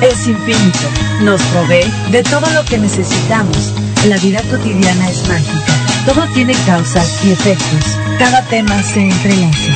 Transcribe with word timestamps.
es 0.00 0.26
infinito. 0.26 0.78
Nos 1.22 1.40
provee 1.42 1.90
de 2.10 2.22
todo 2.22 2.48
lo 2.50 2.64
que 2.64 2.78
necesitamos. 2.78 3.72
La 4.06 4.16
vida 4.18 4.42
cotidiana 4.50 5.08
es 5.08 5.26
mágica. 5.28 5.74
Todo 6.06 6.26
tiene 6.34 6.54
causas 6.66 7.24
y 7.24 7.32
efectos. 7.32 7.96
Cada 8.18 8.42
tema 8.42 8.82
se 8.82 9.00
entrelaza. 9.00 9.72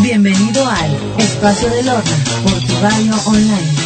Bienvenido 0.00 0.68
al 0.68 0.96
Espacio 1.18 1.70
del 1.70 1.88
Horno 1.88 2.16
por 2.44 2.60
tu 2.60 2.80
radio 2.82 3.14
online. 3.26 3.85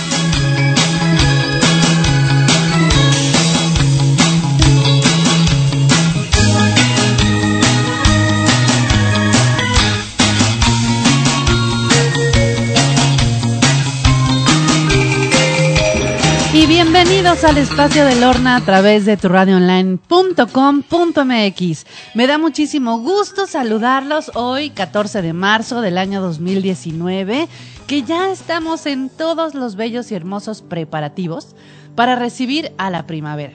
Bienvenidos 16.53 17.45
al 17.45 17.59
espacio 17.59 18.05
de 18.05 18.17
Lorna 18.17 18.57
a 18.57 18.61
través 18.61 19.05
de 19.05 19.17
turradioonline.com.mx. 19.17 21.87
Me 22.15 22.27
da 22.27 22.39
muchísimo 22.39 22.99
gusto 22.99 23.47
saludarlos 23.47 24.33
hoy, 24.35 24.71
14 24.71 25.23
de 25.23 25.33
marzo 25.33 25.81
del 25.81 25.97
año 25.97 26.21
2019, 26.21 27.47
que 27.87 28.03
ya 28.03 28.33
estamos 28.33 28.87
en 28.87 29.11
todos 29.11 29.55
los 29.55 29.77
bellos 29.77 30.11
y 30.11 30.17
hermosos 30.17 30.63
preparativos 30.63 31.55
para 31.95 32.17
recibir 32.17 32.73
a 32.79 32.91
la 32.91 33.07
primavera. 33.07 33.55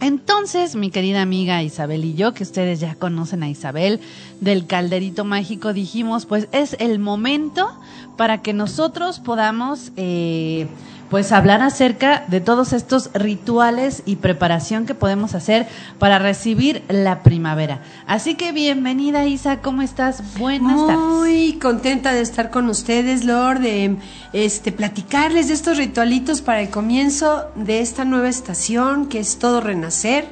Entonces, 0.00 0.76
mi 0.76 0.90
querida 0.90 1.20
amiga 1.20 1.64
Isabel 1.64 2.04
y 2.04 2.14
yo, 2.14 2.32
que 2.32 2.44
ustedes 2.44 2.78
ya 2.78 2.94
conocen 2.94 3.42
a 3.42 3.48
Isabel 3.48 3.98
del 4.40 4.68
Calderito 4.68 5.24
Mágico, 5.24 5.72
dijimos, 5.72 6.26
pues 6.26 6.46
es 6.52 6.76
el 6.78 7.00
momento 7.00 7.76
para 8.16 8.40
que 8.40 8.52
nosotros 8.52 9.18
podamos... 9.18 9.90
Eh, 9.96 10.68
pues 11.14 11.30
hablar 11.30 11.62
acerca 11.62 12.24
de 12.26 12.40
todos 12.40 12.72
estos 12.72 13.08
rituales 13.14 14.02
y 14.04 14.16
preparación 14.16 14.84
que 14.84 14.96
podemos 14.96 15.36
hacer 15.36 15.68
para 16.00 16.18
recibir 16.18 16.82
la 16.88 17.22
primavera. 17.22 17.82
Así 18.08 18.34
que 18.34 18.50
bienvenida 18.50 19.24
Isa, 19.24 19.60
¿cómo 19.60 19.82
estás? 19.82 20.36
Buenas 20.40 20.74
tardes. 20.88 20.98
Muy 20.98 21.52
contenta 21.62 22.12
de 22.12 22.20
estar 22.20 22.50
con 22.50 22.68
ustedes, 22.68 23.24
Lord, 23.24 23.60
de 23.60 23.96
este 24.32 24.72
platicarles 24.72 25.46
de 25.46 25.54
estos 25.54 25.76
ritualitos 25.76 26.42
para 26.42 26.62
el 26.62 26.70
comienzo 26.70 27.44
de 27.54 27.78
esta 27.78 28.04
nueva 28.04 28.28
estación 28.28 29.06
que 29.06 29.20
es 29.20 29.38
todo 29.38 29.60
renacer. 29.60 30.26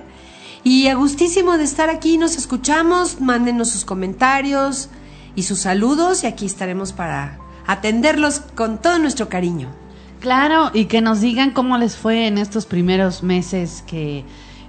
Y 0.64 0.88
a 0.88 0.96
gustísimo 0.96 1.58
de 1.58 1.62
estar 1.62 1.90
aquí, 1.90 2.18
nos 2.18 2.36
escuchamos, 2.36 3.20
mándenos 3.20 3.70
sus 3.70 3.84
comentarios 3.84 4.88
y 5.36 5.44
sus 5.44 5.60
saludos 5.60 6.24
y 6.24 6.26
aquí 6.26 6.44
estaremos 6.44 6.92
para 6.92 7.38
atenderlos 7.68 8.40
con 8.56 8.78
todo 8.78 8.98
nuestro 8.98 9.28
cariño. 9.28 9.81
Claro, 10.22 10.70
y 10.72 10.84
que 10.84 11.00
nos 11.00 11.20
digan 11.20 11.50
cómo 11.50 11.78
les 11.78 11.96
fue 11.96 12.28
en 12.28 12.38
estos 12.38 12.64
primeros 12.64 13.24
meses 13.24 13.82
que 13.86 14.24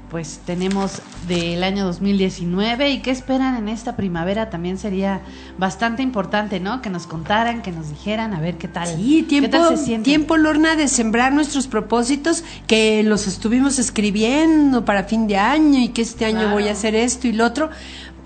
pues 0.09 0.41
tenemos 0.45 1.01
del 1.27 1.63
año 1.63 1.85
2019 1.85 2.89
y 2.89 3.01
qué 3.01 3.11
esperan 3.11 3.55
en 3.57 3.69
esta 3.69 3.95
primavera 3.95 4.49
también 4.49 4.79
sería 4.79 5.21
bastante 5.57 6.01
importante, 6.03 6.59
¿no? 6.59 6.81
Que 6.81 6.89
nos 6.89 7.07
contaran, 7.07 7.61
que 7.61 7.71
nos 7.71 7.89
dijeran 7.89 8.33
a 8.33 8.39
ver 8.39 8.57
qué 8.57 8.67
tal. 8.67 8.87
Sí, 8.95 9.23
tiempo, 9.23 9.57
tiempo 10.03 10.37
Lorna 10.37 10.75
de 10.75 10.87
sembrar 10.87 11.33
nuestros 11.33 11.67
propósitos 11.67 12.43
que 12.67 13.03
los 13.03 13.27
estuvimos 13.27 13.77
escribiendo 13.77 14.85
para 14.85 15.03
fin 15.03 15.27
de 15.27 15.37
año 15.37 15.79
y 15.79 15.89
que 15.89 16.01
este 16.01 16.25
año 16.25 16.51
voy 16.51 16.67
a 16.67 16.71
hacer 16.71 16.95
esto 16.95 17.27
y 17.27 17.31
lo 17.31 17.45
otro. 17.45 17.69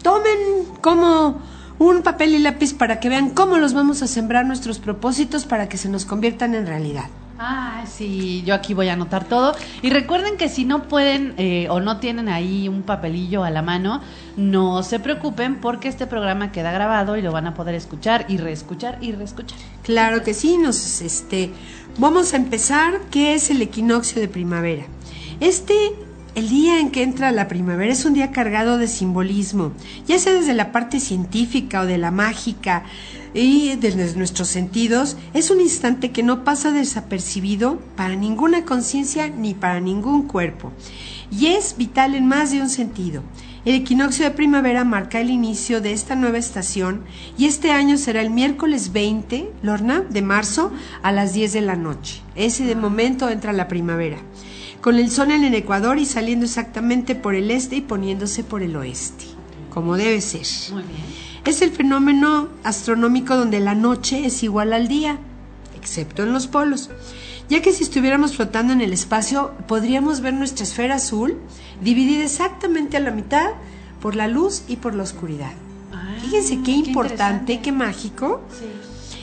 Tomen 0.01 0.65
como 0.81 1.41
un 1.79 2.01
papel 2.01 2.35
y 2.35 2.39
lápiz 2.39 2.73
para 2.73 2.99
que 2.99 3.09
vean 3.09 3.29
cómo 3.29 3.57
los 3.57 3.73
vamos 3.73 4.01
a 4.01 4.07
sembrar 4.07 4.45
nuestros 4.45 4.79
propósitos 4.79 5.45
para 5.45 5.69
que 5.69 5.77
se 5.77 5.89
nos 5.89 6.05
conviertan 6.05 6.55
en 6.55 6.67
realidad. 6.67 7.05
Ah, 7.39 7.83
sí, 7.87 8.41
yo 8.45 8.55
aquí 8.55 8.73
voy 8.73 8.89
a 8.89 8.93
anotar 8.93 9.25
todo. 9.25 9.55
Y 9.83 9.91
recuerden 9.91 10.37
que 10.37 10.49
si 10.49 10.65
no 10.65 10.87
pueden 10.87 11.35
eh, 11.37 11.67
o 11.69 11.79
no 11.79 11.99
tienen 11.99 12.29
ahí 12.29 12.67
un 12.67 12.81
papelillo 12.81 13.43
a 13.43 13.51
la 13.51 13.61
mano, 13.61 14.01
no 14.37 14.81
se 14.81 14.99
preocupen 14.99 15.61
porque 15.61 15.87
este 15.87 16.07
programa 16.07 16.51
queda 16.51 16.71
grabado 16.71 17.15
y 17.15 17.21
lo 17.21 17.31
van 17.31 17.45
a 17.45 17.53
poder 17.53 17.75
escuchar 17.75 18.25
y 18.27 18.37
reescuchar 18.37 18.97
y 19.01 19.11
reescuchar. 19.11 19.59
Claro 19.83 20.23
que 20.23 20.33
sí, 20.33 20.57
nos 20.57 21.01
este 21.01 21.51
vamos 21.99 22.33
a 22.33 22.37
empezar, 22.37 23.01
¿qué 23.11 23.35
es 23.35 23.51
el 23.51 23.61
equinoccio 23.61 24.19
de 24.19 24.27
primavera? 24.27 24.85
Este 25.39 25.93
el 26.37 26.49
día 26.49 26.79
en 26.79 26.91
que 26.91 27.01
entra 27.01 27.31
la 27.31 27.47
primavera 27.47 27.91
es 27.91 28.05
un 28.05 28.13
día 28.13 28.29
cargado 28.29 28.77
de 28.77 28.87
simbolismo, 28.87 29.71
ya 30.05 30.19
sea 30.19 30.33
desde 30.33 30.53
la 30.53 30.71
parte 30.71 30.99
científica 30.99 31.81
o 31.81 31.87
de 31.87 31.97
la 31.97 32.11
mágica 32.11 32.83
y 33.33 33.75
desde 33.77 34.15
nuestros 34.15 34.47
sentidos, 34.47 35.17
es 35.33 35.49
un 35.49 35.59
instante 35.59 36.11
que 36.11 36.21
no 36.21 36.43
pasa 36.43 36.69
desapercibido 36.69 37.79
para 37.95 38.15
ninguna 38.15 38.65
conciencia 38.65 39.29
ni 39.29 39.55
para 39.55 39.79
ningún 39.79 40.27
cuerpo, 40.27 40.71
y 41.31 41.47
es 41.47 41.75
vital 41.75 42.13
en 42.13 42.27
más 42.27 42.51
de 42.51 42.61
un 42.61 42.69
sentido. 42.69 43.23
El 43.65 43.73
equinoccio 43.73 44.23
de 44.23 44.29
primavera 44.29 44.83
marca 44.83 45.19
el 45.19 45.31
inicio 45.31 45.81
de 45.81 45.91
esta 45.91 46.15
nueva 46.15 46.37
estación 46.37 47.01
y 47.35 47.45
este 47.45 47.71
año 47.71 47.97
será 47.97 48.21
el 48.21 48.29
miércoles 48.29 48.93
20, 48.93 49.49
Lorna, 49.63 50.01
de 50.07 50.21
marzo 50.21 50.71
a 51.01 51.11
las 51.11 51.33
10 51.33 51.53
de 51.53 51.61
la 51.61 51.75
noche. 51.75 52.21
Ese 52.35 52.63
de 52.63 52.75
momento 52.75 53.27
entra 53.27 53.53
la 53.53 53.67
primavera 53.67 54.19
con 54.81 54.95
el 54.95 55.09
sol 55.09 55.31
en 55.31 55.43
el 55.43 55.55
Ecuador 55.55 55.97
y 55.97 56.05
saliendo 56.05 56.45
exactamente 56.45 57.15
por 57.15 57.35
el 57.35 57.51
este 57.51 57.77
y 57.77 57.81
poniéndose 57.81 58.43
por 58.43 58.61
el 58.61 58.75
oeste, 58.75 59.25
como 59.69 59.97
debe 59.97 60.21
ser. 60.21 60.45
Muy 60.73 60.83
bien. 60.83 61.27
Es 61.45 61.61
el 61.61 61.71
fenómeno 61.71 62.49
astronómico 62.63 63.35
donde 63.35 63.59
la 63.59 63.73
noche 63.73 64.25
es 64.25 64.43
igual 64.43 64.73
al 64.73 64.87
día, 64.87 65.17
excepto 65.75 66.23
en 66.23 66.33
los 66.33 66.47
polos, 66.47 66.89
ya 67.49 67.61
que 67.61 67.71
si 67.71 67.83
estuviéramos 67.83 68.35
flotando 68.35 68.73
en 68.73 68.81
el 68.81 68.91
espacio 68.91 69.53
podríamos 69.67 70.19
ver 70.19 70.33
nuestra 70.33 70.65
esfera 70.65 70.95
azul 70.95 71.37
dividida 71.81 72.25
exactamente 72.25 72.97
a 72.97 72.99
la 72.99 73.11
mitad 73.11 73.51
por 74.01 74.15
la 74.15 74.27
luz 74.27 74.63
y 74.67 74.75
por 74.77 74.93
la 74.93 75.03
oscuridad. 75.03 75.53
Ah, 75.93 76.15
Fíjense 76.21 76.61
qué, 76.63 76.71
importante, 76.71 77.61
qué 77.61 77.71
mágico. 77.71 78.41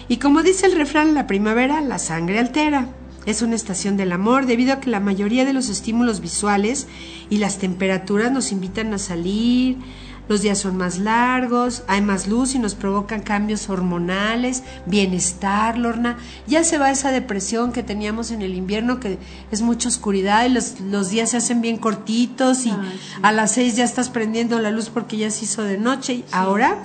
Y 0.09 0.17
como 0.17 0.43
dice 0.43 0.67
el 0.67 0.77
refrán, 0.77 1.15
la 1.15 1.27
primavera 1.27 1.81
la 1.81 1.99
sangre 1.99 2.39
altera. 2.39 2.89
Es 3.27 3.43
una 3.43 3.57
estación 3.57 3.97
del 3.97 4.13
amor 4.13 4.47
debido 4.47 4.75
a 4.75 4.81
que 4.81 4.91
la 4.91 5.01
mayoría 5.01 5.45
de 5.45 5.53
los 5.53 5.69
estímulos 5.69 6.21
visuales 6.21 6.87
y 7.31 7.39
las 7.39 7.59
temperaturas 7.59 8.31
nos 8.31 8.53
invitan 8.53 8.93
a 8.93 8.99
salir, 8.99 9.79
los 10.27 10.41
días 10.41 10.59
son 10.59 10.79
más 10.79 10.99
largos, 10.99 11.83
hay 11.87 12.01
más 12.01 12.29
luz 12.29 12.55
y 12.55 12.59
nos 12.59 12.75
provocan 12.75 13.21
cambios 13.21 13.69
hormonales, 13.69 14.63
bienestar, 14.87 15.77
Lorna. 15.77 16.17
Ya 16.47 16.65
se 16.65 16.79
va 16.79 16.91
esa 16.91 17.11
depresión 17.11 17.73
que 17.73 17.83
teníamos 17.83 18.31
en 18.31 18.41
el 18.41 18.55
invierno, 18.55 19.01
que 19.01 19.19
es 19.51 19.61
mucha 19.61 19.89
oscuridad 19.89 20.47
y 20.47 20.49
los, 20.49 21.11
días 21.11 21.31
se 21.31 21.37
hacen 21.37 21.61
bien 21.61 21.77
cortitos 21.77 22.65
y 22.65 22.73
a 23.21 23.33
las 23.33 23.53
seis 23.53 23.77
ya 23.77 23.85
estás 23.85 24.09
prendiendo 24.09 24.59
la 24.61 24.71
luz 24.71 24.89
porque 24.89 25.19
ya 25.19 25.31
se 25.31 25.45
hizo 25.45 25.63
de 25.63 25.77
noche. 25.77 26.15
Y 26.15 26.25
ahora 26.33 26.79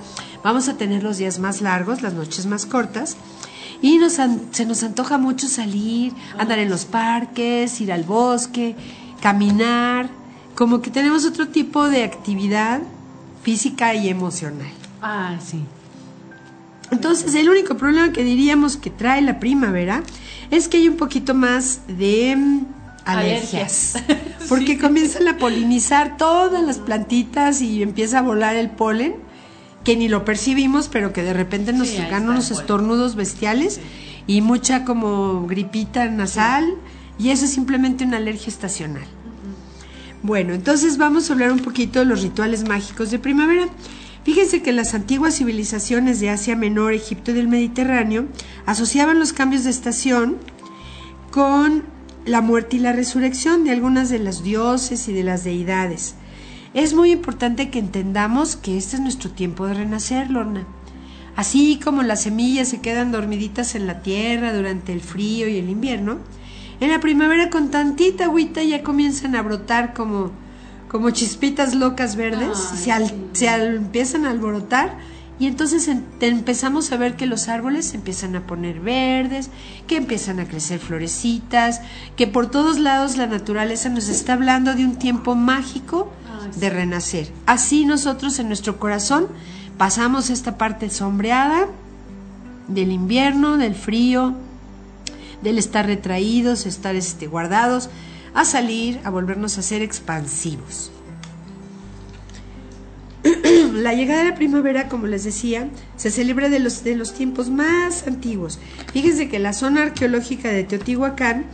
vamos 0.44 0.68
a 0.68 0.76
tener 0.76 1.02
los 1.02 1.16
días 1.16 1.38
más 1.38 1.62
largos, 1.62 2.02
las 2.02 2.12
noches 2.12 2.44
más 2.44 2.66
cortas 2.66 3.16
y 3.82 3.98
nos 3.98 4.14
se 4.14 4.66
nos 4.66 4.82
antoja 4.82 5.18
mucho 5.18 5.48
salir, 5.48 6.12
andar 6.38 6.58
en 6.58 6.68
los 6.68 6.84
parques, 6.84 7.80
ir 7.80 7.92
al 7.92 8.04
bosque, 8.04 8.76
caminar, 9.20 10.10
como 10.54 10.82
que 10.82 10.90
tenemos 10.90 11.24
otro 11.24 11.48
tipo 11.48 11.88
de 11.88 12.04
actividad 12.04 12.80
física 13.42 13.94
y 13.94 14.08
emocional. 14.08 14.70
Ah, 15.00 15.36
sí. 15.42 15.62
Entonces, 16.90 17.34
el 17.34 17.48
único 17.48 17.76
problema 17.76 18.12
que 18.12 18.24
diríamos 18.24 18.76
que 18.76 18.90
trae 18.90 19.22
la 19.22 19.38
primavera 19.38 20.02
es 20.50 20.68
que 20.68 20.78
hay 20.78 20.88
un 20.88 20.96
poquito 20.96 21.34
más 21.34 21.80
de 21.86 22.36
mm, 22.36 22.66
alergias. 23.04 23.94
Porque 24.48 24.78
comienzan 24.78 25.28
a 25.28 25.38
polinizar 25.38 26.16
todas 26.16 26.62
las 26.64 26.78
plantitas 26.78 27.62
y 27.62 27.82
empieza 27.82 28.18
a 28.18 28.22
volar 28.22 28.56
el 28.56 28.70
polen 28.70 29.29
que 29.90 29.96
ni 29.96 30.06
lo 30.06 30.24
percibimos, 30.24 30.86
pero 30.86 31.12
que 31.12 31.24
de 31.24 31.32
repente 31.32 31.72
nos 31.72 31.88
sí, 31.88 31.98
unos 32.12 32.52
estornudos 32.52 33.16
bestiales 33.16 33.80
y 34.28 34.40
mucha 34.40 34.84
como 34.84 35.48
gripita 35.48 36.08
nasal 36.08 36.76
y 37.18 37.30
eso 37.30 37.46
es 37.46 37.50
simplemente 37.50 38.04
una 38.04 38.18
alergia 38.18 38.50
estacional. 38.50 39.02
Bueno, 40.22 40.54
entonces 40.54 40.96
vamos 40.96 41.28
a 41.28 41.32
hablar 41.32 41.50
un 41.50 41.58
poquito 41.58 41.98
de 41.98 42.04
los 42.04 42.22
rituales 42.22 42.68
mágicos 42.68 43.10
de 43.10 43.18
primavera. 43.18 43.66
Fíjense 44.22 44.62
que 44.62 44.70
las 44.70 44.94
antiguas 44.94 45.38
civilizaciones 45.38 46.20
de 46.20 46.30
Asia 46.30 46.54
Menor, 46.54 46.92
Egipto 46.92 47.32
y 47.32 47.34
del 47.34 47.48
Mediterráneo 47.48 48.28
asociaban 48.66 49.18
los 49.18 49.32
cambios 49.32 49.64
de 49.64 49.70
estación 49.70 50.36
con 51.32 51.82
la 52.26 52.42
muerte 52.42 52.76
y 52.76 52.78
la 52.78 52.92
resurrección 52.92 53.64
de 53.64 53.72
algunas 53.72 54.08
de 54.08 54.20
los 54.20 54.44
dioses 54.44 55.08
y 55.08 55.12
de 55.12 55.24
las 55.24 55.42
deidades. 55.42 56.14
Es 56.72 56.94
muy 56.94 57.10
importante 57.10 57.68
que 57.68 57.80
entendamos 57.80 58.54
que 58.54 58.78
este 58.78 58.94
es 58.94 59.02
nuestro 59.02 59.28
tiempo 59.30 59.66
de 59.66 59.74
renacer, 59.74 60.30
Lorna. 60.30 60.66
Así 61.34 61.80
como 61.82 62.04
las 62.04 62.22
semillas 62.22 62.68
se 62.68 62.80
quedan 62.80 63.10
dormiditas 63.10 63.74
en 63.74 63.88
la 63.88 64.02
tierra 64.02 64.52
durante 64.52 64.92
el 64.92 65.00
frío 65.00 65.48
y 65.48 65.56
el 65.56 65.68
invierno, 65.68 66.18
en 66.78 66.90
la 66.90 67.00
primavera 67.00 67.50
con 67.50 67.72
tantita 67.72 68.24
agüita 68.24 68.62
ya 68.62 68.84
comienzan 68.84 69.34
a 69.34 69.42
brotar 69.42 69.94
como, 69.94 70.30
como 70.88 71.10
chispitas 71.10 71.74
locas 71.74 72.14
verdes, 72.14 72.56
se, 72.56 72.92
se 73.32 73.48
empiezan 73.48 74.24
a 74.24 74.30
alborotar 74.30 74.96
y 75.40 75.46
entonces 75.46 75.90
empezamos 76.20 76.92
a 76.92 76.98
ver 76.98 77.16
que 77.16 77.26
los 77.26 77.48
árboles 77.48 77.86
se 77.86 77.96
empiezan 77.96 78.36
a 78.36 78.46
poner 78.46 78.78
verdes, 78.78 79.50
que 79.88 79.96
empiezan 79.96 80.38
a 80.38 80.46
crecer 80.46 80.78
florecitas, 80.78 81.80
que 82.14 82.28
por 82.28 82.50
todos 82.50 82.78
lados 82.78 83.16
la 83.16 83.26
naturaleza 83.26 83.88
nos 83.88 84.08
está 84.08 84.34
hablando 84.34 84.74
de 84.74 84.84
un 84.84 84.96
tiempo 84.96 85.34
mágico 85.34 86.12
de 86.56 86.70
renacer. 86.70 87.32
Así 87.46 87.84
nosotros 87.84 88.38
en 88.38 88.48
nuestro 88.48 88.78
corazón 88.78 89.28
pasamos 89.78 90.30
esta 90.30 90.58
parte 90.58 90.90
sombreada 90.90 91.68
del 92.68 92.92
invierno, 92.92 93.56
del 93.56 93.74
frío, 93.74 94.34
del 95.42 95.58
estar 95.58 95.86
retraídos, 95.86 96.66
estar 96.66 96.94
este, 96.96 97.26
guardados, 97.26 97.90
a 98.34 98.44
salir, 98.44 99.00
a 99.04 99.10
volvernos 99.10 99.58
a 99.58 99.62
ser 99.62 99.82
expansivos. 99.82 100.92
la 103.74 103.94
llegada 103.94 104.22
de 104.22 104.30
la 104.30 104.34
primavera, 104.34 104.88
como 104.88 105.06
les 105.06 105.24
decía, 105.24 105.68
se 105.96 106.10
celebra 106.10 106.48
de 106.48 106.60
los, 106.60 106.84
de 106.84 106.96
los 106.96 107.12
tiempos 107.12 107.50
más 107.50 108.06
antiguos. 108.06 108.58
Fíjense 108.92 109.28
que 109.28 109.38
la 109.38 109.52
zona 109.52 109.82
arqueológica 109.82 110.48
de 110.48 110.64
Teotihuacán 110.64 111.46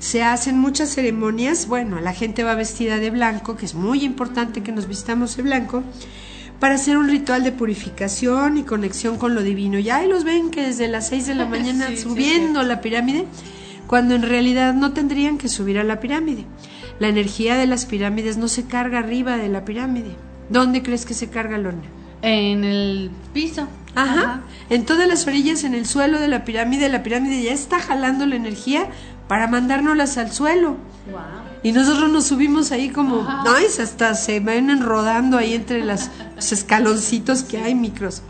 se 0.00 0.24
hacen 0.24 0.58
muchas 0.58 0.88
ceremonias. 0.88 1.68
Bueno, 1.68 2.00
la 2.00 2.12
gente 2.12 2.42
va 2.42 2.56
vestida 2.56 2.96
de 2.96 3.10
blanco, 3.10 3.56
que 3.56 3.66
es 3.66 3.74
muy 3.74 4.02
importante 4.02 4.62
que 4.62 4.72
nos 4.72 4.88
vistamos 4.88 5.36
de 5.36 5.44
blanco, 5.44 5.84
para 6.58 6.74
hacer 6.74 6.96
un 6.96 7.08
ritual 7.08 7.44
de 7.44 7.52
purificación 7.52 8.58
y 8.58 8.64
conexión 8.64 9.16
con 9.16 9.36
lo 9.36 9.42
divino. 9.42 9.78
Ya 9.78 9.98
ahí 9.98 10.08
los 10.08 10.24
ven 10.24 10.50
que 10.50 10.62
desde 10.62 10.88
las 10.88 11.08
6 11.08 11.28
de 11.28 11.34
la 11.36 11.46
mañana 11.46 11.86
subiendo 11.96 12.64
la 12.64 12.80
pirámide, 12.80 13.26
cuando 13.86 14.16
en 14.16 14.22
realidad 14.22 14.74
no 14.74 14.92
tendrían 14.92 15.38
que 15.38 15.48
subir 15.48 15.78
a 15.78 15.84
la 15.84 16.00
pirámide. 16.00 16.46
La 16.98 17.08
energía 17.08 17.56
de 17.56 17.66
las 17.66 17.86
pirámides 17.86 18.36
no 18.36 18.48
se 18.48 18.66
carga 18.66 18.98
arriba 18.98 19.38
de 19.38 19.48
la 19.48 19.64
pirámide 19.64 20.16
¿Dónde 20.50 20.82
crees 20.82 21.06
que 21.06 21.14
se 21.14 21.30
carga 21.30 21.56
Lorna? 21.58 21.84
En 22.22 22.64
el 22.64 23.10
piso. 23.32 23.68
Ajá. 23.94 24.42
En 24.68 24.84
todas 24.84 25.08
las 25.08 25.26
orillas, 25.26 25.64
en 25.64 25.74
el 25.74 25.86
suelo 25.86 26.18
de 26.20 26.28
la 26.28 26.44
pirámide, 26.44 26.88
la 26.88 27.02
pirámide 27.02 27.42
ya 27.42 27.52
está 27.52 27.78
jalando 27.78 28.26
la 28.26 28.36
energía 28.36 28.88
para 29.30 29.46
mandárnoslas 29.46 30.18
al 30.18 30.32
suelo. 30.32 30.70
Wow. 31.08 31.20
Y 31.62 31.70
nosotros 31.70 32.10
nos 32.10 32.26
subimos 32.26 32.72
ahí 32.72 32.88
como, 32.88 33.22
nice, 33.44 33.80
hasta 33.80 34.16
se 34.16 34.40
ven 34.40 34.82
rodando 34.82 35.38
ahí 35.38 35.54
entre 35.54 35.84
las, 35.84 36.10
los 36.34 36.50
escaloncitos 36.50 37.44
que 37.44 37.58
hay 37.58 37.76
micros. 37.76 38.22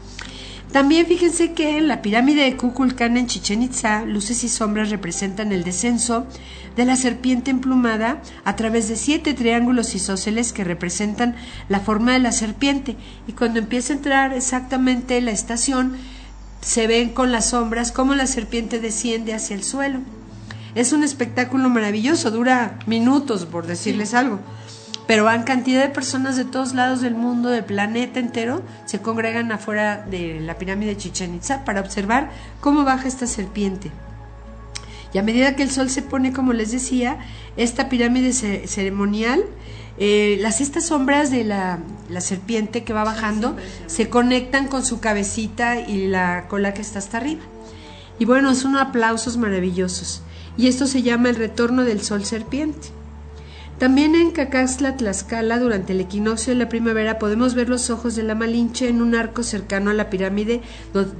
También 0.73 1.06
fíjense 1.06 1.55
que 1.55 1.79
en 1.79 1.88
la 1.88 2.02
pirámide 2.02 2.43
de 2.43 2.55
Kukulcán 2.58 3.17
en 3.17 3.29
Chichen 3.29 3.62
Itza, 3.62 4.05
luces 4.05 4.44
y 4.44 4.50
sombras 4.50 4.91
representan 4.91 5.52
el 5.52 5.64
descenso 5.64 6.26
de 6.76 6.85
la 6.85 6.97
serpiente 6.97 7.50
emplumada 7.50 8.20
a 8.44 8.55
través 8.56 8.91
de 8.91 8.97
siete 8.97 9.32
triángulos 9.32 9.94
isósceles 9.94 10.52
que 10.52 10.64
representan 10.64 11.35
la 11.70 11.81
forma 11.81 12.12
de 12.12 12.19
la 12.19 12.32
serpiente. 12.32 12.99
Y 13.26 13.32
cuando 13.32 13.58
empieza 13.58 13.94
a 13.94 13.97
entrar 13.97 14.35
exactamente 14.35 15.19
la 15.23 15.31
estación, 15.31 15.97
se 16.61 16.87
ven 16.87 17.08
con 17.14 17.32
las 17.32 17.49
sombras 17.49 17.91
cómo 17.91 18.14
la 18.14 18.26
serpiente 18.26 18.81
desciende 18.81 19.32
hacia 19.32 19.56
el 19.56 19.64
suelo. 19.64 20.00
Es 20.75 20.93
un 20.93 21.02
espectáculo 21.02 21.69
maravilloso, 21.69 22.31
dura 22.31 22.78
minutos, 22.87 23.46
por 23.46 23.67
decirles 23.67 24.14
algo 24.14 24.40
pero 25.11 25.25
van 25.25 25.43
cantidad 25.43 25.82
de 25.82 25.88
personas 25.88 26.37
de 26.37 26.44
todos 26.44 26.72
lados 26.72 27.00
del 27.00 27.17
mundo, 27.17 27.49
del 27.49 27.64
planeta 27.64 28.20
entero, 28.20 28.62
se 28.84 29.00
congregan 29.00 29.50
afuera 29.50 30.06
de 30.08 30.38
la 30.38 30.56
pirámide 30.56 30.90
de 30.90 30.99
Chichen 30.99 31.34
Itza 31.34 31.64
para 31.64 31.81
observar 31.81 32.31
cómo 32.61 32.84
baja 32.84 33.08
esta 33.08 33.26
serpiente. 33.26 33.90
Y 35.12 35.19
a 35.19 35.25
medida 35.25 35.56
que 35.56 35.64
el 35.64 35.70
sol 35.72 35.90
se 35.90 36.02
pone, 36.02 36.32
como 36.32 36.52
les 36.52 36.70
decía, 36.70 37.19
esta 37.56 37.88
pirámide 37.88 38.32
ceremonial, 38.69 39.43
eh, 39.99 40.38
las 40.40 40.61
estas 40.61 40.87
sombras 40.87 41.32
de 41.32 41.43
la, 41.43 41.81
la, 42.08 42.20
serpiente 42.20 42.84
que 42.84 42.93
va 42.93 43.02
bajando 43.02 43.56
se 43.88 44.08
conectan 44.08 44.69
con 44.69 44.84
su 44.84 45.00
cabecita 45.00 45.81
y 45.81 46.06
la 46.06 46.46
cola 46.46 46.73
que 46.73 46.82
está 46.82 47.00
hasta 47.00 47.16
arriba. 47.16 47.43
Y 48.20 48.26
bueno, 48.26 48.55
son 48.55 48.76
aplausos 48.76 49.37
maravillosos. 49.37 50.23
Y 50.60 50.66
esto 50.66 50.86
se 50.86 51.00
llama 51.00 51.30
el 51.30 51.36
retorno 51.36 51.84
del 51.84 52.02
sol 52.02 52.26
serpiente. 52.26 52.88
También 53.78 54.14
en 54.14 54.30
Cacaxtla, 54.30 54.98
Tlaxcala, 54.98 55.58
durante 55.58 55.94
el 55.94 56.00
equinoccio 56.00 56.52
de 56.52 56.58
la 56.58 56.68
primavera, 56.68 57.18
podemos 57.18 57.54
ver 57.54 57.70
los 57.70 57.88
ojos 57.88 58.14
de 58.14 58.24
la 58.24 58.34
Malinche 58.34 58.90
en 58.90 59.00
un 59.00 59.14
arco 59.14 59.42
cercano 59.42 59.90
a 59.90 59.94
la 59.94 60.10
pirámide 60.10 60.60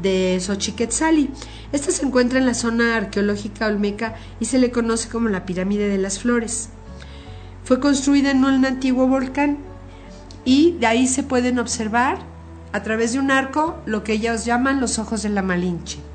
de 0.03 0.39
Xochiquetzali. 0.39 1.31
Esta 1.73 1.91
se 1.91 2.05
encuentra 2.05 2.39
en 2.39 2.45
la 2.45 2.53
zona 2.53 2.97
arqueológica 2.97 3.67
olmeca 3.67 4.15
y 4.41 4.45
se 4.45 4.59
le 4.59 4.71
conoce 4.71 5.09
como 5.09 5.31
la 5.31 5.47
pirámide 5.47 5.89
de 5.89 5.97
las 5.97 6.19
flores. 6.19 6.69
Fue 7.65 7.81
construida 7.81 8.33
en 8.33 8.45
un 8.45 8.67
antiguo 8.67 9.07
volcán 9.07 9.57
y 10.45 10.73
de 10.73 10.87
ahí 10.87 11.07
se 11.07 11.23
pueden 11.23 11.59
observar 11.59 12.19
a 12.73 12.83
través 12.83 13.15
de 13.15 13.21
un 13.21 13.31
arco 13.31 13.79
lo 13.87 14.05
que 14.05 14.13
ellos 14.13 14.45
llaman 14.45 14.83
los 14.83 14.99
ojos 14.99 15.23
de 15.23 15.31
la 15.31 15.41
Malinche. 15.41 16.10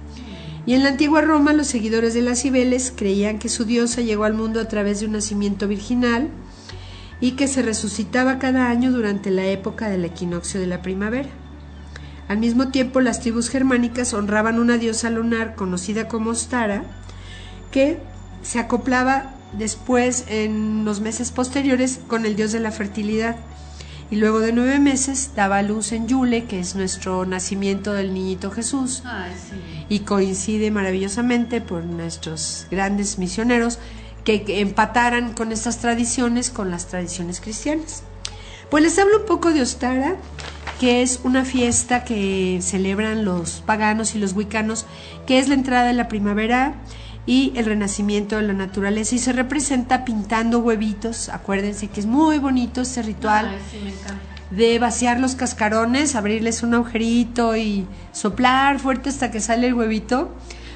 Y 0.65 0.73
en 0.73 0.83
la 0.83 0.89
antigua 0.89 1.21
Roma 1.21 1.53
los 1.53 1.67
seguidores 1.67 2.13
de 2.13 2.21
las 2.21 2.41
Cibeles 2.41 2.91
creían 2.95 3.37
que 3.37 3.49
su 3.49 3.65
diosa 3.65 4.01
llegó 4.01 4.23
al 4.23 4.33
mundo 4.33 4.59
a 4.59 4.67
través 4.67 4.99
de 4.99 5.05
un 5.05 5.11
nacimiento 5.11 5.67
virginal 5.67 6.29
y 7.21 7.31
que 7.31 7.47
se 7.47 7.61
resucitaba 7.61 8.39
cada 8.39 8.69
año 8.69 8.91
durante 8.91 9.29
la 9.29 9.45
época 9.45 9.89
del 9.89 10.05
equinoccio 10.05 10.59
de 10.59 10.67
la 10.67 10.81
primavera. 10.81 11.29
Al 12.27 12.39
mismo 12.39 12.69
tiempo 12.69 12.99
las 13.01 13.19
tribus 13.19 13.49
germánicas 13.49 14.13
honraban 14.13 14.59
una 14.59 14.77
diosa 14.77 15.11
lunar 15.11 15.55
conocida 15.55 16.07
como 16.07 16.31
Ostara, 16.31 16.83
que 17.71 17.99
se 18.41 18.57
acoplaba 18.57 19.35
después 19.53 20.25
en 20.27 20.83
los 20.85 20.99
meses 20.99 21.31
posteriores 21.31 21.99
con 22.07 22.25
el 22.25 22.35
dios 22.35 22.51
de 22.51 22.59
la 22.59 22.71
fertilidad. 22.71 23.35
Y 24.11 24.17
luego 24.17 24.39
de 24.39 24.53
nueve 24.53 24.79
meses 24.79 25.31
daba 25.35 25.61
luz 25.61 25.91
en 25.91 26.07
Yule, 26.07 26.45
que 26.45 26.59
es 26.59 26.75
nuestro 26.75 27.25
nacimiento 27.25 27.93
del 27.93 28.13
niñito 28.13 28.51
Jesús, 28.51 29.03
y 29.89 29.99
coincide 29.99 30.71
maravillosamente 30.71 31.61
por 31.61 31.83
nuestros 31.83 32.67
grandes 32.71 33.17
misioneros 33.17 33.79
que, 34.23 34.43
empataran 34.59 35.33
con 35.33 35.51
estas 35.51 35.79
tradiciones 35.79 36.49
con 36.49 36.71
las 36.71 36.87
tradiciones 36.87 37.39
cristianas. 37.39 38.03
Pues 38.69 38.83
les 38.83 38.97
hablo 38.97 39.19
un 39.19 39.25
poco 39.25 39.53
de 39.53 39.61
Ostara, 39.61 40.15
que 40.79 41.01
es 41.01 41.21
una 41.23 41.45
fiesta 41.45 42.03
que 42.03 42.59
celebran 42.61 43.23
los 43.23 43.61
paganos 43.65 44.15
y 44.15 44.19
los 44.19 44.33
wicanos, 44.33 44.85
que 45.27 45.39
es 45.39 45.47
la 45.47 45.53
entrada 45.53 45.87
de 45.87 45.93
la 45.93 46.07
primavera 46.07 46.75
y 47.27 47.53
el 47.55 47.65
renacimiento 47.65 48.35
de 48.37 48.43
la 48.43 48.53
naturaleza 48.53 49.15
y 49.15 49.19
se 49.19 49.33
representa 49.33 50.03
pintando 50.03 50.59
huevitos. 50.59 51.29
Acuérdense 51.29 51.87
que 51.87 51.99
es 51.99 52.05
muy 52.05 52.39
bonito 52.39 52.81
este 52.81 53.03
ritual 53.03 53.55
de 54.51 54.79
vaciar 54.79 55.19
los 55.19 55.35
cascarones, 55.35 56.15
abrirles 56.15 56.63
un 56.63 56.73
agujerito 56.73 57.55
y 57.55 57.87
soplar 58.11 58.79
fuerte 58.79 59.09
hasta 59.09 59.31
que 59.31 59.39
sale 59.39 59.67
el 59.67 59.73
huevito. 59.73 60.35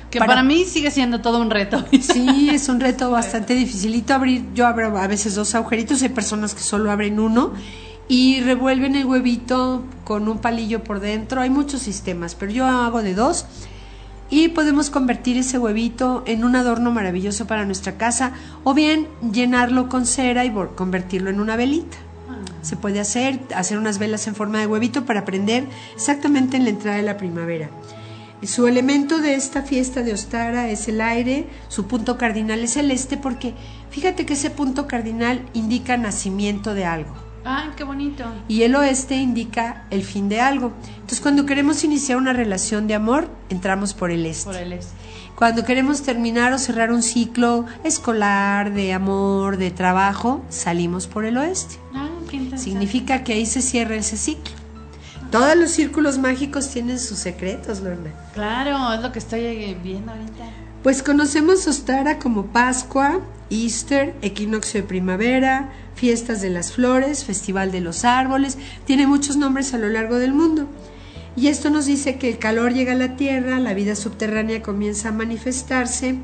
Que 0.09 0.17
para, 0.17 0.41
mí 0.41 0.65
sigue 0.65 0.89
siendo 0.89 1.21
todo 1.21 1.39
un 1.39 1.51
reto. 1.51 1.85
Sí, 2.01 2.49
es 2.53 2.67
un 2.67 2.79
reto 2.79 3.11
bastante 3.11 3.53
dificilito 3.53 4.13
abrir. 4.15 4.43
Yo 4.55 4.65
abro 4.65 4.97
a 4.97 5.07
veces 5.07 5.35
dos 5.35 5.53
agujeritos, 5.53 6.01
hay 6.01 6.09
personas 6.09 6.55
que 6.55 6.61
solo 6.61 6.89
abren 6.89 7.19
uno 7.19 7.53
y 8.07 8.41
revuelven 8.41 8.95
el 8.95 9.05
huevito 9.05 9.83
con 10.03 10.27
un 10.27 10.39
palillo 10.39 10.83
por 10.83 10.99
dentro. 10.99 11.41
Hay 11.41 11.51
muchos 11.51 11.81
sistemas, 11.81 12.33
pero 12.33 12.51
yo 12.51 12.65
hago 12.65 13.03
de 13.03 13.13
dos 13.13 13.45
y 14.31 14.49
podemos 14.49 14.89
convertir 14.89 15.37
ese 15.37 15.57
huevito 15.57 16.23
en 16.25 16.43
un 16.43 16.55
adorno 16.55 16.91
maravilloso 16.91 17.47
para 17.47 17.65
nuestra 17.65 17.97
casa 17.97 18.33
o 18.63 18.73
bien 18.73 19.07
llenarlo 19.31 19.89
con 19.89 20.05
cera 20.05 20.45
y 20.45 20.51
convertirlo 20.75 21.29
en 21.29 21.39
una 21.39 21.55
velita. 21.55 21.97
Se 22.61 22.75
puede 22.75 22.99
hacer, 22.99 23.39
hacer 23.55 23.77
unas 23.77 23.99
velas 23.99 24.27
en 24.27 24.35
forma 24.35 24.59
de 24.59 24.67
huevito 24.67 25.05
para 25.05 25.25
prender 25.25 25.65
exactamente 25.95 26.57
en 26.57 26.63
la 26.63 26.71
entrada 26.71 26.97
de 26.97 27.03
la 27.03 27.17
primavera. 27.17 27.69
Su 28.43 28.67
elemento 28.67 29.19
de 29.19 29.35
esta 29.35 29.63
fiesta 29.63 30.01
de 30.01 30.13
Ostara 30.13 30.69
es 30.69 30.87
el 30.87 31.01
aire, 31.01 31.47
su 31.67 31.87
punto 31.87 32.17
cardinal 32.17 32.59
es 32.59 32.77
el 32.77 32.89
este 32.89 33.17
porque 33.17 33.53
fíjate 33.89 34.25
que 34.25 34.33
ese 34.33 34.49
punto 34.49 34.87
cardinal 34.87 35.41
indica 35.53 35.97
nacimiento 35.97 36.73
de 36.73 36.85
algo. 36.85 37.13
¡Ay, 37.43 37.71
qué 37.75 37.83
bonito! 37.83 38.25
Y 38.47 38.63
el 38.63 38.75
oeste 38.75 39.15
indica 39.15 39.85
el 39.89 40.03
fin 40.03 40.29
de 40.29 40.39
algo. 40.39 40.73
Entonces, 40.95 41.21
cuando 41.21 41.45
queremos 41.45 41.83
iniciar 41.83 42.17
una 42.17 42.33
relación 42.33 42.87
de 42.87 42.95
amor, 42.95 43.29
entramos 43.49 43.93
por 43.93 44.11
el 44.11 44.25
este. 44.25 44.45
Por 44.45 44.55
el 44.55 44.73
este. 44.73 44.91
Cuando 45.35 45.63
queremos 45.63 46.01
terminar 46.01 46.51
o 46.51 46.59
cerrar 46.59 46.91
un 46.91 47.01
ciclo 47.01 47.65
escolar, 47.85 48.73
de 48.73 48.93
amor, 48.93 49.57
de 49.57 49.71
trabajo, 49.71 50.43
salimos 50.49 51.07
por 51.07 51.23
el 51.23 51.37
oeste. 51.37 51.77
Ah, 51.93 52.08
Significa 52.59 53.23
que 53.23 53.33
ahí 53.33 53.45
se 53.45 53.61
cierra 53.61 53.95
ese 53.95 54.17
ciclo. 54.17 54.53
Todos 55.31 55.55
los 55.55 55.71
círculos 55.71 56.17
mágicos 56.17 56.69
tienen 56.69 56.99
sus 56.99 57.19
secretos, 57.19 57.81
Lorna. 57.81 58.11
Claro, 58.33 58.93
es 58.93 59.01
lo 59.01 59.11
que 59.11 59.19
estoy 59.19 59.75
viendo 59.83 60.11
ahorita. 60.11 60.45
Pues 60.83 61.03
conocemos 61.03 61.67
Ostara 61.67 62.19
como 62.19 62.47
Pascua, 62.47 63.19
Easter, 63.49 64.15
equinoccio 64.21 64.81
de 64.81 64.87
primavera, 64.87 65.69
fiestas 65.93 66.41
de 66.41 66.49
las 66.49 66.71
flores, 66.71 67.25
festival 67.25 67.71
de 67.71 67.81
los 67.81 68.05
árboles, 68.05 68.57
tiene 68.85 69.05
muchos 69.05 69.35
nombres 69.35 69.73
a 69.73 69.77
lo 69.77 69.89
largo 69.89 70.15
del 70.15 70.33
mundo. 70.33 70.67
Y 71.35 71.47
esto 71.47 71.69
nos 71.69 71.85
dice 71.85 72.17
que 72.17 72.29
el 72.29 72.39
calor 72.39 72.73
llega 72.73 72.93
a 72.93 72.95
la 72.95 73.15
tierra, 73.17 73.59
la 73.59 73.73
vida 73.73 73.95
subterránea 73.95 74.61
comienza 74.61 75.09
a 75.09 75.11
manifestarse, 75.11 76.15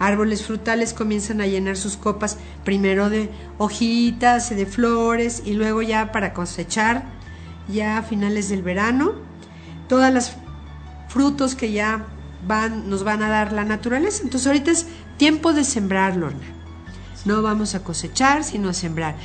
árboles 0.00 0.44
frutales 0.44 0.94
comienzan 0.94 1.40
a 1.40 1.46
llenar 1.46 1.76
sus 1.76 1.96
copas 1.96 2.38
primero 2.64 3.10
de 3.10 3.30
hojitas, 3.58 4.50
de 4.50 4.66
flores 4.66 5.42
y 5.44 5.52
luego 5.52 5.82
ya 5.82 6.10
para 6.10 6.32
cosechar 6.32 7.04
ya 7.68 7.98
a 7.98 8.02
finales 8.02 8.48
del 8.48 8.62
verano. 8.62 9.12
todas 9.88 10.12
las 10.12 10.36
frutos 11.08 11.56
que 11.56 11.72
ya 11.72 12.06
van, 12.46 12.88
nos 12.88 13.02
van 13.02 13.22
a 13.22 13.28
dar 13.28 13.52
la 13.52 13.64
naturaleza. 13.64 14.22
Entonces 14.22 14.46
ahorita 14.46 14.70
es 14.70 14.86
tiempo 15.16 15.52
de 15.52 15.64
sembrar, 15.64 16.16
Lorna. 16.16 16.46
No 17.24 17.42
vamos 17.42 17.74
a 17.74 17.82
cosechar, 17.82 18.44
sino 18.44 18.68
a 18.68 18.72
sembrar. 18.72 19.16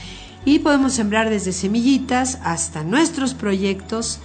Y 0.43 0.59
podemos 0.59 0.93
sembrar 0.93 1.29
desde 1.29 1.53
semillitas 1.53 2.39
hasta 2.43 2.83
nuestros 2.83 3.35
proyectos. 3.35 4.19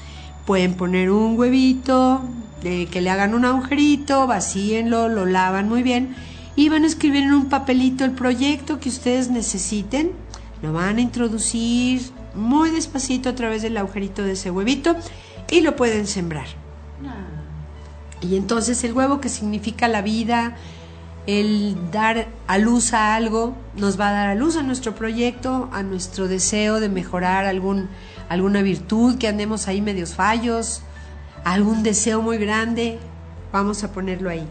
Pueden 0.47 0.75
poner 0.75 1.11
un 1.11 1.39
huevito, 1.39 2.23
de 2.63 2.87
que 2.87 3.03
le 3.03 3.11
hagan 3.11 3.35
un 3.35 3.45
agujerito, 3.45 4.27
vacíenlo, 4.27 5.09
lo 5.09 5.27
lavan 5.27 5.69
muy 5.69 5.83
bien 5.83 6.17
y 6.61 6.69
van 6.69 6.85
a 6.85 6.89
escribir 6.89 7.23
en 7.23 7.33
un 7.33 7.47
papelito 7.47 8.05
el 8.05 8.11
proyecto 8.11 8.81
que 8.81 8.91
ustedes 8.91 9.31
necesiten. 9.31 10.13
Lo 10.61 10.75
van 10.75 10.99
a 10.99 11.01
introducir 11.01 12.03
muy 12.35 12.69
despacito 12.69 13.31
a 13.31 13.35
través 13.35 13.63
del 13.63 13.79
agujerito 13.79 14.23
de 14.23 14.33
ese 14.33 14.51
huevito 14.51 14.95
y 15.51 15.63
lo 15.63 15.75
pueden 15.75 16.07
sembrar. 16.07 16.45
Y 18.21 18.37
entonces 18.37 18.85
el 18.85 18.93
huevo 18.93 19.23
que 19.23 19.31
significa 19.31 19.89
la 19.89 20.03
vida, 20.03 20.55
el 21.27 21.79
dar 21.93 22.29
a 22.47 22.59
luz 22.59 22.93
a 22.93 23.15
algo, 23.15 23.57
nos 23.75 23.99
va 23.99 24.11
a 24.11 24.13
dar 24.13 24.29
a 24.29 24.35
luz 24.35 24.57
a 24.57 24.63
nuestro 24.63 24.95
proyecto, 24.95 25.71
a 25.73 25.83
nuestro 25.83 26.29
deseo 26.29 26.79
de 26.79 26.91
mejorar 26.91 27.47
algún, 27.47 27.89
alguna 28.29 28.61
virtud, 28.61 29.17
que 29.17 29.29
andemos 29.29 29.67
ahí 29.67 29.81
medios 29.81 30.15
fallos, 30.15 30.83
algún 31.43 31.83
deseo 31.83 32.21
muy 32.21 32.37
grande, 32.37 32.99
vamos 33.51 33.83
a 33.83 33.93
ponerlo 33.93 34.29
ahí. 34.29 34.47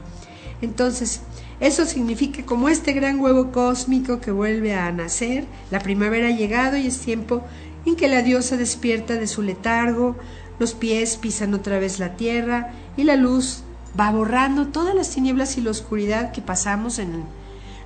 Entonces, 0.62 1.22
eso 1.60 1.86
significa 1.86 2.46
como 2.46 2.70
este 2.70 2.94
gran 2.94 3.20
huevo 3.20 3.52
cósmico 3.52 4.22
que 4.22 4.32
vuelve 4.32 4.76
a 4.76 4.92
nacer, 4.92 5.46
la 5.72 5.80
primavera 5.80 6.28
ha 6.28 6.32
llegado 6.32 6.78
y 6.78 6.88
es 6.88 7.00
tiempo 7.00 7.44
en 7.86 7.96
que 7.96 8.08
la 8.08 8.22
diosa 8.22 8.56
despierta 8.56 9.16
de 9.16 9.28
su 9.28 9.42
letargo, 9.42 10.16
los 10.58 10.74
pies 10.74 11.18
pisan 11.18 11.54
otra 11.54 11.80
vez 11.80 12.00
la 12.00 12.16
tierra 12.16 12.74
y 12.96 13.04
la 13.04 13.16
luz 13.16 13.64
va 14.00 14.12
borrando 14.12 14.68
todas 14.68 14.96
las 14.96 15.10
tinieblas 15.10 15.58
y 15.58 15.62
la 15.62 15.72
oscuridad 15.72 16.32
que 16.32 16.42
pasamos 16.42 17.00
en 17.00 17.24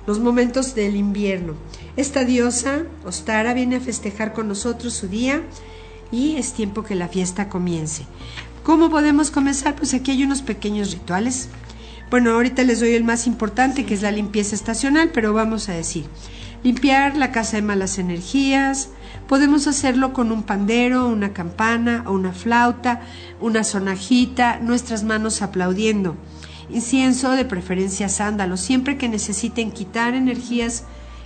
los 0.06 0.20
momentos 0.20 0.74
del 0.74 0.96
invierno. 0.96 1.54
Esta 1.96 2.24
diosa, 2.24 2.82
Ostara, 3.04 3.54
viene 3.54 3.76
a 3.76 3.80
festejar 3.80 4.32
con 4.32 4.48
nosotros 4.48 4.94
su 4.94 5.08
día 5.08 5.42
y 6.12 6.36
es 6.36 6.52
tiempo 6.52 6.84
que 6.84 6.94
la 6.94 7.08
fiesta 7.08 7.48
comience. 7.48 8.04
¿Cómo 8.62 8.90
podemos 8.90 9.30
comenzar? 9.30 9.76
Pues 9.76 9.94
aquí 9.94 10.10
hay 10.10 10.24
unos 10.24 10.42
pequeños 10.42 10.92
rituales. 10.92 11.48
Bueno, 12.14 12.30
ahorita 12.30 12.62
les 12.62 12.78
doy 12.78 12.92
el 12.92 13.02
más 13.02 13.26
importante, 13.26 13.84
que 13.84 13.94
es 13.94 14.02
la 14.02 14.12
limpieza 14.12 14.54
estacional, 14.54 15.10
pero 15.12 15.32
vamos 15.32 15.68
a 15.68 15.72
decir, 15.72 16.06
limpiar 16.62 17.16
la 17.16 17.32
casa 17.32 17.56
de 17.56 17.62
malas 17.62 17.98
energías, 17.98 18.90
Podemos 19.26 19.66
hacerlo 19.66 20.12
con 20.12 20.30
un 20.30 20.44
pandero, 20.44 21.08
una 21.08 21.32
campana 21.32 22.04
o 22.06 22.12
una 22.12 22.32
flauta, 22.32 23.00
una 23.40 23.64
sonajita, 23.64 24.60
nuestras 24.60 25.02
manos 25.02 25.42
aplaudiendo. 25.42 26.14
Incienso, 26.70 27.32
de 27.32 27.44
preferencia 27.44 28.08
sándalo, 28.08 28.58
siempre 28.58 28.96
que 28.96 29.08
necesiten 29.08 29.72
quitar 29.72 30.14
energías 30.14 30.84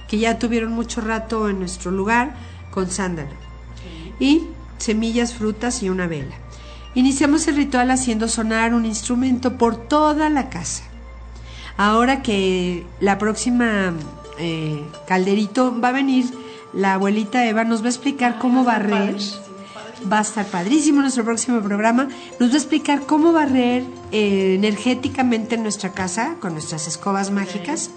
que 0.09 0.19
ya 0.19 0.39
tuvieron 0.39 0.73
mucho 0.73 1.03
rato 1.03 1.51
en 1.51 1.59
nuestro 1.59 1.91
lugar, 1.91 2.35
con 2.71 2.91
sándalo. 2.91 3.35
Y 4.19 4.47
semillas, 4.79 5.35
frutas 5.35 5.83
y 5.83 5.91
una 5.91 6.07
vela. 6.07 6.48
Iniciamos 6.99 7.47
el 7.47 7.55
ritual 7.55 7.93
haciendo 7.93 8.27
sonar 8.27 8.75
un 8.75 8.85
instrumento 8.85 9.57
por 9.57 9.77
toda 9.77 10.29
la 10.31 10.51
casa. 10.51 10.83
Ahora 11.77 12.23
que 12.23 12.85
la 12.99 13.19
próxima 13.19 13.93
eh, 14.37 14.83
calderito 15.07 15.81
va 15.81 15.91
a 15.91 15.93
venir 15.93 16.25
la 16.73 16.95
abuelita 16.95 17.47
Eva 17.47 17.63
nos 17.63 17.83
va 17.83 17.87
a 17.87 17.91
explicar 17.91 18.41
cómo 18.41 18.65
barrer. 18.65 19.15
Va 20.13 20.19
a 20.19 20.23
estar 20.23 20.45
padrísimo 20.47 21.01
nuestro 21.01 21.23
próximo 21.23 21.61
programa. 21.61 22.09
Nos 22.41 22.51
va 22.51 22.55
a 22.55 22.59
explicar 22.59 23.03
cómo 23.03 23.33
barrer 23.33 23.85
eh, 24.11 24.57
energéticamente 24.57 25.55
en 25.55 25.63
nuestra 25.63 25.93
casa 25.93 26.35
con 26.41 26.55
nuestras 26.55 26.89
escobas 26.89 27.31
mágicas 27.31 27.91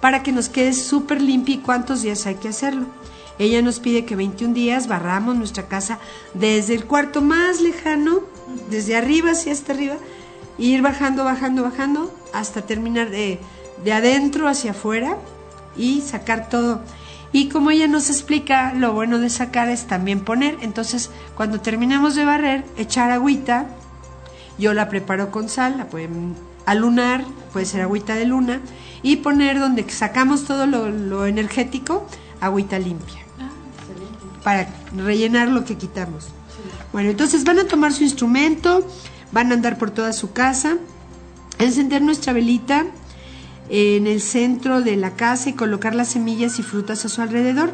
para 0.00 0.22
que 0.22 0.30
nos 0.30 0.48
quede 0.48 0.72
súper 0.72 1.20
limpia 1.20 1.56
y 1.56 1.58
cuántos 1.58 2.02
días 2.02 2.24
hay 2.26 2.36
que 2.36 2.50
hacerlo. 2.50 2.86
Ella 3.38 3.60
nos 3.60 3.80
pide 3.80 4.04
que 4.04 4.16
21 4.16 4.54
días 4.54 4.86
barramos 4.86 5.34
nuestra 5.34 5.66
casa 5.66 5.98
desde 6.32 6.74
el 6.74 6.86
cuarto 6.86 7.20
más 7.22 7.60
lejano, 7.60 8.35
desde 8.70 8.96
arriba 8.96 9.32
hacia 9.32 9.52
hasta 9.52 9.72
arriba, 9.72 9.96
e 10.58 10.64
ir 10.64 10.82
bajando, 10.82 11.24
bajando, 11.24 11.62
bajando 11.62 12.14
hasta 12.32 12.62
terminar 12.62 13.10
de, 13.10 13.38
de 13.84 13.92
adentro 13.92 14.48
hacia 14.48 14.70
afuera 14.72 15.16
y 15.76 16.00
sacar 16.00 16.48
todo 16.48 16.80
y 17.36 17.48
como 17.48 17.70
ella 17.70 17.86
nos 17.86 18.08
explica, 18.08 18.72
lo 18.72 18.94
bueno 18.94 19.18
de 19.18 19.28
sacar 19.28 19.68
es 19.68 19.86
también 19.86 20.20
poner. 20.20 20.56
Entonces, 20.62 21.10
cuando 21.34 21.60
terminemos 21.60 22.14
de 22.14 22.24
barrer, 22.24 22.64
echar 22.78 23.10
agüita. 23.10 23.66
Yo 24.58 24.72
la 24.72 24.88
preparo 24.88 25.30
con 25.30 25.50
sal, 25.50 25.76
la 25.76 25.86
pueden 25.86 26.34
alunar, 26.64 27.24
puede 27.52 27.66
ser 27.66 27.82
agüita 27.82 28.14
de 28.14 28.24
luna. 28.24 28.60
Y 29.02 29.16
poner 29.16 29.58
donde 29.58 29.88
sacamos 29.90 30.44
todo 30.44 30.66
lo, 30.66 31.26
energético, 31.26 32.06
agüita 32.40 32.78
limpia. 32.78 33.20
para 34.42 34.68
rellenar 34.96 35.48
lo 35.48 35.64
que 35.66 35.76
quitamos. 35.76 36.28
Bueno, 36.96 37.10
entonces 37.10 37.44
van 37.44 37.58
a 37.58 37.66
tomar 37.66 37.92
su 37.92 38.04
instrumento, 38.04 38.82
van 39.30 39.50
a 39.50 39.54
andar 39.54 39.76
por 39.76 39.90
toda 39.90 40.14
su 40.14 40.32
casa, 40.32 40.78
encender 41.58 42.00
nuestra 42.00 42.32
velita 42.32 42.86
en 43.68 44.06
el 44.06 44.22
centro 44.22 44.80
de 44.80 44.96
la 44.96 45.10
casa 45.14 45.50
y 45.50 45.52
colocar 45.52 45.94
las 45.94 46.08
semillas 46.08 46.58
y 46.58 46.62
frutas 46.62 47.04
a 47.04 47.10
su 47.10 47.20
alrededor. 47.20 47.70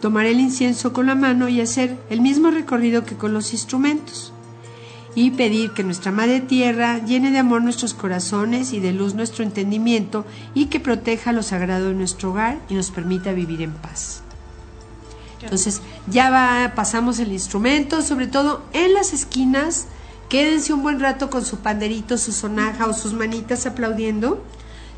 Tomar 0.00 0.24
el 0.24 0.40
incienso 0.40 0.94
con 0.94 1.04
la 1.04 1.14
mano 1.14 1.50
y 1.50 1.60
hacer 1.60 1.98
el 2.08 2.22
mismo 2.22 2.50
recorrido 2.50 3.04
que 3.04 3.14
con 3.14 3.34
los 3.34 3.52
instrumentos. 3.52 4.32
Y 5.14 5.32
pedir 5.32 5.72
que 5.72 5.84
nuestra 5.84 6.10
Madre 6.10 6.40
Tierra 6.40 6.96
llene 7.04 7.30
de 7.30 7.40
amor 7.40 7.60
nuestros 7.60 7.92
corazones 7.92 8.72
y 8.72 8.80
de 8.80 8.94
luz 8.94 9.12
nuestro 9.12 9.44
entendimiento 9.44 10.24
y 10.54 10.68
que 10.68 10.80
proteja 10.80 11.32
lo 11.32 11.42
sagrado 11.42 11.88
de 11.88 11.94
nuestro 11.94 12.30
hogar 12.30 12.58
y 12.70 12.74
nos 12.74 12.90
permita 12.90 13.32
vivir 13.32 13.60
en 13.60 13.72
paz. 13.72 14.22
Entonces 15.42 15.80
ya 16.06 16.30
va, 16.30 16.72
pasamos 16.74 17.18
el 17.18 17.32
instrumento, 17.32 18.02
sobre 18.02 18.26
todo 18.26 18.62
en 18.72 18.94
las 18.94 19.12
esquinas. 19.12 19.86
Quédense 20.28 20.72
un 20.72 20.82
buen 20.82 21.00
rato 21.00 21.28
con 21.28 21.44
su 21.44 21.58
panderito, 21.58 22.16
su 22.16 22.32
sonaja 22.32 22.86
o 22.86 22.94
sus 22.94 23.12
manitas 23.12 23.66
aplaudiendo 23.66 24.42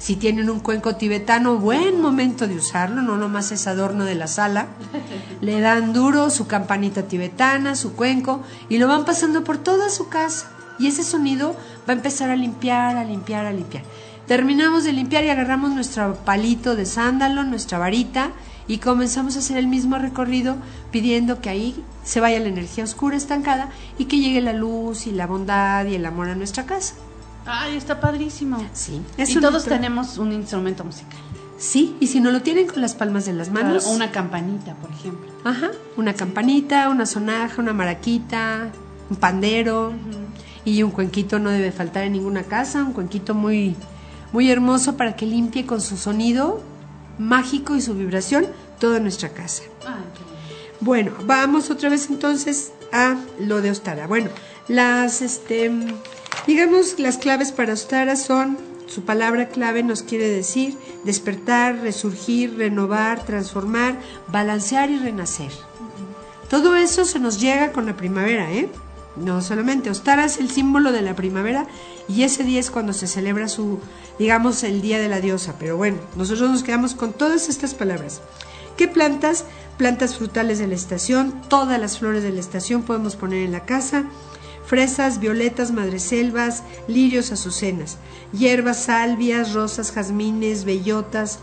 si 0.05 0.17
tienen 0.17 0.51
un 0.51 0.61
cuenco 0.61 0.97
tibetano, 0.97 1.57
buen 1.57 2.01
momento 2.01 2.47
de 2.47 2.57
usarlo, 2.57 3.01
no 3.01 3.17
nomás 3.17 3.53
es 3.53 3.67
adorno 3.67 4.05
de 4.05 4.15
la 4.15 4.27
sala. 4.27 4.67
Le 5.41 5.61
dan 5.61 5.95
duro 5.95 6.29
su 6.29 6.47
campanita 6.47 7.05
tibetana, 7.05 7.75
su 7.75 7.95
cuenco, 7.95 8.43
y 8.69 8.77
lo 8.77 8.87
van 8.87 9.07
pasando 9.07 9.45
por 9.45 9.57
toda 9.57 9.89
su 9.89 10.09
casa. 10.11 10.51
Y 10.79 10.89
ese 10.89 11.05
sonido 11.05 11.57
va 11.89 11.95
a 11.95 11.97
empezar 11.97 12.29
a 12.29 12.37
limpiar, 12.37 12.99
a 12.99 13.05
limpiar, 13.05 13.47
a 13.47 13.53
limpiar. 13.53 13.85
Terminamos 14.27 14.85
de 14.85 14.93
limpiar 14.93 15.25
y 15.25 15.31
agarramos 15.31 15.71
nuestro 15.71 16.17
palito 16.17 16.77
de 16.77 16.85
sándalo, 16.85 17.43
nuestra 17.45 17.79
varita, 17.79 18.33
y 18.66 18.78
comenzamos 18.78 19.37
a 19.37 19.40
hacer 19.40 19.56
el 19.56 19.66
mismo 19.66 19.99
recorrido 19.99 20.56
pidiendo 20.90 21.40
que 21.40 21.50
ahí 21.50 21.85
se 22.02 22.21
vaya 22.21 22.40
la 22.40 22.49
energía 22.49 22.85
oscura 22.85 23.16
estancada 23.16 23.71
y 23.99 24.06
que 24.06 24.18
llegue 24.18 24.40
la 24.40 24.52
luz 24.52 25.06
y 25.06 25.12
la 25.12 25.26
bondad 25.26 25.85
y 25.87 25.94
el 25.94 26.06
amor 26.06 26.28
a 26.28 26.35
nuestra 26.35 26.64
casa. 26.64 26.94
Ay, 27.47 27.76
está 27.76 28.00
padrísimo. 28.00 28.64
Sí. 28.73 29.02
y 29.18 29.35
todos 29.37 29.64
tenemos 29.64 30.18
un 30.18 30.33
instrumento 30.33 30.85
musical. 30.85 31.18
Sí, 31.59 31.97
y 32.00 32.09
si 32.09 32.21
no 32.21 32.30
lo 32.30 32.42
tienen 32.42 32.66
con 32.66 32.80
las 32.80 32.94
palmas 32.94 33.26
de 33.26 33.33
las 33.33 33.50
manos. 33.50 33.87
o 33.87 33.90
una 33.90 34.11
campanita, 34.11 34.75
por 34.75 34.90
ejemplo. 34.90 35.30
Ajá, 35.44 35.71
una 35.97 36.14
campanita, 36.14 36.88
una 36.88 37.06
sonaja, 37.06 37.61
una 37.61 37.73
maraquita, 37.73 38.71
un 39.11 39.16
pandero 39.16 39.92
y 40.64 40.83
un 40.83 40.90
cuenquito 40.90 41.38
no 41.38 41.50
debe 41.50 41.71
faltar 41.71 42.04
en 42.04 42.14
ninguna 42.14 42.42
casa, 42.44 42.83
un 42.83 42.92
cuenquito 42.92 43.35
muy 43.35 43.76
muy 44.33 44.50
hermoso 44.50 44.97
para 44.97 45.14
que 45.14 45.26
limpie 45.26 45.64
con 45.64 45.80
su 45.80 45.97
sonido 45.97 46.61
mágico 47.18 47.76
y 47.76 47.80
su 47.80 47.94
vibración 47.94 48.47
toda 48.78 49.00
nuestra 49.00 49.30
casa. 49.30 49.62
bueno, 50.80 51.12
vamos 51.25 51.71
otra 51.71 51.88
vez 51.88 52.09
entonces 52.11 52.73
a 52.92 53.16
lo 53.38 53.61
de 53.61 53.71
Ostara. 53.71 54.06
Bueno, 54.06 54.30
las 54.68 55.23
este 55.23 55.71
Digamos, 56.47 56.99
las 56.99 57.16
claves 57.16 57.52
para 57.52 57.73
Ostara 57.73 58.16
son, 58.16 58.59
su 58.87 59.02
palabra 59.04 59.49
clave 59.49 59.83
nos 59.83 60.02
quiere 60.02 60.28
decir 60.28 60.76
despertar, 61.04 61.78
resurgir, 61.80 62.59
renovar, 62.59 63.25
transformar, 63.25 63.99
balancear 64.28 64.90
y 64.90 64.99
renacer. 64.99 65.50
Todo 66.50 66.76
eso 66.76 67.06
se 67.06 67.18
nos 67.18 67.40
llega 67.40 67.73
con 67.73 67.87
la 67.87 67.97
primavera, 67.97 68.52
¿eh? 68.52 68.68
No 69.16 69.40
solamente, 69.42 69.90
Ostara 69.90 70.25
es 70.25 70.38
el 70.38 70.50
símbolo 70.50 70.90
de 70.90 71.02
la 71.02 71.14
primavera 71.14 71.66
y 72.09 72.25
ese 72.25 72.42
día 72.42 72.61
es 72.61 72.71
cuando 72.71 72.92
se 72.92 73.06
celebra 73.06 73.49
su, 73.49 73.78
digamos, 74.18 74.64
el 74.64 74.83
día 74.83 74.99
de 74.99 75.09
la 75.09 75.21
diosa. 75.21 75.54
Pero 75.59 75.76
bueno, 75.76 75.99
nosotros 76.16 76.50
nos 76.50 76.62
quedamos 76.62 76.94
con 76.94 77.12
todas 77.12 77.49
estas 77.49 77.75
palabras. 77.75 78.21
¿Qué 78.76 78.88
plantas? 78.88 79.44
Plantas 79.78 80.16
frutales 80.16 80.59
de 80.59 80.66
la 80.66 80.75
estación, 80.75 81.42
todas 81.49 81.80
las 81.80 81.99
flores 81.99 82.23
de 82.23 82.33
la 82.33 82.40
estación 82.40 82.83
podemos 82.83 83.16
poner 83.16 83.44
en 83.44 83.52
la 83.52 83.64
casa 83.64 84.04
fresas, 84.66 85.21
violetas, 85.21 85.73
madreselvas, 85.73 86.62
lirios, 86.88 87.33
azucenas, 87.33 87.99
hierbas, 88.33 88.85
salvias, 88.85 89.52
rosas, 89.52 89.92
jazmines, 89.92 90.64
bellotas, 90.64 91.38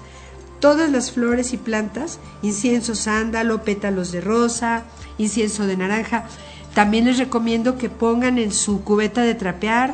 todas 0.59 0.91
las 0.91 1.11
flores 1.11 1.53
y 1.53 1.57
plantas, 1.57 2.19
incienso 2.41 2.95
sándalo, 2.95 3.63
pétalos 3.63 4.11
de 4.11 4.21
rosa, 4.21 4.85
incienso 5.17 5.67
de 5.67 5.77
naranja. 5.77 6.25
También 6.73 7.05
les 7.05 7.17
recomiendo 7.17 7.77
que 7.77 7.89
pongan 7.89 8.37
en 8.37 8.51
su 8.51 8.83
cubeta 8.83 9.21
de 9.21 9.35
trapear 9.35 9.93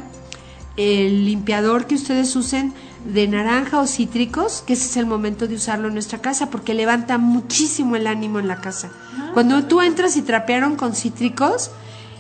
el 0.78 1.26
limpiador 1.26 1.88
que 1.88 1.96
ustedes 1.96 2.36
usen 2.36 2.74
de 3.04 3.28
naranja 3.28 3.80
o 3.80 3.88
cítricos, 3.88 4.64
que 4.66 4.74
ese 4.74 4.86
es 4.86 4.98
el 4.98 5.06
momento 5.08 5.48
de 5.48 5.56
usarlo 5.56 5.88
en 5.88 5.94
nuestra 5.94 6.20
casa 6.20 6.50
porque 6.50 6.74
levanta 6.74 7.18
muchísimo 7.18 7.96
el 7.96 8.06
ánimo 8.06 8.40
en 8.40 8.48
la 8.48 8.58
casa. 8.58 8.92
Ah. 9.18 9.32
Cuando 9.34 9.64
tú 9.66 9.82
entras 9.82 10.18
y 10.18 10.22
trapearon 10.22 10.76
con 10.76 10.94
cítricos, 10.94 11.72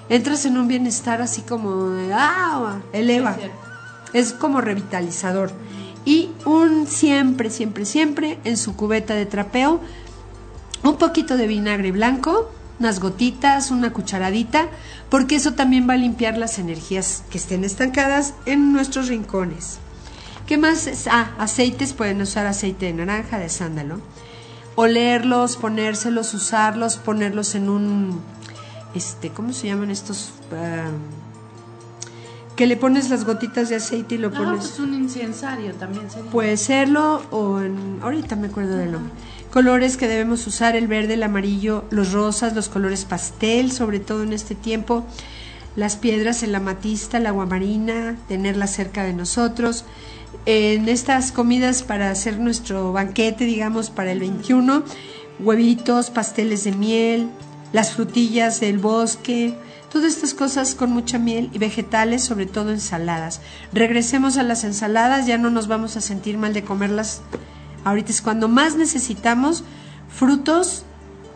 entras 0.09 0.45
en 0.45 0.57
un 0.57 0.67
bienestar 0.67 1.21
así 1.21 1.41
como 1.41 1.89
de, 1.89 2.13
ah, 2.13 2.79
eleva. 2.93 3.31
Es 3.31 3.37
cierto. 3.37 3.57
Es 4.13 4.33
como 4.33 4.61
revitalizador. 4.61 5.51
Y 6.05 6.29
un 6.45 6.87
siempre, 6.87 7.49
siempre, 7.49 7.85
siempre 7.85 8.39
en 8.43 8.57
su 8.57 8.75
cubeta 8.75 9.13
de 9.13 9.25
trapeo, 9.25 9.81
un 10.83 10.95
poquito 10.95 11.35
de 11.35 11.47
vinagre 11.47 11.91
blanco, 11.91 12.49
unas 12.79 12.99
gotitas, 12.99 13.71
una 13.71 13.91
cucharadita, 13.91 14.67
porque 15.09 15.35
eso 15.35 15.53
también 15.53 15.89
va 15.89 15.93
a 15.93 15.97
limpiar 15.97 16.37
las 16.37 16.59
energías 16.59 17.23
que 17.31 17.37
estén 17.37 17.63
estancadas 17.63 18.33
en 18.45 18.71
nuestros 18.73 19.07
rincones. 19.07 19.79
¿Qué 20.45 20.57
más? 20.57 20.87
es? 20.87 21.07
Ah, 21.07 21.31
aceites, 21.39 21.93
pueden 21.93 22.21
usar 22.21 22.45
aceite 22.45 22.85
de 22.85 22.93
naranja, 22.93 23.37
de 23.39 23.49
sándalo. 23.49 23.99
Olerlos, 24.75 25.57
ponérselos, 25.57 26.33
usarlos, 26.33 26.97
ponerlos 26.97 27.55
en 27.55 27.67
un, 27.69 28.21
este, 28.93 29.29
¿cómo 29.29 29.51
se 29.53 29.67
llaman 29.67 29.89
estos? 29.91 30.31
Ah, 30.53 30.89
que 32.55 32.65
le 32.65 32.75
pones 32.75 33.09
las 33.09 33.23
gotitas 33.25 33.69
de 33.69 33.75
aceite 33.75 34.15
y 34.15 34.17
lo 34.17 34.29
Ah, 34.29 34.31
pones. 34.37 34.59
pues 34.67 34.79
un 34.79 34.93
incensario 34.93 35.73
también 35.73 36.09
sería. 36.09 36.31
Puede 36.31 36.57
serlo 36.57 37.21
o 37.31 37.59
en, 37.61 37.99
ahorita 38.01 38.35
me 38.35 38.47
acuerdo 38.47 38.77
del 38.77 38.91
nombre. 38.93 39.11
Colores 39.51 39.97
que 39.97 40.07
debemos 40.07 40.45
usar, 40.45 40.75
el 40.75 40.87
verde, 40.87 41.13
el 41.13 41.23
amarillo, 41.23 41.85
los 41.89 42.11
rosas, 42.11 42.53
los 42.53 42.69
colores 42.69 43.05
pastel, 43.05 43.71
sobre 43.71 43.99
todo 43.99 44.23
en 44.23 44.33
este 44.33 44.55
tiempo. 44.55 45.05
Las 45.75 45.95
piedras, 45.95 46.43
el 46.43 46.55
amatista, 46.55 47.17
el 47.17 47.27
aguamarina, 47.27 48.17
tenerlas 48.27 48.73
cerca 48.73 49.03
de 49.03 49.13
nosotros. 49.13 49.85
En 50.45 50.89
estas 50.89 51.31
comidas 51.31 51.83
para 51.83 52.11
hacer 52.11 52.39
nuestro 52.39 52.91
banquete, 52.91 53.45
digamos, 53.45 53.89
para 53.89 54.11
el 54.11 54.19
21, 54.19 54.83
huevitos, 55.39 56.09
pasteles 56.09 56.63
de 56.63 56.71
miel, 56.73 57.29
las 57.73 57.93
frutillas 57.93 58.59
del 58.59 58.79
bosque, 58.79 59.53
todas 59.91 60.13
estas 60.13 60.33
cosas 60.33 60.75
con 60.75 60.91
mucha 60.91 61.19
miel 61.19 61.49
y 61.53 61.57
vegetales, 61.57 62.23
sobre 62.23 62.45
todo 62.45 62.71
ensaladas. 62.71 63.41
Regresemos 63.73 64.37
a 64.37 64.43
las 64.43 64.63
ensaladas, 64.63 65.27
ya 65.27 65.37
no 65.37 65.49
nos 65.49 65.67
vamos 65.67 65.95
a 65.97 66.01
sentir 66.01 66.37
mal 66.37 66.53
de 66.53 66.63
comerlas. 66.63 67.21
Ahorita 67.87 68.11
es 68.11 68.21
cuando 68.21 68.49
más 68.49 68.75
necesitamos 68.75 69.63
frutos 70.09 70.83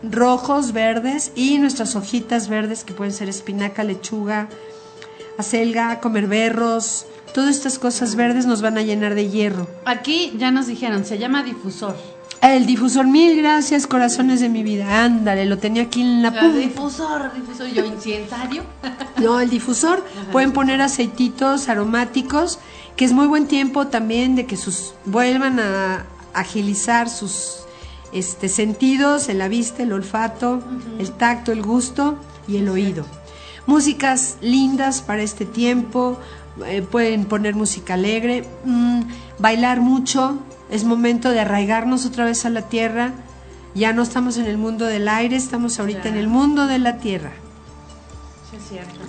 rojos, 0.02 0.72
verdes 0.72 1.32
y 1.34 1.56
nuestras 1.56 1.96
hojitas 1.96 2.50
verdes 2.50 2.84
que 2.84 2.92
pueden 2.92 3.14
ser 3.14 3.30
espinaca, 3.30 3.84
lechuga, 3.84 4.50
acelga, 5.38 5.98
comer 6.00 6.26
berros. 6.26 7.06
Todas 7.32 7.56
estas 7.56 7.78
cosas 7.78 8.16
verdes 8.16 8.44
nos 8.44 8.60
van 8.60 8.76
a 8.76 8.82
llenar 8.82 9.14
de 9.14 9.30
hierro. 9.30 9.66
Aquí 9.86 10.34
ya 10.36 10.50
nos 10.50 10.66
dijeron, 10.66 11.06
se 11.06 11.16
llama 11.16 11.42
difusor. 11.42 11.96
El 12.42 12.66
difusor, 12.66 13.06
mil 13.06 13.34
gracias, 13.38 13.86
corazones 13.86 14.40
de 14.40 14.50
mi 14.50 14.62
vida. 14.62 15.04
Ándale, 15.04 15.46
lo 15.46 15.56
tenía 15.56 15.84
aquí 15.84 16.02
en 16.02 16.22
la 16.22 16.32
punta. 16.32 16.58
difusor, 16.58 17.32
difusor, 17.32 17.68
yo 17.68 17.86
incensario. 17.86 18.62
No, 19.22 19.40
el 19.40 19.48
difusor. 19.48 20.04
Pueden 20.32 20.52
poner 20.52 20.82
aceititos 20.82 21.70
aromáticos, 21.70 22.58
que 22.94 23.06
es 23.06 23.12
muy 23.12 23.26
buen 23.26 23.46
tiempo 23.46 23.86
también 23.86 24.34
de 24.36 24.44
que 24.44 24.58
sus 24.58 24.92
vuelvan 25.06 25.58
a 25.58 26.04
agilizar 26.34 27.08
sus 27.08 27.64
este 28.12 28.48
sentidos, 28.48 29.28
en 29.28 29.38
la 29.38 29.48
vista, 29.48 29.82
el 29.82 29.92
olfato, 29.92 30.62
el 30.98 31.10
tacto, 31.12 31.50
el 31.52 31.62
gusto 31.62 32.18
y 32.46 32.58
el 32.58 32.68
oído. 32.68 33.06
Músicas 33.66 34.36
lindas 34.40 35.00
para 35.02 35.22
este 35.22 35.44
tiempo. 35.46 36.18
eh, 36.66 36.82
pueden 36.82 37.24
poner 37.24 37.54
música 37.54 37.94
alegre, 37.94 38.46
mm, 38.66 39.00
bailar 39.38 39.80
mucho. 39.80 40.38
Es 40.70 40.84
momento 40.84 41.30
de 41.30 41.40
arraigarnos 41.40 42.04
otra 42.04 42.26
vez 42.26 42.44
a 42.44 42.50
la 42.50 42.68
tierra. 42.68 43.12
Ya 43.74 43.94
no 43.94 44.02
estamos 44.02 44.36
en 44.36 44.44
el 44.44 44.58
mundo 44.58 44.84
del 44.84 45.08
aire, 45.08 45.36
estamos 45.36 45.80
ahorita 45.80 46.10
en 46.10 46.16
el 46.18 46.28
mundo 46.28 46.66
de 46.66 46.78
la 46.78 46.98
tierra. 46.98 47.32
Sí, 48.50 48.56
es 48.56 48.68
cierto. 48.68 49.00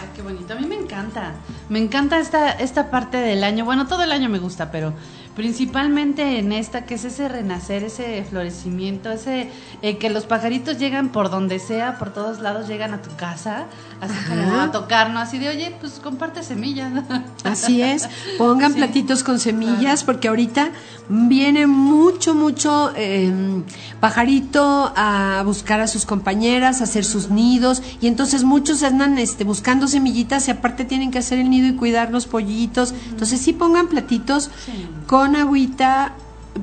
Ay, 0.00 0.08
qué 0.16 0.22
bonito. 0.22 0.54
A 0.54 0.56
mí 0.56 0.66
me 0.66 0.76
encanta. 0.76 1.34
Me 1.68 1.78
encanta 1.78 2.18
esta, 2.18 2.52
esta 2.52 2.90
parte 2.90 3.18
del 3.18 3.44
año. 3.44 3.66
Bueno, 3.66 3.86
todo 3.86 4.02
el 4.02 4.12
año 4.12 4.30
me 4.30 4.38
gusta, 4.38 4.70
pero 4.70 4.94
principalmente 5.34 6.38
en 6.38 6.52
esta, 6.52 6.84
que 6.84 6.94
es 6.94 7.04
ese 7.04 7.28
renacer, 7.28 7.84
ese 7.84 8.24
florecimiento, 8.24 9.10
ese 9.10 9.48
eh, 9.80 9.98
que 9.98 10.10
los 10.10 10.26
pajaritos 10.26 10.78
llegan 10.78 11.10
por 11.10 11.30
donde 11.30 11.58
sea, 11.58 11.98
por 11.98 12.12
todos 12.12 12.40
lados, 12.40 12.68
llegan 12.68 12.92
a 12.94 13.02
tu 13.02 13.14
casa, 13.16 13.66
así 14.02 14.14
como 14.28 14.60
a 14.60 14.70
tocarnos, 14.72 15.22
así 15.22 15.38
de, 15.38 15.48
oye, 15.48 15.74
pues 15.80 15.92
comparte 16.02 16.42
semillas. 16.42 16.92
Así 17.44 17.80
es, 17.82 18.08
pongan 18.38 18.72
Sí. 18.72 18.78
platitos 18.78 19.22
con 19.24 19.38
semillas 19.40 20.04
porque 20.04 20.28
ahorita 20.28 20.70
viene 21.08 21.66
mucho, 21.66 22.34
mucho 22.34 22.92
eh, 22.96 23.32
pajarito 24.00 24.92
a 24.96 25.42
buscar 25.44 25.80
a 25.80 25.86
sus 25.86 26.04
compañeras, 26.04 26.80
a 26.80 26.84
hacer 26.84 27.04
sus 27.04 27.30
nidos 27.30 27.82
y 28.00 28.06
entonces 28.08 28.44
muchos 28.44 28.82
andan 28.82 29.18
este, 29.18 29.44
buscando 29.44 29.86
semillitas 29.88 30.48
y 30.48 30.50
aparte 30.50 30.84
tienen 30.84 31.10
que 31.10 31.18
hacer 31.18 31.38
el 31.38 31.48
nido 31.50 31.68
y 31.68 31.74
cuidar 31.76 32.10
los 32.10 32.26
pollitos. 32.26 32.92
Entonces 33.10 33.40
sí 33.40 33.52
pongan 33.52 33.86
platitos 33.88 34.50
Sí. 34.66 34.86
con 35.06 35.36
agüita, 35.36 36.12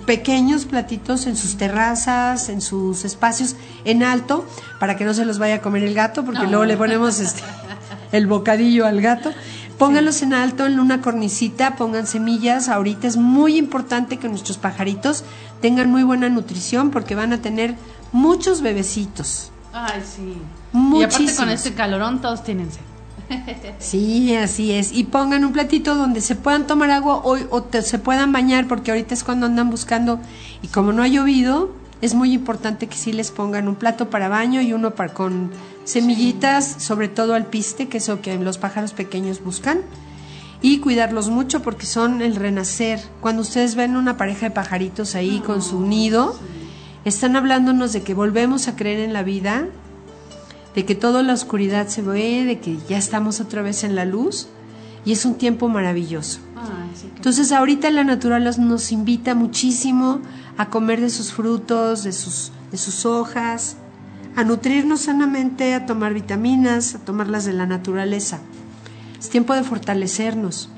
pequeños 0.06 0.66
platitos 0.66 1.26
en 1.28 1.36
sus 1.36 1.58
terrazas, 1.58 2.50
en 2.50 2.62
sus 2.62 3.06
espacios 3.06 3.56
en 3.86 4.04
alto 4.04 4.46
para 4.80 4.96
que 4.98 5.06
no 5.06 5.14
se 5.14 5.26
los 5.26 5.40
vaya 5.40 5.56
a 5.56 5.62
comer 5.62 5.84
el 5.84 5.94
gato 5.94 6.24
porque 6.24 6.44
No. 6.44 6.50
luego 6.50 6.66
le 6.66 6.78
ponemos 6.78 7.20
este 7.20 7.42
el 8.12 8.28
bocadillo 8.28 8.86
al 8.88 9.02
gato. 9.02 9.32
Pónganlos 9.78 10.22
en 10.24 10.34
alto, 10.34 10.66
en 10.66 10.80
una 10.80 11.00
cornicita, 11.02 11.76
pongan 11.78 12.06
semillas. 12.06 12.68
Ahorita 12.68 13.08
es 13.08 13.16
muy 13.18 13.56
importante 13.58 14.18
que 14.18 14.28
nuestros 14.28 14.58
pajaritos 14.58 15.24
tengan 15.62 15.90
muy 15.90 16.04
buena 16.04 16.28
nutrición 16.28 16.92
porque 16.92 17.16
van 17.16 17.32
a 17.34 17.38
tener 17.42 17.76
muchos 18.12 18.62
bebecitos. 18.62 19.52
Ay, 19.72 20.04
sí. 20.04 20.22
Y 20.22 20.34
aparte 20.34 20.78
Muchísimos. 20.78 21.36
con 21.36 21.50
este 21.50 21.74
calorón 21.74 22.20
todos 22.20 22.44
tienen 22.44 22.72
sed. 22.72 22.82
Sí, 23.80 24.36
así 24.36 24.72
es. 24.72 24.92
Y 24.92 25.06
pongan 25.06 25.46
un 25.46 25.54
platito 25.54 25.96
donde 25.96 26.22
se 26.22 26.36
puedan 26.36 26.68
tomar 26.68 26.92
agua 26.92 27.18
o, 27.18 27.38
o 27.50 27.64
te- 27.64 27.82
se 27.82 28.00
puedan 28.00 28.32
bañar 28.32 28.68
porque 28.68 28.92
ahorita 28.92 29.14
es 29.14 29.24
cuando 29.24 29.46
andan 29.46 29.70
buscando 29.70 30.20
y 30.62 30.68
como 30.68 30.92
no 30.92 31.02
ha 31.04 31.08
llovido, 31.08 31.72
es 32.02 32.14
muy 32.14 32.34
importante 32.34 32.88
que 32.88 32.98
sí 32.98 33.14
les 33.14 33.32
pongan 33.32 33.68
un 33.68 33.76
plato 33.76 34.10
para 34.10 34.28
baño 34.30 34.62
y 34.62 34.74
uno 34.74 34.92
para 34.96 35.14
con 35.14 35.52
semillitas, 35.86 36.76
sobre 36.80 37.08
todo 37.08 37.34
alpiste, 37.36 37.88
que 37.88 37.98
es 37.98 38.08
lo 38.08 38.22
que 38.22 38.38
los 38.38 38.58
pájaros 38.58 38.94
pequeños 38.94 39.44
buscan. 39.44 39.80
Y 40.62 40.80
cuidarlos 40.80 41.30
mucho 41.30 41.62
porque 41.62 41.86
son 41.86 42.22
el 42.22 42.36
renacer. 42.36 43.00
Cuando 43.22 43.42
ustedes 43.44 43.76
ven 43.76 43.96
una 43.96 44.18
pareja 44.18 44.48
de 44.48 44.52
pajaritos 44.52 45.16
ahí 45.16 45.40
con 45.46 45.62
su 45.62 45.80
nido, 45.82 46.38
están 47.06 47.38
hablándonos 47.38 47.94
de 47.94 48.02
que 48.04 48.14
volvemos 48.14 48.68
a 48.68 48.76
creer 48.76 49.00
en 49.00 49.14
la 49.14 49.24
vida, 49.24 49.68
de 50.80 50.86
que 50.86 50.96
toda 50.96 51.24
la 51.24 51.34
oscuridad 51.34 51.88
se 51.90 52.02
ve, 52.02 52.46
de 52.46 52.60
que 52.62 52.78
ya 52.88 52.98
estamos 52.98 53.42
otra 53.42 53.62
vez 53.62 53.84
en 53.84 53.96
la 53.96 54.06
luz 54.06 54.48
y 55.04 55.12
es 55.12 55.26
un 55.26 55.36
tiempo 55.36 55.68
maravilloso. 55.68 56.40
Que- 57.02 57.16
Entonces 57.18 57.52
ahorita 57.52 57.90
la 57.92 58.06
naturaleza 58.06 58.62
nos 58.62 58.94
invita 58.94 59.36
muchísimo 59.36 60.22
a 60.58 60.70
comer 60.70 61.02
de 61.02 61.10
sus 61.10 61.34
frutos, 61.34 62.04
de 62.06 62.14
sus, 62.14 62.54
de 62.72 62.78
sus 62.78 63.06
hojas, 63.06 63.76
a 64.38 64.46
nutrirnos 64.46 65.02
sanamente, 65.02 65.74
a 65.74 65.86
tomar 65.86 66.14
vitaminas, 66.14 66.96
a 66.96 67.00
tomarlas 67.00 67.44
de 67.44 67.52
la 67.52 67.66
naturaleza. 67.66 68.40
Es 69.20 69.30
tiempo 69.30 69.54
de 69.56 69.64
fortalecernos. 69.64 70.70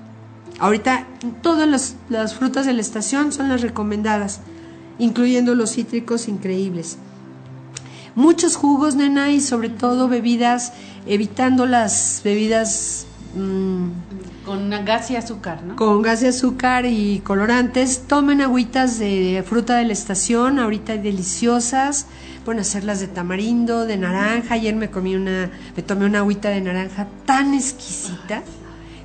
Ahorita 0.58 1.06
todas 1.44 1.68
las, 1.70 1.96
las 2.10 2.34
frutas 2.34 2.66
de 2.66 2.74
la 2.74 2.82
estación 2.82 3.32
son 3.32 3.50
las 3.50 3.62
recomendadas, 3.62 4.40
incluyendo 4.98 5.54
los 5.54 5.74
cítricos 5.74 6.28
increíbles. 6.28 6.98
Muchos 8.16 8.56
jugos, 8.56 8.96
nena, 8.96 9.32
y 9.32 9.40
sobre 9.40 9.70
todo 9.70 10.08
bebidas, 10.08 10.74
evitando 11.06 11.66
las 11.66 12.22
bebidas 12.24 13.06
mm, 13.36 13.88
Con 14.46 14.70
gas 14.86 15.10
y 15.12 15.16
azúcar, 15.16 15.64
¿no? 15.64 15.76
con 15.78 16.02
gas 16.02 16.20
de 16.20 16.28
azúcar 16.28 16.86
y 16.86 17.20
colorantes. 17.20 18.04
Tomen 18.08 18.42
agüitas 18.42 19.00
de 19.00 19.44
fruta 19.48 19.78
de 19.78 19.86
la 19.86 19.94
estación, 19.94 20.60
ahorita 20.60 20.94
hay 20.94 21.00
deliciosas. 21.00 22.08
Pueden 22.44 22.60
hacerlas 22.60 23.00
de 23.00 23.08
tamarindo, 23.08 23.86
de 23.86 23.98
naranja. 23.98 24.56
Ayer 24.56 24.76
me 24.76 24.90
comí 24.90 25.16
una, 25.16 25.52
me 25.76 25.84
tomé 25.84 26.06
una 26.06 26.20
agüita 26.20 26.50
de 26.50 26.60
naranja 26.60 27.08
tan 27.26 27.54
exquisita 27.54 28.42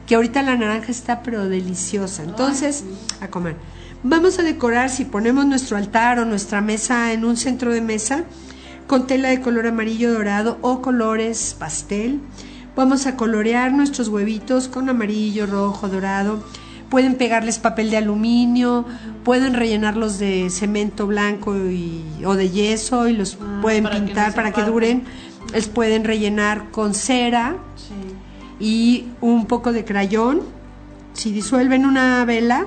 que 0.07 0.15
ahorita 0.15 0.43
la 0.43 0.57
naranja 0.57 0.91
está 0.91 1.23
pero 1.23 1.49
deliciosa. 1.49 2.23
Entonces, 2.23 2.85
a 3.21 3.29
comer. 3.29 3.57
Vamos 4.03 4.39
a 4.39 4.43
decorar 4.43 4.91
si 4.91 5.05
ponemos 5.05 5.47
nuestro 5.47 5.77
altar 5.77 6.19
o 6.19 6.25
nuestra 6.25 6.61
mesa 6.61 7.13
en 7.13 7.25
un 7.25 7.37
centro 7.37 7.73
de 7.73 7.81
mesa 7.81 8.25
con 8.87 9.07
tela 9.07 9.29
de 9.29 9.41
color 9.41 9.67
amarillo 9.67 10.13
dorado 10.13 10.59
o 10.63 10.81
colores 10.83 11.57
pastel. 11.59 12.21
Vamos 12.77 13.07
a 13.07 13.17
colorear 13.17 13.73
nuestros 13.73 14.09
huevitos 14.09 14.69
con 14.69 14.89
amarillo, 14.89 15.47
rojo, 15.47 15.89
dorado. 15.89 16.43
Pueden 16.91 17.17
pegarles 17.17 17.59
papel 17.59 17.91
de 17.91 17.97
aluminio, 17.97 18.85
pueden 19.25 19.55
rellenarlos 19.55 20.19
de 20.19 20.51
cemento 20.51 21.07
blanco 21.07 21.57
y- 21.57 22.05
o 22.25 22.35
de 22.35 22.51
yeso 22.51 23.09
y 23.09 23.13
los 23.17 23.39
Ah, 23.41 23.59
pueden 23.61 23.83
para 23.85 23.95
que 23.97 24.01
no 24.01 24.07
pintar 24.07 24.35
para 24.35 24.53
que 24.53 24.63
duren. 24.63 25.03
Les 25.53 25.69
pueden 25.69 26.05
rellenar 26.05 26.71
con 26.71 26.95
cera 26.95 27.57
y 28.61 29.07
un 29.21 29.47
poco 29.47 29.73
de 29.73 29.85
crayón. 29.85 30.43
Si 31.13 31.33
disuelven 31.33 31.87
una 31.87 32.25
vela 32.25 32.67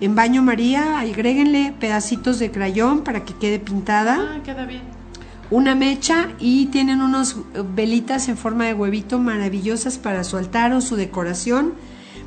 en 0.00 0.14
baño 0.14 0.42
María, 0.42 1.00
agréguenle 1.00 1.74
pedacitos 1.78 2.38
de 2.38 2.50
crayón 2.50 3.00
para 3.02 3.24
que 3.24 3.34
quede 3.34 3.58
pintada. 3.58 4.36
Ah, 4.36 4.42
queda 4.42 4.64
bien. 4.64 4.82
Una 5.50 5.74
mecha 5.74 6.28
y 6.38 6.66
tienen 6.66 7.02
unos 7.02 7.36
velitas 7.74 8.28
en 8.28 8.36
forma 8.36 8.66
de 8.66 8.74
huevito 8.74 9.18
maravillosas 9.18 9.98
para 9.98 10.22
su 10.22 10.36
altar 10.36 10.72
o 10.72 10.80
su 10.80 10.94
decoración. 10.94 11.74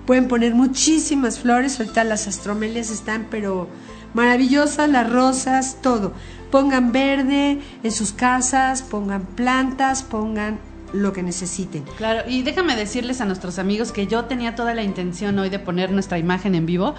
Pueden 0.05 0.27
poner 0.27 0.53
muchísimas 0.53 1.39
flores, 1.39 1.79
ahorita 1.79 2.03
las 2.03 2.27
astromelias 2.27 2.89
están 2.89 3.27
pero 3.31 3.69
maravillosas, 4.13 4.89
las 4.89 5.09
rosas, 5.09 5.77
todo. 5.81 6.11
Pongan 6.51 6.91
verde 6.91 7.61
en 7.81 7.91
sus 7.91 8.11
casas, 8.11 8.81
pongan 8.81 9.21
plantas, 9.21 10.03
pongan 10.03 10.59
lo 10.93 11.11
que 11.11 11.23
necesiten. 11.23 11.83
Claro, 11.97 12.29
y 12.29 12.43
déjame 12.43 12.75
decirles 12.75 13.19
a 13.19 13.25
nuestros 13.25 13.57
amigos 13.57 13.91
que 13.91 14.05
yo 14.07 14.25
tenía 14.25 14.55
toda 14.55 14.73
la 14.73 14.83
intención 14.83 15.37
hoy 15.39 15.49
de 15.49 15.59
poner 15.59 15.91
nuestra 15.91 16.19
imagen 16.19 16.55
en 16.55 16.65
vivo, 16.65 16.93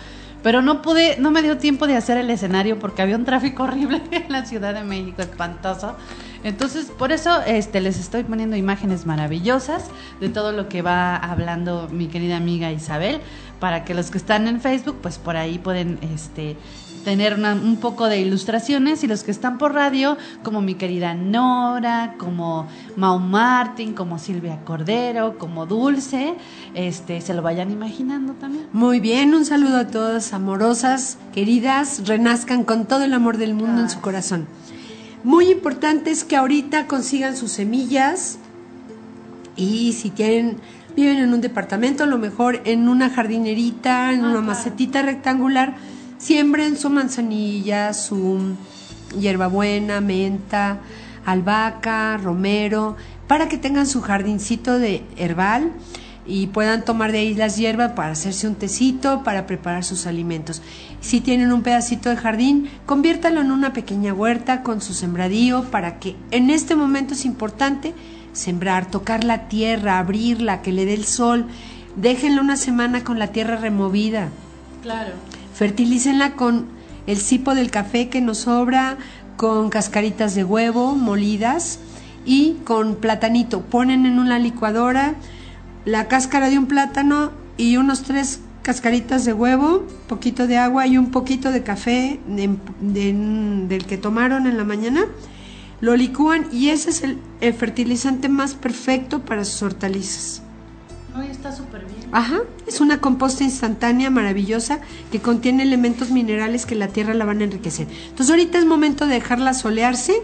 pero 0.45 0.61
no 0.61 0.83
pude, 0.83 1.17
no 1.19 1.31
me 1.31 1.41
dio 1.41 1.57
tiempo 1.57 1.87
de 1.87 1.97
hacer 1.97 2.19
el 2.19 2.29
escenario 2.29 2.79
porque 2.79 3.01
había 3.01 3.17
un 3.17 3.25
tráfico 3.25 3.63
horrible 3.65 4.03
en 4.13 4.31
la 4.31 4.45
Ciudad 4.45 4.75
de 4.75 4.85
México, 4.85 5.23
espantoso. 5.23 5.97
Entonces, 6.45 6.93
por 6.97 7.11
eso 7.11 7.41
este, 7.47 7.81
les 7.81 7.99
estoy 7.99 8.25
poniendo 8.25 8.55
imágenes 8.55 9.07
maravillosas 9.07 9.87
de 10.21 10.29
todo 10.29 10.53
lo 10.53 10.69
que 10.69 10.83
va 10.83 11.17
hablando 11.17 11.89
mi 11.91 12.09
querida 12.09 12.37
amiga 12.37 12.71
Isabel, 12.71 13.21
para 13.59 13.87
que 13.87 13.95
los 13.95 14.11
que 14.11 14.19
están 14.19 14.47
en 14.47 14.61
Facebook, 14.61 14.99
pues 15.01 15.17
por 15.17 15.39
ahí 15.39 15.59
pueden 15.59 15.99
este, 16.15 16.59
tener 17.05 17.35
un 17.35 17.77
poco 17.77 18.09
de 18.09 18.21
ilustraciones 18.21 19.05
y 19.05 19.07
los 19.07 19.23
que 19.23 19.31
están 19.31 19.59
por 19.59 19.75
radio, 19.75 20.17
como 20.43 20.61
mi 20.61 20.75
querida 20.75 21.15
Nora, 21.15 22.15
como 22.19 22.67
Mau 22.97 23.19
Martin, 23.21 23.93
como 23.93 24.19
Silvia 24.19 24.61
Cordero, 24.65 25.39
como 25.39 25.67
Dulce, 25.67 26.35
este, 26.75 27.21
se 27.21 27.35
lo 27.35 27.43
vayan 27.43 27.71
imaginando 27.71 28.33
también. 28.33 28.67
Muy 28.73 29.01
bien, 29.01 29.35
un 29.35 29.45
saludo 29.45 29.79
a 29.79 29.87
todas 29.87 30.33
amorosas, 30.33 31.19
queridas, 31.33 32.09
renazcan 32.09 32.65
con 32.65 32.87
todo 32.87 33.05
el 33.05 33.13
amor 33.13 33.37
del 33.37 33.55
mundo 33.55 33.83
en 33.83 33.91
su 33.91 34.01
corazón. 34.01 34.47
Muy 35.23 35.51
importante 35.51 36.11
es 36.11 36.25
que 36.25 36.37
ahorita 36.37 36.87
consigan 36.87 37.37
sus 37.37 37.53
semillas 37.53 38.39
y 39.57 39.93
si 39.93 40.11
tienen 40.11 40.59
viven 40.97 41.19
en 41.19 41.33
un 41.33 41.41
departamento, 41.41 42.05
a 42.05 42.07
lo 42.07 42.19
mejor 42.19 42.61
en 42.65 42.89
una 42.89 43.11
jardinerita, 43.11 44.13
en 44.13 44.25
una 44.25 44.41
macetita 44.41 45.03
rectangular, 45.03 45.75
Siembren 46.25 46.79
su 46.79 46.89
manzanilla, 46.89 47.93
su 47.93 48.57
hierbabuena, 49.21 50.01
menta, 50.01 50.79
albahaca, 51.27 52.17
romero, 52.17 52.97
para 53.29 53.47
que 53.47 53.59
tengan 53.59 53.87
su 53.87 54.01
jardincito 54.01 54.79
de 54.79 55.05
herbal 55.19 55.71
y 56.27 56.47
puedan 56.47 56.83
tomar 56.87 57.13
de 57.13 57.19
ahí 57.19 57.35
las 57.35 57.59
hierbas 57.59 57.93
para 57.93 58.13
hacerse 58.13 58.49
un 58.49 58.55
tecito, 58.55 59.23
para 59.23 59.47
preparar 59.47 59.85
sus 59.85 60.07
alimentos. 60.07 60.63
Si 61.03 61.21
tienen 61.21 61.53
un 61.53 61.63
pedacito 61.63 62.09
de 62.09 62.17
jardín, 62.17 62.71
conviértalo 62.87 63.43
en 63.43 63.53
una 63.53 63.75
pequeña 63.75 64.15
huerta 64.15 64.63
con 64.63 64.81
su 64.81 64.95
sembradío 64.95 65.65
para 65.65 65.99
que 65.99 66.17
en 66.31 66.49
este 66.49 66.75
momento 66.75 67.13
es 67.13 67.27
importante 67.27 67.93
sembrar, 68.33 68.91
tocar 68.91 69.25
la 69.25 69.49
tierra, 69.49 69.99
abrirla, 69.99 70.63
que 70.63 70.73
le 70.73 70.87
dé 70.87 70.95
el 70.95 71.05
sol. 71.05 71.49
Déjenlo 71.97 72.41
una 72.41 72.57
semana 72.57 73.05
con 73.05 73.19
la 73.19 73.27
tierra 73.27 73.57
removida. 73.57 74.31
Claro. 74.81 75.13
Fertilícenla 75.55 76.35
con 76.35 76.67
el 77.07 77.19
cipo 77.19 77.55
del 77.55 77.71
café 77.71 78.09
que 78.09 78.21
nos 78.21 78.39
sobra, 78.39 78.99
con 79.37 79.71
cascaritas 79.71 80.35
de 80.35 80.45
huevo 80.45 80.95
molidas 80.95 81.79
y 82.25 82.57
con 82.65 82.97
platanito. 82.97 83.63
Ponen 83.63 84.05
en 84.07 84.19
una 84.19 84.39
licuadora 84.39 85.15
la 85.85 86.09
cáscara 86.09 86.51
de 86.51 86.59
un 86.59 86.67
plátano 86.67 87.31
y 87.57 87.77
unos 87.77 88.03
tres 88.03 88.41
cascaritas 88.63 89.25
de 89.25 89.33
huevo, 89.33 89.87
poquito 90.09 90.47
de 90.47 90.57
agua 90.57 90.87
y 90.87 90.99
un 90.99 91.11
poquito 91.11 91.53
de 91.53 91.63
café 91.63 92.19
del 92.27 93.87
que 93.87 93.99
tomaron 93.99 94.47
en 94.47 94.57
la 94.57 94.65
mañana. 94.65 95.05
Lo 95.81 95.97
licúan 95.97 96.47
y 96.51 96.71
ese 96.71 96.91
es 96.91 97.03
el, 97.03 97.19
el 97.41 97.53
fertilizante 97.53 98.29
más 98.29 98.55
perfecto 98.55 99.21
para 99.21 99.45
sus 99.45 99.63
hortalizas. 99.63 100.43
Ay, 101.17 101.29
está 101.31 101.53
súper 101.53 101.85
bien. 101.87 102.09
Ajá, 102.11 102.41
es 102.67 102.81
una 102.81 103.01
composta 103.01 103.45
instantánea 103.45 104.11
maravillosa 104.11 104.81
que 105.13 105.21
contiene 105.21 105.63
elementos 105.63 106.11
minerales 106.11 106.67
que 106.67 106.75
la 106.75 106.89
tierra 106.89 107.15
la 107.15 107.25
van 107.25 107.41
a 107.41 107.45
enriquecer. 107.45 107.87
Entonces 108.09 108.31
ahorita 108.31 108.59
es 108.59 108.67
momento 108.67 109.07
de 109.07 109.15
dejarla 109.15 109.55
solearse 109.55 110.23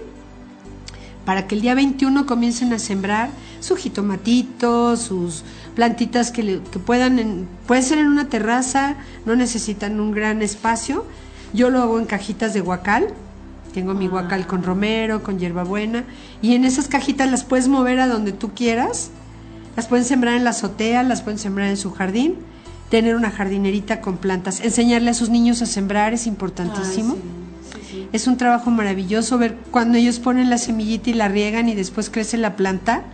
para 1.25 1.47
que 1.47 1.55
el 1.55 1.61
día 1.61 1.77
21 1.77 2.27
comiencen 2.27 2.73
a 2.73 2.81
sembrar 2.81 3.31
su 3.61 3.77
jitomatito, 3.77 4.97
sus 4.97 5.45
plantitas 5.77 6.33
que, 6.33 6.61
que 6.73 6.79
puedan, 6.81 7.47
puede 7.69 7.83
ser 7.83 7.99
en 7.99 8.09
una 8.09 8.29
terraza, 8.29 8.97
no 9.27 9.37
necesitan 9.37 10.01
un 10.01 10.11
gran 10.11 10.43
espacio. 10.43 11.05
Yo 11.53 11.71
lo 11.71 11.83
hago 11.83 12.01
en 12.01 12.07
cajitas 12.07 12.53
de 12.53 12.63
guacal, 12.63 13.09
tengo 13.73 13.95
mi 13.95 14.09
guacal 14.09 14.49
con 14.49 14.65
romero, 14.65 15.23
con 15.23 15.39
hierbabuena, 15.39 16.05
y 16.43 16.57
en 16.57 16.65
esas 16.65 16.89
cajitas 16.89 17.31
las 17.31 17.45
puedes 17.45 17.69
mover 17.69 18.01
a 18.01 18.09
donde 18.09 18.33
tú 18.33 18.51
quieras 18.55 19.13
las 19.81 19.89
pueden 19.89 20.05
sembrar 20.05 20.35
en 20.35 20.45
la 20.45 20.51
azotea, 20.51 21.03
las 21.03 21.23
pueden 21.23 21.39
sembrar 21.39 21.69
en 21.69 21.79
su 21.79 21.91
jardín, 21.91 22.35
tener 22.91 23.17
una 23.17 23.31
jardinerita 23.31 24.03
con 24.03 24.19
plantas, 24.19 24.61
enseñarle 24.61 25.09
a 25.09 25.15
sus 25.15 25.31
niños 25.31 25.63
a 25.63 25.67
sembrar 25.67 26.13
es 26.13 26.27
importantísimo. 26.27 27.17
Es 28.13 28.27
un 28.27 28.37
trabajo 28.37 28.71
maravilloso 28.71 29.39
ver 29.39 29.57
cuando 29.71 29.97
ellos 29.97 30.19
ponen 30.19 30.51
la 30.51 30.59
semillita 30.59 31.09
y 31.09 31.15
la 31.15 31.29
riegan 31.29 31.71
y 31.71 31.75
después 31.75 32.11
crece 32.11 32.37
la 32.37 32.57
planta. 32.57 33.05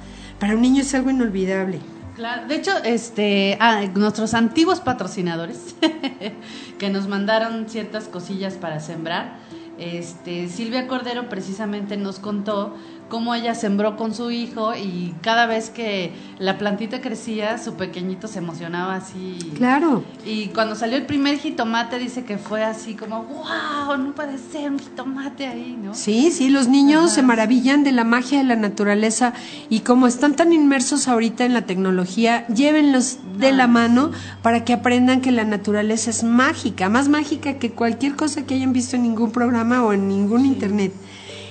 Para 0.40 0.54
un 0.54 0.62
niño 0.62 0.82
es 0.82 0.92
algo 0.92 1.08
inolvidable. 1.08 1.78
Claro, 2.16 2.48
de 2.48 2.56
hecho, 2.56 2.72
este, 2.82 3.56
ah, 3.60 3.84
nuestros 3.94 4.34
antiguos 4.34 4.80
patrocinadores 4.80 5.76
que 6.80 6.90
nos 6.90 7.06
mandaron 7.06 7.68
ciertas 7.68 8.08
cosillas 8.08 8.54
para 8.54 8.80
sembrar, 8.80 9.36
este, 9.78 10.48
Silvia 10.48 10.88
Cordero 10.88 11.28
precisamente 11.28 11.96
nos 11.96 12.18
contó 12.18 12.74
cómo 13.08 13.34
ella 13.34 13.54
sembró 13.54 13.96
con 13.96 14.14
su 14.14 14.30
hijo 14.30 14.74
y 14.74 15.14
cada 15.22 15.46
vez 15.46 15.70
que 15.70 16.12
la 16.38 16.58
plantita 16.58 17.00
crecía, 17.00 17.58
su 17.58 17.74
pequeñito 17.74 18.26
se 18.28 18.38
emocionaba 18.38 18.96
así. 18.96 19.38
Claro. 19.56 20.04
Y 20.24 20.48
cuando 20.48 20.74
salió 20.74 20.96
el 20.96 21.06
primer 21.06 21.38
jitomate 21.38 21.98
dice 21.98 22.24
que 22.24 22.38
fue 22.38 22.64
así 22.64 22.94
como, 22.94 23.24
wow, 23.24 23.96
no 23.96 24.14
puede 24.14 24.38
ser 24.38 24.70
un 24.70 24.78
jitomate 24.78 25.46
ahí, 25.46 25.78
¿no? 25.80 25.94
Sí, 25.94 26.30
sí, 26.30 26.48
los 26.48 26.68
niños 26.68 27.12
se 27.12 27.22
maravillan 27.22 27.84
de 27.84 27.92
la 27.92 28.04
magia 28.04 28.38
de 28.38 28.44
la 28.44 28.56
naturaleza 28.56 29.32
y 29.68 29.80
como 29.80 30.06
están 30.06 30.34
tan 30.34 30.52
inmersos 30.52 31.08
ahorita 31.08 31.44
en 31.44 31.54
la 31.54 31.62
tecnología, 31.62 32.46
llévenlos 32.48 33.18
de 33.38 33.52
la 33.52 33.66
mano 33.66 34.10
para 34.42 34.64
que 34.64 34.72
aprendan 34.72 35.20
que 35.20 35.30
la 35.30 35.44
naturaleza 35.44 36.10
es 36.10 36.24
mágica, 36.24 36.88
más 36.88 37.08
mágica 37.08 37.54
que 37.54 37.70
cualquier 37.70 38.16
cosa 38.16 38.46
que 38.46 38.54
hayan 38.54 38.72
visto 38.72 38.96
en 38.96 39.02
ningún 39.02 39.30
programa 39.30 39.84
o 39.84 39.92
en 39.92 40.08
ningún 40.08 40.44
internet. 40.44 40.92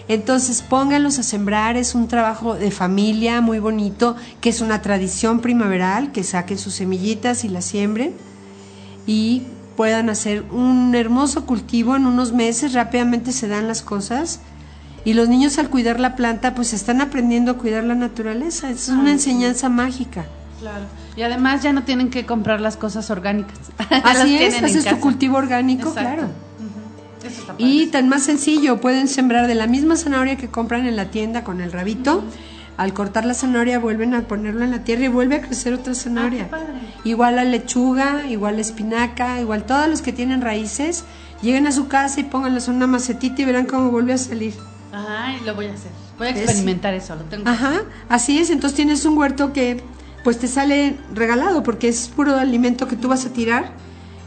Entonces 0.08 0.62
pónganlos 0.62 1.18
a 1.18 1.24
sembrar, 1.24 1.78
es 1.78 1.96
un 1.96 2.08
trabajo 2.08 2.56
de 2.56 2.70
familia 2.72 3.41
muy 3.41 3.60
bonito, 3.60 4.15
que 4.39 4.50
es 4.50 4.62
una 4.62 4.82
tradición 4.82 5.39
primaveral, 5.39 6.12
que 6.12 6.24
saquen 6.24 6.60
sus 6.60 6.76
semillitas 6.76 7.44
y 7.44 7.50
las 7.50 7.65
siembren 7.65 8.13
y 9.08 9.44
puedan 9.76 10.10
hacer 10.10 10.44
un 10.52 10.96
hermoso 10.96 11.46
cultivo 11.46 11.96
en 11.96 12.06
unos 12.06 12.32
meses, 12.32 12.74
rápidamente 12.74 13.32
se 13.32 13.48
dan 13.48 13.68
las 13.68 13.82
cosas. 13.82 14.39
Y 15.04 15.13
los 15.13 15.30
niños 15.30 15.60
al 15.60 15.70
cuidar 15.70 16.00
la 16.00 16.15
planta, 16.15 16.56
pues 16.56 16.74
están 16.74 17.00
aprendiendo 17.00 17.52
a 17.52 17.54
cuidar 17.56 17.84
la 17.84 17.94
naturaleza. 17.94 18.72
Es 18.72 18.89
una 18.89 19.12
enseñanza 19.12 19.70
mágica. 19.70 20.26
Claro. 20.60 20.86
Y 21.15 21.22
además 21.22 21.62
ya 21.62 21.74
no 21.74 21.84
tienen 21.84 22.10
que 22.10 22.26
comprar 22.26 22.60
las 22.60 22.76
cosas 22.76 23.12
orgánicas. 23.12 23.60
Así 24.04 24.38
es, 24.38 24.62
haces 24.63 24.86
tu 24.86 25.00
cultivo 25.00 25.38
orgánico, 25.38 25.94
claro. 25.94 26.30
Y 27.57 27.88
tan 27.88 28.09
más 28.09 28.23
sencillo, 28.23 28.81
pueden 28.81 29.07
sembrar 29.07 29.47
de 29.47 29.55
la 29.55 29.67
misma 29.67 29.95
zanahoria 29.95 30.38
que 30.38 30.49
compran 30.49 30.85
en 30.85 30.95
la 30.95 31.11
tienda 31.11 31.43
con 31.43 31.61
el 31.61 31.71
rabito. 31.71 32.23
Al 32.77 32.93
cortar 32.93 33.25
la 33.25 33.33
zanahoria 33.33 33.79
vuelven 33.79 34.13
a 34.13 34.27
ponerlo 34.27 34.63
en 34.63 34.71
la 34.71 34.83
tierra 34.83 35.05
y 35.05 35.07
vuelve 35.07 35.35
a 35.35 35.41
crecer 35.41 35.73
otra 35.73 35.93
ah, 35.93 35.95
zanahoria. 35.95 36.49
igual 37.05 37.38
la 37.38 37.45
lechuga, 37.45 38.27
igual 38.27 38.55
la 38.55 38.61
espinaca, 38.61 39.39
igual 39.39 39.65
todos 39.65 39.88
los 39.88 40.01
que 40.01 40.11
tienen 40.11 40.41
raíces, 40.41 41.05
lleguen 41.41 41.67
a 41.67 41.71
su 41.71 41.88
casa 41.88 42.19
y 42.19 42.23
pónganlos 42.23 42.67
en 42.67 42.75
una 42.75 42.88
macetita 42.88 43.41
y 43.41 43.45
verán 43.45 43.65
cómo 43.65 43.91
vuelve 43.91 44.13
a 44.13 44.17
salir. 44.17 44.53
Ajá, 44.91 45.38
lo 45.45 45.55
voy 45.55 45.67
a 45.67 45.73
hacer. 45.73 45.91
Voy 46.17 46.27
a 46.27 46.29
experimentar 46.31 46.93
eso, 46.93 47.15
lo 47.15 47.23
tengo. 47.23 47.49
Ajá, 47.49 47.83
así 48.09 48.39
es. 48.39 48.49
Entonces 48.49 48.75
tienes 48.75 49.05
un 49.05 49.17
huerto 49.17 49.53
que 49.53 49.81
pues 50.23 50.39
te 50.39 50.47
sale 50.47 50.97
regalado 51.13 51.63
porque 51.63 51.88
es 51.88 52.07
puro 52.07 52.35
alimento 52.35 52.88
que 52.88 52.95
tú 52.95 53.07
vas 53.07 53.25
a 53.25 53.29
tirar 53.29 53.71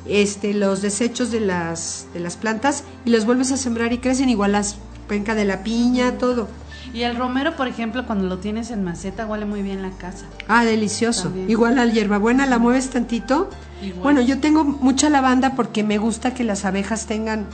este, 0.09 0.55
los 0.55 0.83
desechos 0.83 1.31
de 1.31 1.40
las, 1.40 2.07
de 2.14 2.21
las 2.21 2.37
plantas 2.37 2.85
y 3.05 3.11
los 3.11 3.25
vuelves 3.27 3.53
a 3.53 3.57
sembrar 3.57 3.92
y 3.92 3.99
crecen 3.99 4.29
igual 4.29 4.53
las 4.53 4.77
penca 5.07 5.35
de 5.35 5.44
la 5.44 5.62
piña, 5.62 6.18
todo. 6.18 6.49
Y 6.92 7.03
el 7.03 7.16
romero, 7.16 7.55
por 7.57 7.68
ejemplo, 7.68 8.07
cuando 8.07 8.27
lo 8.27 8.38
tienes 8.38 8.71
en 8.71 8.83
maceta, 8.83 9.27
huele 9.27 9.44
muy 9.44 9.62
bien 9.62 9.83
la 9.83 9.90
casa. 9.90 10.27
Ah, 10.49 10.64
delicioso. 10.64 11.31
Igual 11.47 11.77
la 11.77 11.87
hierbabuena 11.87 12.47
la 12.47 12.59
mueves 12.59 12.90
tantito. 12.90 13.51
Bueno, 14.03 14.21
yo 14.21 14.40
tengo 14.40 14.64
mucha 14.64 15.11
lavanda 15.11 15.55
porque 15.55 15.85
me 15.85 15.99
gusta 15.99 16.35
que 16.35 16.44
las 16.44 16.64
abejas 16.64 17.07
tengan 17.07 17.47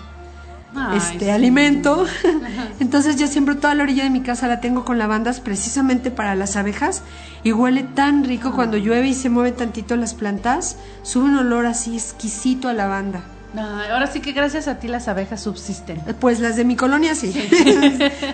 Ay, 0.75 0.99
este 0.99 1.27
sí. 1.27 1.31
alimento. 1.31 2.07
Entonces 2.81 3.17
yo 3.17 3.27
siempre 3.27 3.55
toda 3.55 3.75
la 3.75 3.83
orilla 3.83 4.05
de 4.05 4.11
mi 4.11 4.23
casa 4.23 4.49
la 4.49 4.61
tengo 4.61 4.85
con 4.85 4.99
lavandas 4.99 5.41
precisamente 5.41 6.11
para 6.11 6.35
las 6.35 6.57
abejas 6.57 7.03
y 7.43 7.53
huele 7.53 7.83
tan 7.83 8.25
rico 8.25 8.53
cuando 8.53 8.77
llueve 8.77 9.09
y 9.09 9.15
se 9.15 9.31
mueven 9.31 9.55
tantito 9.55 9.97
las 9.97 10.15
plantas, 10.15 10.77
sube 11.03 11.25
un 11.25 11.37
olor 11.37 11.67
así 11.67 11.95
exquisito 11.95 12.69
a 12.69 12.73
lavanda. 12.73 13.25
Ay, 13.57 13.91
ahora 13.91 14.09
sí 14.09 14.21
que 14.21 14.33
gracias 14.33 14.67
a 14.67 14.79
ti 14.81 14.89
las 14.89 15.07
abejas 15.07 15.41
subsisten. 15.43 16.01
Pues 16.19 16.41
las 16.41 16.57
de 16.57 16.65
mi 16.65 16.75
colonia 16.75 17.15
sí. 17.15 17.33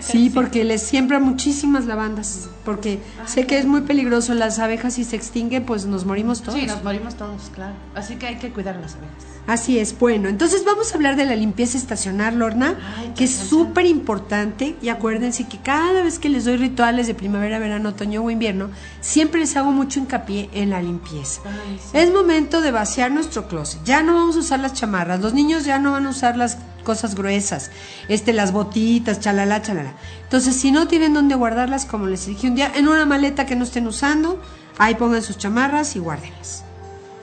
sí, 0.01 0.31
porque 0.35 0.65
les 0.65 0.83
siembra 0.83 1.19
muchísimas 1.19 1.85
lavandas, 1.85 2.49
porque 2.65 3.01
sé 3.27 3.47
que 3.47 3.59
es 3.59 3.67
muy 3.67 3.83
peligroso 3.83 4.33
las 4.35 4.59
abejas 4.59 4.95
si 4.95 5.05
se 5.05 5.17
extinguen, 5.17 5.65
pues 5.65 5.85
nos 5.85 6.07
morimos 6.07 6.43
todos. 6.43 6.59
Sí, 6.59 6.67
nos 6.67 6.83
morimos 6.83 7.17
todos, 7.17 7.51
claro. 7.55 7.75
Así 7.95 8.17
que 8.17 8.29
hay 8.29 8.37
que 8.37 8.51
cuidar 8.51 8.77
a 8.77 8.81
las 8.81 8.95
abejas. 8.95 9.25
Así 9.51 9.81
es, 9.81 9.99
bueno, 9.99 10.29
entonces 10.29 10.65
vamos 10.65 10.93
a 10.93 10.95
hablar 10.95 11.17
de 11.17 11.25
la 11.25 11.35
limpieza 11.35 11.77
estacional, 11.77 12.39
Lorna, 12.39 12.79
Ay, 12.97 13.15
que 13.17 13.25
es 13.25 13.33
súper 13.33 13.85
importante 13.85 14.77
y 14.81 14.91
acuérdense 14.91 15.49
que 15.49 15.59
cada 15.59 16.05
vez 16.05 16.21
que 16.21 16.29
les 16.29 16.45
doy 16.45 16.57
rituales 16.57 17.09
de 17.09 17.15
primavera, 17.15 17.59
verano, 17.59 17.89
otoño 17.89 18.23
o 18.23 18.31
invierno, 18.31 18.71
siempre 19.01 19.41
les 19.41 19.57
hago 19.57 19.73
mucho 19.73 19.99
hincapié 19.99 20.51
en 20.53 20.71
la 20.71 20.81
limpieza. 20.81 21.41
Ay, 21.45 21.81
sí. 21.83 21.99
Es 21.99 22.13
momento 22.13 22.61
de 22.61 22.71
vaciar 22.71 23.11
nuestro 23.11 23.49
closet. 23.49 23.83
Ya 23.83 24.05
no 24.05 24.15
vamos 24.15 24.37
a 24.37 24.39
usar 24.39 24.61
las 24.61 24.75
chamarras. 24.75 25.21
Los 25.21 25.35
niños 25.35 25.65
ya 25.65 25.81
no 25.81 25.91
van 25.91 26.07
a 26.07 26.11
usar 26.11 26.37
las 26.37 26.59
cosas 26.85 27.17
gruesas. 27.17 27.73
Este, 28.07 28.33
las 28.33 28.53
botitas, 28.53 29.19
chalala, 29.19 29.63
chalala. 29.63 29.97
Entonces, 30.23 30.55
si 30.55 30.71
no 30.71 30.87
tienen 30.87 31.13
dónde 31.13 31.35
guardarlas, 31.35 31.87
como 31.87 32.07
les 32.07 32.25
dije 32.25 32.47
un 32.47 32.55
día, 32.55 32.71
en 32.77 32.87
una 32.87 33.05
maleta 33.05 33.47
que 33.47 33.57
no 33.57 33.65
estén 33.65 33.89
usando, 33.89 34.41
ahí 34.79 34.95
pongan 34.95 35.23
sus 35.23 35.39
chamarras 35.39 35.97
y 35.97 35.99
guárdenlas. 35.99 36.63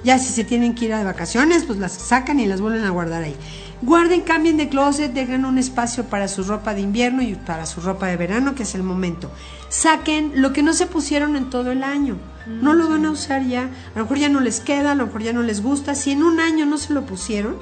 Ya 0.03 0.19
si 0.19 0.31
se 0.31 0.43
tienen 0.43 0.75
que 0.75 0.85
ir 0.85 0.93
a 0.93 0.99
de 0.99 1.03
vacaciones, 1.05 1.63
pues 1.65 1.79
las 1.79 1.91
sacan 1.93 2.39
y 2.39 2.45
las 2.45 2.61
vuelven 2.61 2.83
a 2.83 2.89
guardar 2.91 3.23
ahí. 3.23 3.35
Guarden, 3.81 4.21
cambien 4.21 4.57
de 4.57 4.69
closet, 4.69 5.11
dejen 5.13 5.45
un 5.45 5.57
espacio 5.57 6.05
para 6.05 6.27
su 6.27 6.43
ropa 6.43 6.73
de 6.73 6.81
invierno 6.81 7.21
y 7.21 7.35
para 7.35 7.65
su 7.65 7.81
ropa 7.81 8.07
de 8.07 8.17
verano, 8.17 8.55
que 8.55 8.63
es 8.63 8.73
el 8.75 8.83
momento. 8.83 9.29
Saquen 9.69 10.33
lo 10.35 10.53
que 10.53 10.63
no 10.63 10.73
se 10.73 10.87
pusieron 10.87 11.35
en 11.35 11.49
todo 11.49 11.71
el 11.71 11.83
año. 11.83 12.17
No 12.47 12.73
lo 12.73 12.89
van 12.89 13.05
a 13.05 13.11
usar 13.11 13.43
ya. 13.45 13.63
A 13.63 13.97
lo 13.97 14.03
mejor 14.03 14.17
ya 14.17 14.29
no 14.29 14.39
les 14.39 14.61
queda, 14.61 14.91
a 14.91 14.95
lo 14.95 15.07
mejor 15.07 15.21
ya 15.23 15.33
no 15.33 15.43
les 15.43 15.61
gusta. 15.61 15.93
Si 15.95 16.11
en 16.11 16.23
un 16.23 16.39
año 16.39 16.65
no 16.65 16.77
se 16.77 16.93
lo 16.93 17.05
pusieron, 17.05 17.57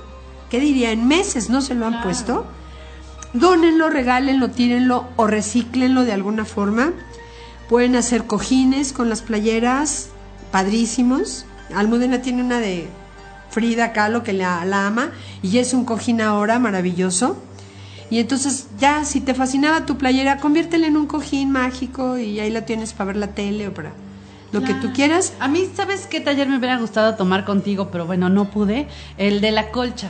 ¿qué 0.49 0.59
diría? 0.59 0.91
En 0.91 1.07
meses 1.07 1.49
no 1.49 1.61
se 1.61 1.73
lo 1.73 1.85
han 1.85 1.93
Claro. 1.93 2.03
puesto. 2.05 2.45
Dónenlo, 3.33 3.89
regálenlo, 3.89 4.51
tírenlo 4.51 5.07
o 5.17 5.27
recíclenlo 5.27 6.03
de 6.05 6.13
alguna 6.13 6.45
forma. 6.45 6.93
Pueden 7.67 7.95
hacer 7.95 8.25
cojines 8.25 8.93
con 8.93 9.09
las 9.09 9.21
playeras, 9.21 10.09
padrísimos. 10.51 11.45
Almudena 11.73 12.21
tiene 12.21 12.43
una 12.43 12.59
de 12.59 12.87
Frida 13.49 13.93
Kahlo 13.93 14.23
que 14.23 14.33
la, 14.33 14.65
la 14.65 14.87
ama 14.87 15.11
y 15.41 15.57
es 15.57 15.73
un 15.73 15.85
cojín 15.85 16.21
ahora 16.21 16.59
maravilloso. 16.59 17.37
Y 18.09 18.19
entonces 18.19 18.67
ya, 18.79 19.03
si 19.03 19.19
te 19.21 19.33
fascinaba 19.33 19.85
tu 19.85 19.97
playera, 19.97 20.37
conviértela 20.37 20.87
en 20.87 20.97
un 20.97 21.07
cojín 21.07 21.51
mágico 21.51 22.17
y 22.17 22.39
ahí 22.39 22.51
la 22.51 22.65
tienes 22.65 22.93
para 22.93 23.07
ver 23.07 23.17
la 23.17 23.27
tele 23.27 23.67
o 23.67 23.73
para 23.73 23.93
lo 24.51 24.63
que 24.63 24.73
tú 24.75 24.93
quieras. 24.93 25.33
A 25.39 25.47
mí, 25.47 25.67
¿sabes 25.75 26.07
qué 26.07 26.21
taller 26.21 26.47
me 26.47 26.57
hubiera 26.57 26.77
gustado 26.77 27.15
tomar 27.15 27.45
contigo? 27.45 27.89
Pero 27.91 28.05
bueno, 28.05 28.29
no 28.29 28.45
pude. 28.51 28.87
El 29.17 29.41
de 29.41 29.51
la 29.51 29.71
colcha. 29.71 30.09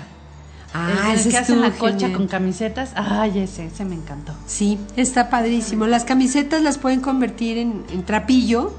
Ah, 0.73 1.13
el 1.13 1.19
ese 1.19 1.29
que 1.29 1.37
hacen 1.37 1.61
la 1.61 1.71
colcha 1.71 1.99
genial. 2.07 2.17
con 2.17 2.27
camisetas. 2.27 2.91
Ay, 2.95 3.39
ese, 3.39 3.67
ese 3.67 3.85
me 3.85 3.95
encantó. 3.95 4.33
Sí, 4.45 4.77
está 4.97 5.29
padrísimo. 5.29 5.87
Las 5.87 6.03
camisetas 6.03 6.61
las 6.61 6.77
pueden 6.77 6.99
convertir 6.99 7.57
en, 7.57 7.85
en 7.91 8.03
trapillo. 8.03 8.73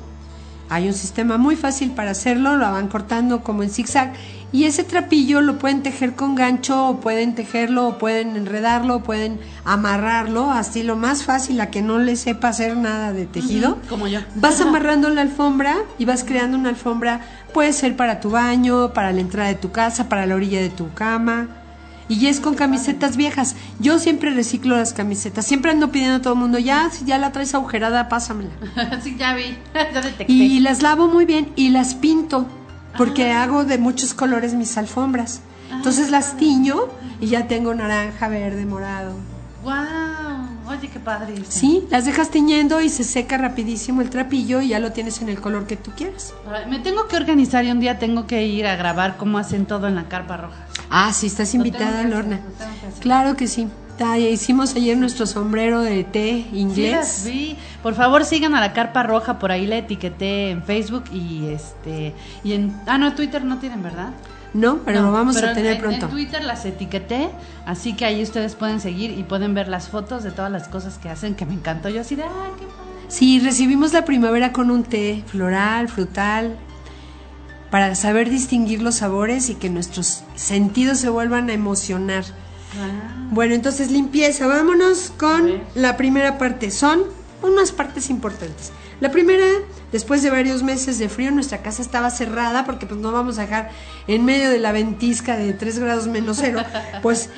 Hay 0.68 0.88
un 0.88 0.94
sistema 0.94 1.38
muy 1.38 1.56
fácil 1.56 1.92
para 1.92 2.10
hacerlo, 2.10 2.56
lo 2.56 2.70
van 2.70 2.88
cortando 2.88 3.42
como 3.42 3.62
en 3.62 3.70
zigzag. 3.70 4.14
Y 4.52 4.64
ese 4.64 4.84
trapillo 4.84 5.40
lo 5.40 5.58
pueden 5.58 5.82
tejer 5.82 6.14
con 6.14 6.34
gancho, 6.34 6.88
o 6.88 7.00
pueden 7.00 7.34
tejerlo, 7.34 7.88
o 7.88 7.98
pueden 7.98 8.36
enredarlo, 8.36 8.96
o 8.96 9.02
pueden 9.02 9.38
amarrarlo, 9.64 10.50
así 10.50 10.82
lo 10.82 10.96
más 10.96 11.24
fácil 11.24 11.60
a 11.60 11.70
que 11.70 11.82
no 11.82 11.98
le 11.98 12.16
sepa 12.16 12.48
hacer 12.48 12.76
nada 12.76 13.12
de 13.12 13.26
tejido. 13.26 13.78
Como 13.88 14.06
yo. 14.06 14.20
Vas 14.36 14.60
amarrando 14.60 15.10
la 15.10 15.22
alfombra 15.22 15.76
y 15.98 16.04
vas 16.04 16.24
creando 16.24 16.56
una 16.56 16.70
alfombra, 16.70 17.20
puede 17.52 17.72
ser 17.72 17.96
para 17.96 18.20
tu 18.20 18.30
baño, 18.30 18.92
para 18.92 19.12
la 19.12 19.20
entrada 19.20 19.48
de 19.48 19.56
tu 19.56 19.72
casa, 19.72 20.08
para 20.08 20.26
la 20.26 20.36
orilla 20.36 20.60
de 20.60 20.70
tu 20.70 20.92
cama. 20.94 21.48
Y 22.08 22.26
es 22.26 22.40
con 22.40 22.54
camisetas 22.54 23.16
viejas. 23.16 23.56
Yo 23.80 23.98
siempre 23.98 24.30
reciclo 24.30 24.76
las 24.76 24.92
camisetas. 24.92 25.46
Siempre 25.46 25.72
ando 25.72 25.90
pidiendo 25.90 26.16
a 26.16 26.22
todo 26.22 26.34
el 26.34 26.38
mundo, 26.38 26.58
ya, 26.58 26.88
si 26.90 27.04
ya 27.04 27.18
la 27.18 27.32
traes 27.32 27.54
agujerada, 27.54 28.08
pásamela. 28.08 28.50
sí, 29.02 29.16
ya 29.18 29.34
vi. 29.34 29.56
ya 29.74 30.00
detecté. 30.00 30.32
Y 30.32 30.60
las 30.60 30.82
lavo 30.82 31.08
muy 31.08 31.24
bien 31.24 31.52
y 31.56 31.70
las 31.70 31.94
pinto, 31.94 32.46
porque 32.96 33.32
hago 33.32 33.64
de 33.64 33.78
muchos 33.78 34.14
colores 34.14 34.54
mis 34.54 34.76
alfombras. 34.76 35.40
Entonces 35.70 36.10
las 36.10 36.36
tiño 36.36 36.76
y 37.20 37.26
ya 37.26 37.48
tengo 37.48 37.74
naranja, 37.74 38.28
verde, 38.28 38.64
morado. 38.66 39.14
¡Wow! 39.64 39.74
Oye, 40.68 40.88
qué 40.88 41.00
padre. 41.00 41.34
ese. 41.34 41.50
Sí, 41.50 41.84
las 41.90 42.04
dejas 42.04 42.30
tiñendo 42.30 42.80
y 42.80 42.88
se 42.88 43.04
seca 43.04 43.38
rapidísimo 43.38 44.00
el 44.00 44.10
trapillo 44.10 44.60
y 44.60 44.68
ya 44.68 44.78
lo 44.78 44.92
tienes 44.92 45.22
en 45.22 45.28
el 45.28 45.40
color 45.40 45.66
que 45.66 45.76
tú 45.76 45.92
quieras. 45.96 46.34
Me 46.68 46.78
tengo 46.78 47.06
que 47.08 47.16
organizar 47.16 47.64
y 47.64 47.70
un 47.70 47.80
día 47.80 47.98
tengo 47.98 48.26
que 48.26 48.46
ir 48.46 48.66
a 48.66 48.76
grabar 48.76 49.16
cómo 49.16 49.38
hacen 49.38 49.66
todo 49.66 49.86
en 49.86 49.94
la 49.94 50.08
carpa 50.08 50.36
roja. 50.36 50.66
Ah, 50.90 51.12
sí, 51.12 51.26
estás 51.26 51.54
invitada, 51.54 52.02
Lorna. 52.04 52.40
Claro 53.00 53.36
que 53.36 53.46
sí. 53.46 53.68
Hicimos 54.30 54.74
ayer 54.74 54.96
nuestro 54.98 55.24
sombrero 55.26 55.80
de 55.80 56.04
té 56.04 56.46
Sí, 56.50 56.58
inglés. 56.58 57.22
vi. 57.24 57.56
Por 57.82 57.94
favor, 57.94 58.26
sigan 58.26 58.54
a 58.54 58.60
la 58.60 58.74
Carpa 58.74 59.02
Roja, 59.02 59.38
por 59.38 59.50
ahí 59.50 59.66
la 59.66 59.78
etiqueté 59.78 60.50
en 60.50 60.62
Facebook 60.62 61.04
y 61.12 61.46
este 61.48 62.12
y 62.44 62.52
en 62.52 62.78
ah 62.86 62.98
no, 62.98 63.14
Twitter 63.14 63.42
no 63.44 63.58
tienen, 63.58 63.82
¿verdad? 63.82 64.10
no, 64.52 64.78
pero 64.84 65.00
No, 65.00 65.06
lo 65.06 65.12
vamos 65.12 65.34
pero 65.36 65.48
a 65.48 65.54
tener 65.54 65.72
en, 65.72 65.78
pronto. 65.78 66.06
En 66.06 66.10
Twitter 66.12 66.44
las 66.44 66.66
etiqueté, 66.66 67.30
así 67.64 67.94
que 67.94 68.04
ahí 68.04 68.22
ustedes 68.22 68.54
pueden 68.54 68.80
seguir 68.80 69.18
y 69.18 69.22
pueden 69.22 69.54
ver 69.54 69.68
las 69.68 69.88
fotos 69.88 70.22
de 70.22 70.30
todas 70.30 70.52
las 70.52 70.68
cosas 70.68 70.98
que 70.98 71.08
hacen, 71.08 71.34
que 71.34 71.46
me 71.46 71.54
encantó. 71.54 71.88
Yo 71.88 72.02
así 72.02 72.16
de, 72.16 72.24
ay, 72.24 72.28
qué 72.58 72.66
padre. 72.66 73.06
Sí, 73.08 73.40
recibimos 73.40 73.94
la 73.94 74.04
primavera 74.04 74.52
con 74.52 74.70
un 74.70 74.82
té 74.82 75.22
floral, 75.26 75.88
frutal, 75.88 76.56
para 77.70 77.94
saber 77.94 78.30
distinguir 78.30 78.82
los 78.82 78.96
sabores 78.96 79.50
y 79.50 79.54
que 79.54 79.70
nuestros 79.70 80.22
sentidos 80.34 80.98
se 80.98 81.08
vuelvan 81.08 81.50
a 81.50 81.52
emocionar. 81.52 82.24
Ah, 82.80 83.28
Bueno, 83.30 83.54
entonces 83.54 83.90
limpieza, 83.90 84.46
vámonos 84.46 85.12
con 85.16 85.62
la 85.74 85.96
primera 85.96 86.38
parte. 86.38 86.70
Son 86.70 87.02
unas 87.42 87.72
partes 87.72 88.10
importantes. 88.10 88.72
La 89.00 89.10
primera, 89.10 89.44
después 89.92 90.22
de 90.22 90.30
varios 90.30 90.62
meses 90.62 90.98
de 90.98 91.08
frío, 91.08 91.30
nuestra 91.30 91.58
casa 91.62 91.82
estaba 91.82 92.10
cerrada 92.10 92.64
porque 92.64 92.86
pues 92.86 93.00
no 93.00 93.12
vamos 93.12 93.38
a 93.38 93.42
dejar 93.42 93.70
en 94.06 94.24
medio 94.24 94.50
de 94.50 94.58
la 94.58 94.72
ventisca 94.72 95.36
de 95.36 95.52
3 95.52 95.78
grados 95.78 96.06
menos 96.06 96.38
cero, 96.40 96.62
pues 97.02 97.28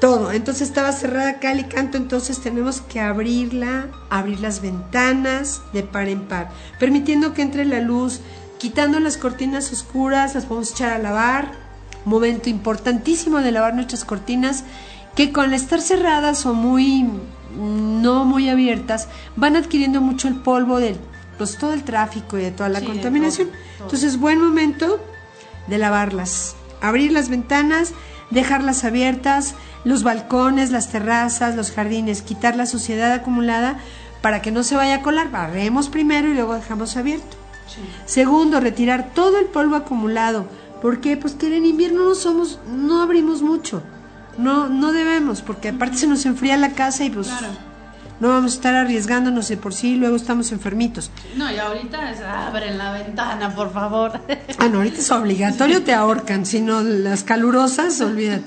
todo. 0.00 0.32
Entonces 0.32 0.68
estaba 0.68 0.92
cerrada 0.92 1.38
cal 1.38 1.60
y 1.60 1.64
canto, 1.64 1.96
entonces 1.96 2.40
tenemos 2.40 2.80
que 2.80 3.00
abrirla, 3.00 3.86
abrir 4.08 4.40
las 4.40 4.60
ventanas 4.60 5.62
de 5.72 5.82
par 5.82 6.08
en 6.08 6.22
par, 6.22 6.50
permitiendo 6.78 7.32
que 7.34 7.42
entre 7.42 7.64
la 7.64 7.80
luz, 7.80 8.20
quitando 8.60 9.00
las 9.00 9.16
cortinas 9.16 9.72
oscuras, 9.72 10.34
las 10.34 10.44
podemos 10.44 10.70
echar 10.72 10.92
a 10.92 10.98
lavar. 10.98 11.50
Momento 12.04 12.48
importantísimo 12.48 13.38
de 13.38 13.50
lavar 13.52 13.74
nuestras 13.74 14.04
cortinas 14.04 14.64
que 15.16 15.32
con 15.32 15.52
estar 15.54 15.80
cerradas 15.80 16.46
o 16.46 16.54
muy 16.54 17.08
no 17.56 18.24
muy 18.24 18.48
abiertas 18.48 19.08
van 19.34 19.56
adquiriendo 19.56 20.00
mucho 20.00 20.28
el 20.28 20.36
polvo 20.36 20.78
del 20.78 20.96
pues 21.36 21.56
todo 21.56 21.72
el 21.72 21.82
tráfico 21.84 22.38
y 22.38 22.42
de 22.42 22.50
toda 22.52 22.68
la 22.68 22.80
Sí, 22.80 22.86
de 22.86 22.92
contaminación. 22.92 23.48
todo, 23.48 23.56
todo. 23.56 23.84
Entonces, 23.86 24.18
buen 24.20 24.38
momento 24.40 25.00
de 25.66 25.78
lavarlas. 25.78 26.54
Abrir 26.82 27.12
las 27.12 27.30
ventanas, 27.30 27.92
dejarlas 28.30 28.84
abiertas, 28.84 29.54
los 29.84 30.02
balcones, 30.02 30.70
las 30.70 30.90
terrazas, 30.90 31.56
los 31.56 31.70
jardines, 31.72 32.20
quitar 32.20 32.56
la 32.56 32.66
suciedad 32.66 33.10
acumulada 33.12 33.78
para 34.20 34.42
que 34.42 34.52
no 34.52 34.62
se 34.62 34.76
vaya 34.76 34.96
a 34.96 35.02
colar. 35.02 35.30
Barremos 35.30 35.88
primero 35.88 36.28
y 36.28 36.34
luego 36.34 36.54
dejamos 36.54 36.96
abierto. 36.98 37.39
Sí. 37.74 37.80
Segundo, 38.06 38.60
retirar 38.60 39.10
todo 39.14 39.38
el 39.38 39.46
polvo 39.46 39.76
acumulado. 39.76 40.46
¿Por 40.82 41.00
qué? 41.00 41.16
Pues 41.16 41.34
que 41.34 41.54
en 41.54 41.66
invierno 41.66 42.04
no 42.08 42.14
somos, 42.14 42.58
no 42.68 43.02
abrimos 43.02 43.42
mucho. 43.42 43.82
No, 44.38 44.68
no 44.68 44.92
debemos, 44.92 45.42
porque 45.42 45.68
aparte 45.68 45.98
se 45.98 46.06
nos 46.06 46.24
enfría 46.24 46.56
la 46.56 46.70
casa 46.70 47.04
y 47.04 47.10
pues 47.10 47.26
Claro. 47.28 47.48
no 48.20 48.28
vamos 48.30 48.52
a 48.52 48.54
estar 48.54 48.74
arriesgándonos 48.74 49.48
de 49.48 49.56
por 49.58 49.74
sí 49.74 49.92
y 49.92 49.96
luego 49.96 50.16
estamos 50.16 50.52
enfermitos. 50.52 51.10
No, 51.36 51.50
y 51.52 51.58
ahorita 51.58 52.10
es, 52.12 52.20
abren 52.22 52.78
la 52.78 52.92
ventana, 52.92 53.54
por 53.54 53.72
favor. 53.72 54.12
Ah, 54.58 54.68
no, 54.68 54.78
ahorita 54.78 54.98
es 55.00 55.10
obligatorio, 55.10 55.82
te 55.82 55.92
ahorcan, 55.92 56.46
si 56.46 56.60
no 56.60 56.82
las 56.82 57.24
calurosas, 57.24 58.00
olvídate. 58.00 58.44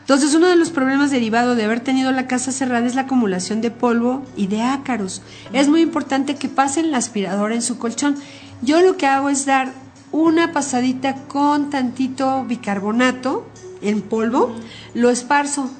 Entonces, 0.00 0.34
uno 0.36 0.46
de 0.46 0.54
los 0.54 0.70
problemas 0.70 1.10
derivados 1.10 1.56
de 1.56 1.64
haber 1.64 1.80
tenido 1.80 2.12
la 2.12 2.28
casa 2.28 2.52
cerrada 2.52 2.86
es 2.86 2.94
la 2.94 3.02
acumulación 3.02 3.60
de 3.60 3.72
polvo 3.72 4.24
y 4.36 4.46
de 4.46 4.62
ácaros. 4.62 5.20
Es 5.52 5.66
muy 5.68 5.80
importante 5.80 6.36
que 6.36 6.48
pasen 6.48 6.92
la 6.92 6.98
aspiradora 6.98 7.56
en 7.56 7.62
su 7.62 7.76
colchón. 7.78 8.14
Yo 8.62 8.80
lo 8.80 8.96
que 8.96 9.06
hago 9.06 9.28
es 9.28 9.46
dar 9.46 9.72
una 10.12 10.52
pasadita 10.52 11.14
con 11.26 11.70
tantito 11.70 12.44
bicarbonato 12.44 13.46
en 13.82 14.02
polvo, 14.02 14.54
lo 14.94 15.10
esparzo 15.10 15.70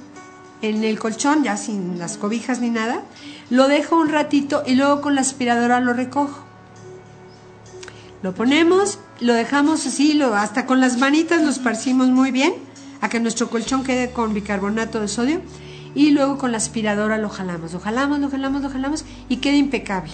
en 0.62 0.84
el 0.84 0.98
colchón, 0.98 1.42
ya 1.42 1.56
sin 1.56 1.98
las 1.98 2.18
cobijas 2.18 2.60
ni 2.60 2.70
nada, 2.70 3.02
lo 3.50 3.68
dejo 3.68 3.96
un 3.96 4.08
ratito 4.08 4.62
y 4.66 4.74
luego 4.74 5.00
con 5.00 5.14
la 5.14 5.20
aspiradora 5.22 5.80
lo 5.80 5.92
recojo. 5.92 6.44
Lo 8.22 8.34
ponemos, 8.34 8.98
lo 9.20 9.34
dejamos 9.34 9.86
así, 9.86 10.14
lo, 10.14 10.34
hasta 10.34 10.66
con 10.66 10.80
las 10.80 10.98
manitas 10.98 11.42
lo 11.42 11.50
esparcimos 11.50 12.08
muy 12.08 12.30
bien, 12.30 12.54
a 13.00 13.08
que 13.08 13.20
nuestro 13.20 13.48
colchón 13.48 13.84
quede 13.84 14.10
con 14.10 14.34
bicarbonato 14.34 15.00
de 15.00 15.08
sodio. 15.08 15.40
y 15.94 16.10
luego 16.10 16.36
con 16.36 16.52
la 16.52 16.58
aspiradora 16.58 17.16
lo 17.16 17.30
jalamos, 17.30 17.72
lo 17.72 17.80
jalamos, 17.80 18.18
lo 18.18 18.28
jalamos, 18.28 18.60
lo 18.60 18.68
jalamos 18.68 19.04
y 19.30 19.38
queda 19.38 19.56
impecable. 19.56 20.12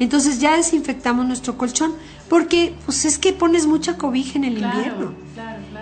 Entonces 0.00 0.40
ya 0.40 0.56
desinfectamos 0.56 1.26
nuestro 1.26 1.58
colchón 1.58 1.94
porque 2.28 2.74
pues 2.86 3.04
es 3.04 3.18
que 3.18 3.34
pones 3.34 3.66
mucha 3.66 3.98
cobija 3.98 4.38
en 4.38 4.44
el 4.44 4.54
invierno. 4.54 5.12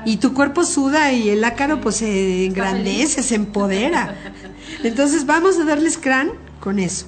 Y 0.04 0.16
tu 0.16 0.34
cuerpo 0.34 0.64
suda 0.64 1.12
y 1.12 1.28
el 1.28 1.44
ácaro 1.44 1.80
pues 1.80 1.96
se 1.96 2.46
engrandece, 2.46 3.22
se 3.22 3.36
empodera. 3.36 4.16
Entonces 4.82 5.24
vamos 5.24 5.58
a 5.58 5.64
darles 5.64 5.96
crán 5.98 6.32
con 6.58 6.80
eso. 6.80 7.06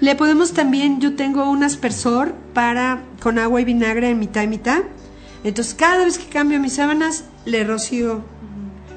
Le 0.00 0.14
podemos 0.16 0.52
también, 0.52 1.00
yo 1.00 1.16
tengo 1.16 1.50
un 1.50 1.64
aspersor 1.64 2.34
para 2.52 3.02
con 3.22 3.38
agua 3.38 3.62
y 3.62 3.64
vinagre 3.64 4.10
en 4.10 4.18
mitad 4.18 4.42
y 4.42 4.48
mitad. 4.48 4.80
Entonces 5.44 5.74
cada 5.74 6.04
vez 6.04 6.18
que 6.18 6.26
cambio 6.26 6.60
mis 6.60 6.74
sábanas 6.74 7.24
le 7.46 7.64
rocío 7.64 8.22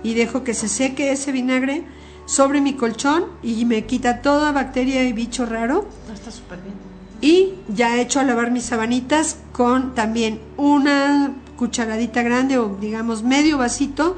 y 0.04 0.16
dejo 0.16 0.44
que 0.44 0.54
se 0.54 0.68
seque 0.68 1.14
ese 1.14 1.32
vinagre 1.32 1.86
sobre 2.26 2.60
mi 2.60 2.74
colchón 2.74 3.28
y 3.42 3.64
me 3.64 3.86
quita 3.86 4.22
toda 4.22 4.52
bacteria 4.52 5.04
y 5.06 5.14
bicho 5.14 5.46
raro. 5.46 5.88
Está 6.14 6.30
súper 6.30 6.60
bien. 6.60 6.91
Y 7.22 7.54
ya 7.68 7.96
he 7.96 8.02
hecho 8.02 8.20
a 8.20 8.24
lavar 8.24 8.52
mis 8.52 8.66
sabanitas 8.66 9.38
con 9.52 9.94
también 9.94 10.40
una 10.58 11.34
cucharadita 11.56 12.24
grande 12.24 12.58
o 12.58 12.76
digamos 12.82 13.22
medio 13.22 13.60
vasito, 13.60 14.18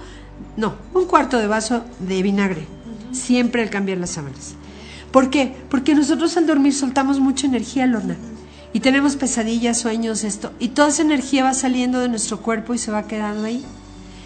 no, 0.55 0.75
un 0.93 1.05
cuarto 1.05 1.37
de 1.37 1.47
vaso 1.47 1.83
de 1.99 2.21
vinagre. 2.21 2.65
Siempre 3.11 3.61
al 3.61 3.69
cambiar 3.69 3.97
las 3.97 4.11
sábanas. 4.11 4.55
¿Por 5.11 5.29
qué? 5.29 5.53
Porque 5.69 5.93
nosotros 5.93 6.37
al 6.37 6.47
dormir 6.47 6.73
soltamos 6.73 7.19
mucha 7.19 7.45
energía, 7.45 7.85
Lorna. 7.85 8.15
Y 8.71 8.79
tenemos 8.79 9.15
pesadillas, 9.17 9.79
sueños, 9.79 10.23
esto. 10.23 10.51
Y 10.57 10.69
toda 10.69 10.87
esa 10.87 11.03
energía 11.03 11.43
va 11.43 11.53
saliendo 11.53 11.99
de 11.99 12.09
nuestro 12.09 12.41
cuerpo 12.41 12.73
y 12.73 12.79
se 12.79 12.91
va 12.91 13.05
quedando 13.05 13.43
ahí. 13.45 13.63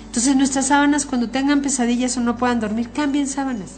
Entonces 0.05 0.35
nuestras 0.35 0.67
sábanas 0.67 1.05
cuando 1.05 1.29
tengan 1.29 1.61
pesadillas 1.61 2.15
o 2.17 2.21
no 2.21 2.37
puedan 2.37 2.59
dormir, 2.59 2.89
cambien 2.91 3.27
sábanas. 3.27 3.71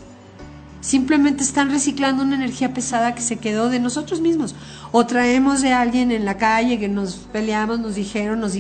Simplemente 0.81 1.43
están 1.43 1.69
reciclando 1.69 2.23
una 2.23 2.35
energía 2.35 2.73
pesada 2.73 3.13
que 3.15 3.21
se 3.21 3.37
quedó 3.37 3.69
de 3.69 3.79
nosotros 3.79 4.21
mismos. 4.21 4.55
O 4.91 5.05
traemos 5.05 5.61
de 5.61 5.73
alguien 5.73 6.11
en 6.11 6.25
la 6.25 6.37
calle 6.37 6.79
que 6.79 6.87
nos 6.87 7.15
peleamos, 7.15 7.79
nos 7.79 7.95
dijeron, 7.95 8.39
nos 8.39 8.53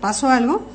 pasó 0.00 0.28
algo 0.28 0.66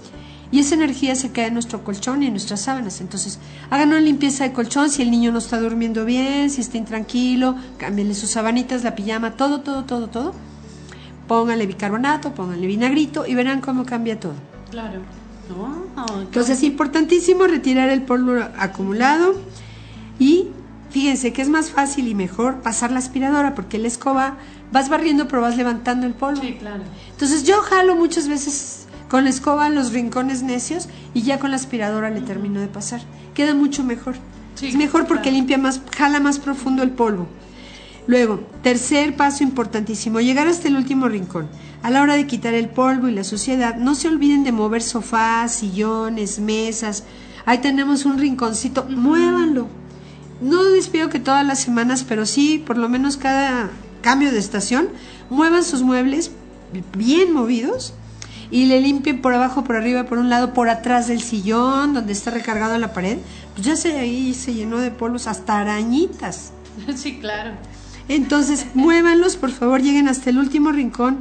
y 0.53 0.59
esa 0.59 0.75
energía 0.75 1.15
se 1.15 1.31
queda 1.31 1.47
en 1.47 1.55
nuestro 1.55 1.83
colchón 1.83 2.21
y 2.21 2.27
en 2.27 2.33
nuestras 2.33 2.61
sábanas. 2.61 3.01
Entonces, 3.01 3.39
hagan 3.71 3.89
una 3.89 3.99
limpieza 3.99 4.43
de 4.43 4.53
colchón 4.53 4.91
si 4.91 5.01
el 5.01 5.09
niño 5.09 5.31
no 5.31 5.39
está 5.39 5.59
durmiendo 5.59 6.05
bien, 6.05 6.51
si 6.51 6.61
está 6.61 6.77
intranquilo, 6.77 7.55
cámbienle 7.77 8.13
sus 8.13 8.29
sabanitas, 8.29 8.83
la 8.83 8.93
pijama, 8.93 9.31
todo, 9.31 9.61
todo, 9.61 9.85
todo, 9.85 10.09
todo. 10.09 10.35
Pónganle 11.27 11.65
bicarbonato, 11.65 12.35
pónganle 12.35 12.67
vinagrito 12.67 13.25
y 13.25 13.33
verán 13.33 13.61
cómo 13.61 13.83
cambia 13.83 14.19
todo. 14.19 14.35
Claro. 14.69 15.01
Entonces 16.21 16.57
es 16.57 16.63
importantísimo 16.63 17.45
retirar 17.45 17.89
el 17.89 18.03
polvo 18.03 18.33
acumulado 18.57 19.33
y 20.19 20.49
fíjense 20.93 21.33
que 21.33 21.41
es 21.41 21.49
más 21.49 21.71
fácil 21.71 22.07
y 22.07 22.13
mejor 22.13 22.61
pasar 22.61 22.91
la 22.91 22.99
aspiradora 22.99 23.55
porque 23.55 23.79
la 23.79 23.87
escoba 23.87 24.37
vas 24.71 24.89
barriendo 24.89 25.27
pero 25.27 25.41
vas 25.41 25.57
levantando 25.57 26.05
el 26.05 26.13
polvo. 26.13 26.41
Sí, 26.41 26.53
claro. 26.53 26.83
Entonces 27.09 27.43
yo 27.43 27.61
jalo 27.61 27.95
muchas 27.95 28.27
veces 28.27 28.85
con 29.09 29.23
la 29.23 29.31
escoba 29.31 29.65
en 29.65 29.73
los 29.73 29.91
rincones 29.91 30.43
necios 30.43 30.87
y 31.15 31.23
ya 31.23 31.39
con 31.39 31.49
la 31.49 31.55
aspiradora 31.55 32.11
le 32.11 32.21
termino 32.21 32.61
de 32.61 32.67
pasar. 32.67 33.01
Queda 33.33 33.55
mucho 33.55 33.83
mejor. 33.83 34.15
es 34.61 34.75
mejor 34.75 35.07
porque 35.07 35.31
limpia 35.31 35.57
más, 35.57 35.81
jala 35.97 36.19
más 36.19 36.37
profundo 36.37 36.83
el 36.83 36.91
polvo. 36.91 37.27
Luego, 38.05 38.41
tercer 38.61 39.15
paso 39.15 39.43
importantísimo, 39.43 40.19
llegar 40.19 40.47
hasta 40.47 40.67
el 40.67 40.75
último 40.75 41.07
rincón. 41.07 41.47
A 41.81 41.89
la 41.89 42.03
hora 42.03 42.15
de 42.15 42.27
quitar 42.27 42.53
el 42.53 42.69
polvo 42.69 43.07
y 43.07 43.13
la 43.13 43.23
suciedad, 43.23 43.77
no 43.77 43.95
se 43.95 44.09
olviden 44.09 44.43
de 44.43 44.51
mover 44.51 44.83
sofás, 44.83 45.55
sillones, 45.55 46.39
mesas. 46.39 47.03
Ahí 47.45 47.59
tenemos 47.59 48.05
un 48.05 48.19
rinconcito, 48.19 48.85
muévanlo. 48.89 49.67
No 50.41 50.63
les 50.69 50.87
pido 50.87 51.09
que 51.09 51.19
todas 51.19 51.45
las 51.45 51.59
semanas, 51.59 52.05
pero 52.07 52.25
sí, 52.25 52.63
por 52.65 52.77
lo 52.77 52.89
menos 52.89 53.17
cada 53.17 53.69
cambio 54.01 54.31
de 54.31 54.39
estación, 54.39 54.89
muevan 55.29 55.63
sus 55.63 55.81
muebles 55.81 56.31
bien 56.97 57.33
movidos 57.33 57.93
y 58.51 58.65
le 58.65 58.81
limpien 58.81 59.21
por 59.21 59.33
abajo, 59.33 59.63
por 59.63 59.75
arriba, 59.75 60.03
por 60.05 60.19
un 60.19 60.29
lado, 60.29 60.53
por 60.53 60.69
atrás 60.69 61.07
del 61.07 61.21
sillón, 61.21 61.93
donde 61.93 62.13
está 62.13 62.29
recargado 62.31 62.77
la 62.77 62.93
pared, 62.93 63.17
pues 63.53 63.65
ya 63.65 63.75
se 63.75 63.97
ahí 63.97 64.33
se 64.33 64.53
llenó 64.53 64.77
de 64.77 64.91
polvos, 64.91 65.27
hasta 65.27 65.59
arañitas. 65.59 66.51
Sí, 66.95 67.17
claro. 67.19 67.51
Entonces, 68.09 68.67
muévanlos, 68.73 69.37
por 69.37 69.51
favor, 69.51 69.81
lleguen 69.81 70.07
hasta 70.07 70.29
el 70.29 70.37
último 70.37 70.71
rincón, 70.71 71.19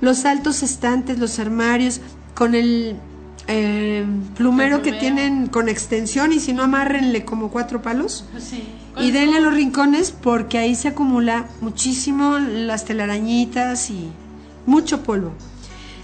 los 0.00 0.24
altos 0.24 0.62
estantes, 0.62 1.18
los 1.18 1.38
armarios, 1.38 2.00
con 2.34 2.54
el 2.54 2.96
eh, 3.46 4.04
plumero, 4.36 4.82
que 4.82 4.92
tienen 4.92 5.46
con 5.46 5.68
extensión 5.68 6.32
y 6.32 6.40
si 6.40 6.52
no, 6.52 6.62
amárrenle 6.62 7.24
como 7.24 7.50
cuatro 7.50 7.82
palos. 7.82 8.24
Sí. 8.38 8.62
Y 8.98 9.12
denle 9.12 9.38
a 9.38 9.40
los 9.40 9.54
rincones 9.54 10.10
porque 10.10 10.58
ahí 10.58 10.74
se 10.74 10.88
acumula 10.88 11.46
muchísimo 11.60 12.38
las 12.38 12.84
telarañitas 12.84 13.90
y 13.90 14.10
mucho 14.66 15.02
polvo. 15.02 15.32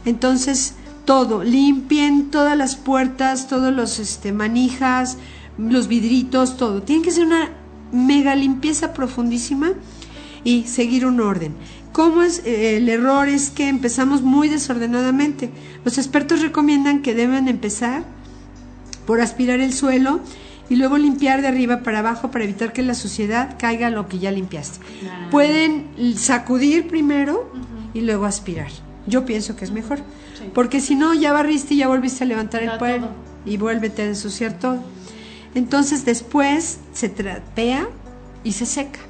Entonces, 0.05 0.75
todo, 1.05 1.45
limpien 1.45 2.31
todas 2.31 2.57
las 2.57 2.77
puertas, 2.77 3.49
todos 3.49 3.73
los 3.73 3.99
este, 3.99 4.33
manijas, 4.33 5.19
los 5.59 5.89
vidritos, 5.89 6.57
todo. 6.57 6.83
Tiene 6.83 7.03
que 7.03 7.11
ser 7.11 7.27
una 7.27 7.51
mega 7.93 8.35
limpieza 8.35 8.93
profundísima 8.93 9.73
y 10.45 10.65
seguir 10.65 11.07
un 11.07 11.21
orden. 11.21 11.55
¿Cómo 11.97 12.21
es? 12.21 12.43
Eh, 12.45 12.77
el 12.77 12.91
error 12.91 13.27
es 13.27 13.49
que 13.49 13.71
empezamos 13.71 14.21
muy 14.21 14.51
desordenadamente. 14.51 15.49
Los 15.83 15.97
expertos 15.97 16.43
recomiendan 16.43 17.01
que 17.01 17.15
deben 17.15 17.49
empezar 17.49 18.05
por 19.07 19.23
aspirar 19.23 19.61
el 19.61 19.73
suelo 19.73 20.21
y 20.69 20.77
luego 20.77 20.99
limpiar 20.99 21.41
de 21.41 21.49
arriba 21.49 21.83
para 21.83 22.01
abajo 22.01 22.31
para 22.31 22.45
evitar 22.45 22.75
que 22.75 22.83
la 22.83 22.93
suciedad 22.93 23.57
caiga 23.59 23.87
a 23.87 23.91
lo 23.91 24.09
que 24.09 24.19
ya 24.19 24.31
limpiaste. 24.31 24.85
Pueden 25.31 25.87
sacudir 26.19 26.87
primero 26.87 27.51
y 27.95 28.03
luego 28.03 28.27
aspirar. 28.27 28.69
Yo 29.07 29.25
pienso 29.25 29.57
que 29.57 29.65
es 29.65 29.71
mejor. 29.71 30.01
Porque 30.53 30.83
si 30.83 30.97
no, 30.97 31.15
ya 31.15 31.33
barriste 31.33 31.73
y 31.73 31.79
ya 31.79 31.89
volviste 31.89 32.25
a 32.25 32.27
levantar 32.27 32.63
el 32.63 32.77
pueblo 32.77 33.09
y 33.47 33.57
vuélvete 33.57 34.03
a 34.03 34.05
ensuciar 34.05 34.59
todo. 34.59 34.85
Entonces 35.55 36.05
después 36.05 36.79
se 36.93 37.09
trapea 37.09 37.89
y 38.45 38.53
se 38.53 38.67
seca. 38.67 39.01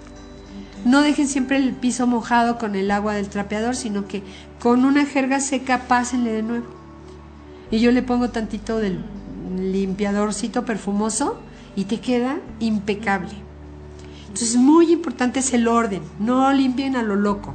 No 0.87 1.03
dejen 1.03 1.27
siempre 1.27 1.57
el 1.57 1.73
piso 1.73 2.07
mojado 2.07 2.59
con 2.59 2.77
el 2.77 2.93
agua 2.93 3.15
del 3.15 3.29
trapeador, 3.29 3.75
sino 3.75 4.07
que 4.07 4.23
con 4.61 4.85
una 4.85 5.05
jerga 5.05 5.41
seca 5.41 5.89
pásenle 5.89 6.31
de 6.31 6.45
nuevo. 6.45 6.67
Y 7.73 7.81
yo 7.81 7.91
le 7.91 8.03
pongo 8.03 8.31
tantito 8.31 8.79
del 8.79 9.01
limpiadorcito 9.59 10.65
perfumoso 10.65 11.41
y 11.75 11.87
te 11.87 11.99
queda 11.99 12.39
impecable. 12.61 13.33
Entonces 14.29 14.55
muy 14.55 14.93
importante 14.93 15.41
es 15.41 15.53
el 15.55 15.67
orden, 15.67 16.03
no 16.21 16.53
limpien 16.53 16.95
a 16.95 17.03
lo 17.03 17.17
loco. 17.17 17.53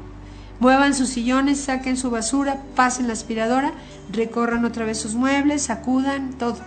Muevan 0.59 0.93
sus 0.93 1.07
sillones, 1.07 1.61
saquen 1.61 1.95
su 1.95 2.11
basura, 2.11 2.61
pasen 2.75 3.07
la 3.07 3.13
aspiradora, 3.13 3.71
recorran 4.11 4.65
otra 4.65 4.83
vez 4.83 4.97
sus 4.97 5.15
muebles, 5.15 5.61
sacudan 5.61 6.33
todo. 6.33 6.57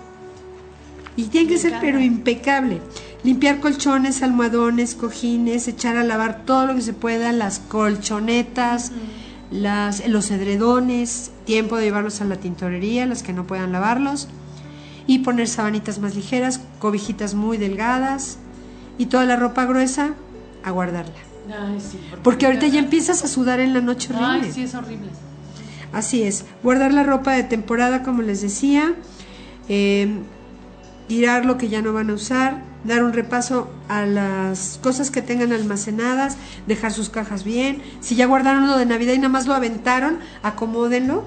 Y 1.14 1.24
tiene 1.24 1.46
que 1.46 1.59
ser 1.59 1.77
pero 1.83 2.00
impecable. 2.00 2.81
Limpiar 3.24 3.58
colchones, 3.58 4.22
almohadones, 4.22 4.94
cojines, 4.94 5.66
echar 5.66 5.96
a 5.96 6.04
lavar 6.04 6.44
todo 6.44 6.66
lo 6.66 6.74
que 6.74 6.82
se 6.82 6.92
pueda, 6.92 7.32
las 7.32 7.58
colchonetas, 7.58 8.92
las, 9.50 10.06
los 10.06 10.30
edredones, 10.30 11.32
tiempo 11.44 11.76
de 11.76 11.84
llevarlos 11.84 12.20
a 12.20 12.26
la 12.26 12.37
tintorería, 12.37 13.06
las 13.06 13.22
que 13.22 13.32
no 13.32 13.46
puedan 13.46 13.72
lavarlos, 13.72 14.28
y 15.06 15.20
poner 15.20 15.48
sabanitas 15.48 15.98
más 15.98 16.14
ligeras, 16.14 16.60
cobijitas 16.78 17.34
muy 17.34 17.56
delgadas, 17.56 18.38
y 18.98 19.06
toda 19.06 19.24
la 19.24 19.37
ropa 19.37 19.64
gruesa 19.64 20.14
a 20.62 20.70
guardarla 20.70 21.34
porque, 22.22 22.46
ahorita 22.46 22.66
ya 22.66 22.78
empiezas 22.78 23.22
a 23.24 23.28
sudar 23.28 23.60
en 23.60 23.74
la 23.74 23.80
noche 23.80 24.08
horrible. 24.12 24.46
Ay, 24.46 24.52
sí, 24.52 24.62
es 24.62 24.74
horrible. 24.74 25.08
Así 25.92 26.22
es. 26.22 26.44
Guardar 26.62 26.92
la 26.92 27.02
ropa 27.02 27.32
de 27.32 27.42
temporada, 27.42 28.02
como 28.02 28.22
les 28.22 28.40
decía. 28.40 28.94
Eh, 29.68 30.08
tirar 31.06 31.44
lo 31.44 31.58
que 31.58 31.68
ya 31.68 31.82
no 31.82 31.92
van 31.92 32.10
a 32.10 32.14
usar. 32.14 32.62
Dar 32.84 33.02
un 33.02 33.12
repaso 33.12 33.70
a 33.88 34.06
las 34.06 34.78
cosas 34.82 35.10
que 35.10 35.22
tengan 35.22 35.52
almacenadas. 35.52 36.37
Dejar 36.66 36.92
sus 36.92 37.08
cajas 37.08 37.44
bien. 37.44 37.82
Si 38.00 38.14
ya 38.14 38.26
guardaron 38.26 38.66
lo 38.66 38.76
de 38.76 38.87
Navidad 38.87 39.14
y 39.14 39.18
nada 39.18 39.30
más 39.30 39.46
lo 39.46 39.54
aventaron, 39.54 40.18
acomódenlo. 40.42 41.24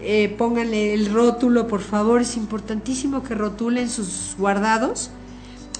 Eh, 0.00 0.34
pónganle 0.38 0.94
el 0.94 1.12
rótulo, 1.12 1.66
por 1.66 1.80
favor. 1.80 2.20
Es 2.20 2.36
importantísimo 2.36 3.22
que 3.22 3.34
rotulen 3.34 3.90
sus 3.90 4.34
guardados 4.38 5.10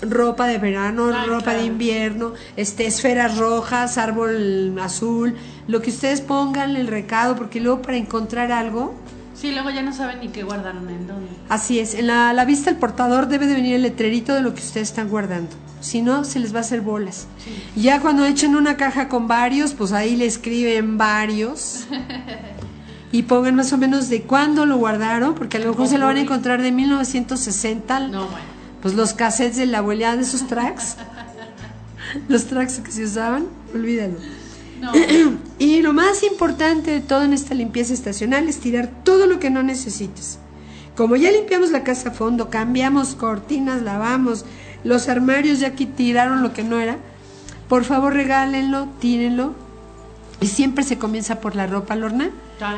ropa 0.01 0.47
de 0.47 0.59
verano, 0.59 1.11
ropa 1.27 1.55
de 1.55 1.65
invierno, 1.65 2.33
este, 2.57 2.87
esferas 2.87 3.37
rojas, 3.39 3.99
árbol 3.99 4.79
azul, 4.81 5.35
lo 5.67 5.83
que 5.83 5.91
ustedes 5.91 6.21
pongan 6.21 6.77
el 6.77 6.87
recado, 6.87 7.37
porque 7.37 7.61
luego 7.61 7.83
para 7.83 7.97
encontrar 7.97 8.53
algo... 8.53 8.95
Sí, 9.41 9.53
luego 9.53 9.71
ya 9.71 9.83
no 9.83 9.93
saben 9.93 10.21
ni 10.21 10.29
qué 10.29 10.43
guardaron 10.43 10.89
en 10.91 11.07
dónde. 11.07 11.29
Así 11.49 11.79
es, 11.79 11.95
en 11.95 12.09
la, 12.09 12.45
vista 12.45 12.71
del 12.71 12.79
portador 12.79 13.29
debe 13.29 13.47
de 13.47 13.55
venir 13.55 13.75
el 13.75 13.83
letrerito 13.83 14.35
de 14.35 14.43
lo 14.43 14.55
que 14.55 14.61
ustedes 14.61 14.89
están 14.89 15.09
guardando, 15.09 15.51
si 15.81 16.03
no 16.03 16.25
se 16.25 16.41
les 16.41 16.53
va 16.53 16.59
a 16.59 16.63
hacer 16.63 16.81
bolas. 16.81 17.29
Ya 17.77 18.01
cuando 18.01 18.25
echen 18.25 18.57
una 18.57 18.77
caja 18.77 19.09
con 19.09 19.29
varios, 19.29 19.75
pues 19.75 19.93
ahí 19.93 20.17
le 20.17 20.27
escriben 20.27 20.99
varios. 20.99 21.87
y 23.13 23.23
pongan 23.23 23.55
más 23.55 23.73
o 23.73 23.79
menos 23.79 24.09
de 24.09 24.23
cuándo 24.23 24.67
lo 24.67 24.77
guardaron, 24.77 25.35
porque 25.35 25.59
a 25.59 25.61
lo 25.61 25.71
mejor 25.71 25.87
se 25.87 25.99
lo 25.99 26.07
van 26.07 26.17
a 26.17 26.21
encontrar 26.21 26.61
de 26.61 26.73
1960. 26.73 28.01
No, 28.09 28.27
bueno 28.27 28.59
pues 28.83 28.95
los 28.95 29.13
cassettes 29.13 29.57
de 29.57 29.67
la 29.67 29.79
abuela 29.79 30.17
de 30.17 30.25
sus 30.25 30.47
tracks. 30.47 30.97
los 32.29 32.47
tracks 32.47 32.79
que 32.81 32.91
se 32.91 33.05
usaban, 33.05 33.47
olvídalo. 33.75 34.17
No. 34.81 34.93
y 35.59 35.83
lo 35.83 35.93
más 35.93 36.23
importante 36.23 36.91
de 36.91 37.01
todo 37.01 37.23
en 37.23 37.33
esta 37.33 37.55
limpieza 37.55 37.93
estacional 37.93 38.49
es 38.49 38.59
tirar 38.59 38.89
todo 39.05 39.27
lo 39.27 39.41
que 39.41 39.51
no 39.51 39.63
necesites. 39.63 40.39
Como 40.97 41.17
ya 41.17 41.31
limpiamos 41.31 41.71
la 41.71 41.85
casa 41.85 42.11
a 42.11 42.13
fondo, 42.13 42.51
cambiamos 42.51 43.15
cortinas, 43.15 43.83
lavamos, 43.83 44.45
los 44.85 45.09
armarios 45.09 45.61
ya 45.61 45.69
aquí 45.69 45.87
tiraron 45.87 46.43
lo 46.43 46.53
que 46.53 46.65
no 46.65 46.81
era, 46.81 46.99
por 47.69 47.85
favor 47.85 48.15
regálenlo, 48.15 48.89
tírenlo. 49.01 49.55
Y 50.41 50.47
siempre 50.47 50.85
se 50.85 50.99
comienza 50.99 51.41
por 51.41 51.57
la 51.57 51.67
ropa, 51.67 51.97
Lorna, 51.97 52.31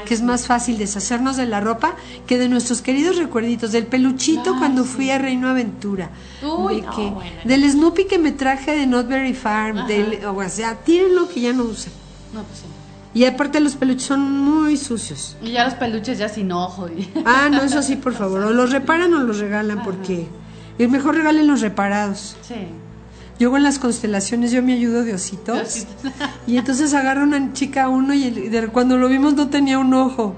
que 0.06 0.14
es 0.14 0.22
más 0.22 0.46
fácil 0.46 0.78
deshacernos 0.78 1.36
de 1.36 1.44
la 1.44 1.60
ropa 1.60 1.94
que 2.26 2.38
de 2.38 2.48
nuestros 2.48 2.80
queridos 2.80 3.18
recuerditos, 3.18 3.70
del 3.72 3.86
peluchito 3.86 4.52
Ay, 4.54 4.58
cuando 4.58 4.84
sí. 4.84 4.88
fui 4.88 5.10
a 5.10 5.18
Reino 5.18 5.48
Aventura, 5.48 6.08
Uy, 6.42 6.76
de 6.80 6.82
no, 6.86 6.96
que- 6.96 7.10
bueno. 7.10 7.30
del 7.44 7.70
Snoopy 7.70 8.04
que 8.06 8.18
me 8.18 8.32
traje 8.32 8.74
de 8.74 8.86
Not 8.86 9.08
Very 9.08 9.34
Farm, 9.34 9.86
del, 9.86 10.24
o 10.24 10.48
sea, 10.48 10.74
tírenlo 10.76 11.28
que 11.28 11.42
ya 11.42 11.52
no 11.52 11.64
usan. 11.64 11.92
No, 12.32 12.42
pues 12.44 12.60
sí. 12.60 12.64
Y 13.12 13.24
aparte 13.24 13.60
los 13.60 13.74
peluches 13.74 14.04
son 14.04 14.20
muy 14.40 14.76
sucios. 14.78 15.36
Y 15.42 15.50
ya 15.50 15.64
los 15.64 15.74
peluches 15.74 16.16
ya 16.16 16.28
sin 16.30 16.52
ojo. 16.52 16.88
Y... 16.88 17.10
Ah, 17.26 17.48
no, 17.50 17.60
eso 17.62 17.82
sí, 17.82 17.96
por 17.96 18.14
favor. 18.20 18.42
O 18.44 18.50
los 18.52 18.70
reparan 18.72 19.12
o 19.12 19.18
los 19.18 19.38
regalan, 19.38 19.82
porque 19.82 20.28
es 20.78 20.88
mejor 20.88 21.16
regalen 21.16 21.46
los 21.46 21.60
reparados. 21.60 22.36
Sí. 22.46 22.54
Yo 23.40 23.56
en 23.56 23.62
las 23.64 23.78
constelaciones, 23.80 24.52
yo 24.52 24.62
me 24.62 24.74
ayudo 24.74 25.02
de 25.02 25.14
ositos. 25.14 25.86
Y 26.46 26.56
entonces 26.58 26.92
agarra 26.94 27.22
una 27.24 27.52
chica 27.52 27.84
a 27.84 27.88
uno 27.88 28.12
y 28.14 28.24
el- 28.24 28.70
cuando 28.70 28.96
lo 28.98 29.08
vimos 29.08 29.34
no 29.34 29.48
tenía 29.48 29.78
un 29.78 29.92
ojo. 29.94 30.36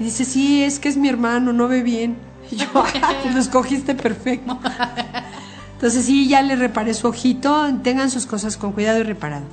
Y 0.00 0.04
dice, 0.04 0.24
sí, 0.24 0.62
es 0.62 0.78
que 0.78 0.88
es 0.88 0.96
mi 0.96 1.08
hermano, 1.08 1.52
no 1.52 1.66
ve 1.68 1.82
bien. 1.82 2.16
Y 2.50 2.56
yo, 2.56 2.66
"Ah, 2.74 2.86
pues 3.22 3.34
lo 3.34 3.40
escogiste 3.40 3.94
perfecto. 3.94 4.58
Entonces 5.74 6.04
sí, 6.04 6.28
ya 6.28 6.42
le 6.42 6.56
reparé 6.56 6.94
su 6.94 7.06
ojito, 7.08 7.68
tengan 7.82 8.10
sus 8.10 8.26
cosas 8.26 8.56
con 8.56 8.72
cuidado 8.72 9.00
y 9.00 9.02
reparado. 9.02 9.44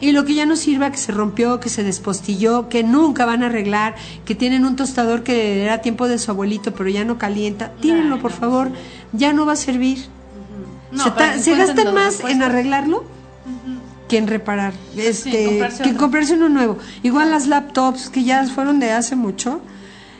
Y 0.00 0.12
lo 0.12 0.24
que 0.24 0.34
ya 0.34 0.44
no 0.44 0.56
sirva, 0.56 0.90
que 0.90 0.98
se 0.98 1.12
rompió, 1.12 1.60
que 1.60 1.68
se 1.68 1.82
despostilló, 1.82 2.68
que 2.68 2.82
nunca 2.82 3.24
van 3.26 3.42
a 3.42 3.46
arreglar, 3.46 3.94
que 4.24 4.34
tienen 4.34 4.64
un 4.66 4.76
tostador 4.76 5.22
que 5.22 5.62
era 5.64 5.78
tiempo 5.82 6.08
de 6.08 6.18
su 6.18 6.30
abuelito, 6.30 6.74
pero 6.74 6.90
ya 6.90 7.04
no 7.04 7.16
calienta, 7.18 7.72
tírenlo 7.80 8.18
por 8.18 8.32
favor, 8.32 8.70
ya 9.12 9.32
no 9.32 9.46
va 9.46 9.52
a 9.52 9.56
servir. 9.56 9.98
No, 10.94 11.04
se 11.04 11.10
ta- 11.10 11.38
se 11.38 11.54
gastan 11.56 11.94
más 11.94 12.20
en 12.20 12.42
arreglarlo 12.42 13.04
que 14.08 14.18
en 14.18 14.26
reparar, 14.26 14.74
este, 14.96 15.30
que 15.82 15.88
en 15.90 15.96
comprarse 15.96 16.34
uno 16.34 16.48
nuevo. 16.48 16.78
Igual 17.02 17.30
las 17.30 17.46
laptops 17.46 18.10
que 18.10 18.22
ya 18.22 18.44
fueron 18.46 18.78
de 18.80 18.92
hace 18.92 19.16
mucho, 19.16 19.60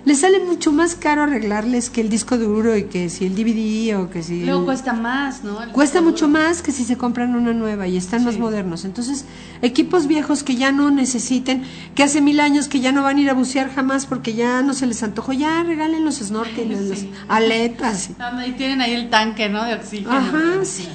les 0.05 0.21
sale 0.21 0.41
mucho 0.41 0.71
más 0.71 0.95
caro 0.97 1.23
arreglarles 1.23 1.89
que 1.89 2.01
el 2.03 2.09
disco 2.11 2.37
duro 2.37 2.77
y 2.77 2.85
que 2.85 3.09
si 3.09 3.25
el 3.25 3.35
DVD 3.35 3.97
o 3.99 4.11
que 4.11 4.23
si 4.23 4.45
Luego 4.45 4.61
el- 4.61 4.65
cuesta 4.67 4.93
más, 4.93 5.43
¿no? 5.45 5.63
El 5.63 5.71
cuesta 5.71 6.03
mucho 6.03 6.27
duro. 6.27 6.41
más 6.41 6.61
que 6.61 6.73
si 6.73 6.85
se 6.85 6.97
compran 6.99 7.35
una 7.35 7.53
nueva 7.55 7.87
y 7.89 7.97
están 7.97 8.25
más 8.25 8.39
modernos. 8.39 8.85
Entonces, 8.85 9.25
equipos 9.63 10.07
viejos 10.07 10.43
que 10.43 10.57
ya 10.57 10.73
no 10.73 10.91
necesiten, 10.91 11.63
que 11.95 12.03
hace 12.03 12.21
mil 12.21 12.41
años 12.41 12.69
que 12.69 12.81
ya 12.81 12.93
no 12.93 13.03
van 13.03 13.17
a 13.17 13.21
ir 13.23 13.31
a 13.31 13.35
bucear 13.35 13.73
jamás 13.75 14.05
porque 14.07 14.35
ya 14.35 14.61
no 14.63 14.75
se 14.75 14.87
les 14.87 15.03
antojó, 15.03 15.33
ya 15.33 15.63
regalen 15.63 16.05
los 16.05 16.17
snorkels, 16.17 16.79
Sí. 16.79 16.89
las 16.89 17.05
aletas. 17.29 18.11
Ah, 18.19 18.45
Y 18.47 18.53
tienen 18.53 18.81
ahí 18.83 18.93
el 18.93 19.09
tanque, 19.09 19.49
¿no? 19.49 19.65
De 19.65 19.75
oxígeno. 19.75 20.11
Ajá, 20.13 20.43
sí. 20.65 20.89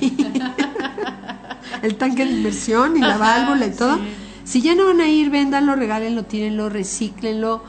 el 1.82 1.96
tanque 1.96 2.26
de 2.26 2.32
inversión 2.32 2.98
y 2.98 3.00
la 3.00 3.18
válvula 3.18 3.66
y 3.68 3.72
todo. 3.72 3.96
Sí. 3.98 4.02
Si 4.44 4.62
ya 4.62 4.74
no 4.76 4.86
van 4.88 5.00
a 5.02 5.08
ir, 5.08 5.30
véndanlo, 5.30 5.76
regálenlo, 5.76 6.24
tírenlo, 6.26 6.70
recíclenlo, 6.70 7.64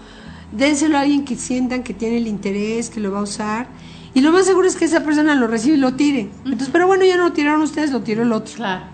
dénselo 0.53 0.97
a 0.97 1.01
alguien 1.01 1.25
que 1.25 1.37
sientan 1.37 1.83
que 1.83 1.95
tiene 1.95 2.19
el 2.19 2.27
interés, 2.27 2.91
que 2.91 3.01
lo 3.01 3.13
va 3.13 3.21
a 3.21 3.23
usar. 3.23 3.69
Y 4.15 4.21
lo 4.21 4.33
más 4.33 4.47
seguro 4.47 4.67
es 4.67 4.77
que 4.77 4.85
esa 4.85 5.05
persona 5.05 5.35
lo 5.35 5.47
recibe 5.47 5.77
y 5.77 5.81
lo 5.81 5.95
tire. 5.95 6.31
Entonces, 6.45 6.71
pero 6.73 6.87
bueno, 6.87 7.05
ya 7.05 7.17
no 7.17 7.25
lo 7.25 7.33
tiraron 7.33 7.63
ustedes, 7.63 7.93
lo 7.93 8.03
tiró 8.03 8.23
el 8.23 8.33
otro. 8.33 8.55
Claro. 8.57 8.85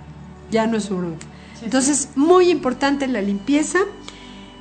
Ya 0.51 0.67
no 0.67 0.77
es 0.77 0.85
su 0.85 0.97
bronca. 0.97 1.27
Sí, 1.59 1.65
Entonces, 1.65 2.11
muy 2.17 2.51
importante 2.51 3.09
la 3.09 3.23
limpieza. 3.23 3.79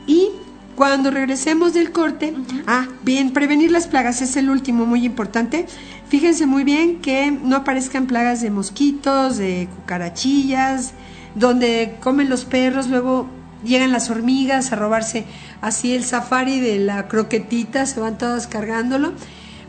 Y 0.07 0.29
cuando 0.75 1.11
regresemos 1.11 1.73
del 1.73 1.91
corte, 1.91 2.33
ah, 2.67 2.87
bien, 3.03 3.31
prevenir 3.31 3.71
las 3.71 3.87
plagas 3.87 4.21
es 4.21 4.37
el 4.37 4.49
último, 4.49 4.85
muy 4.85 5.05
importante. 5.05 5.65
Fíjense 6.07 6.45
muy 6.45 6.63
bien 6.63 7.01
que 7.01 7.31
no 7.31 7.57
aparezcan 7.57 8.07
plagas 8.07 8.41
de 8.41 8.51
mosquitos, 8.51 9.37
de 9.37 9.67
cucarachillas, 9.75 10.93
donde 11.33 11.97
comen 12.01 12.29
los 12.29 12.45
perros, 12.45 12.87
luego 12.87 13.27
llegan 13.65 13.91
las 13.91 14.09
hormigas 14.09 14.71
a 14.71 14.75
robarse 14.75 15.25
así 15.61 15.93
el 15.93 16.03
safari 16.03 16.59
de 16.59 16.79
la 16.79 17.07
croquetita, 17.07 17.85
se 17.85 17.99
van 17.99 18.17
todas 18.17 18.47
cargándolo. 18.47 19.13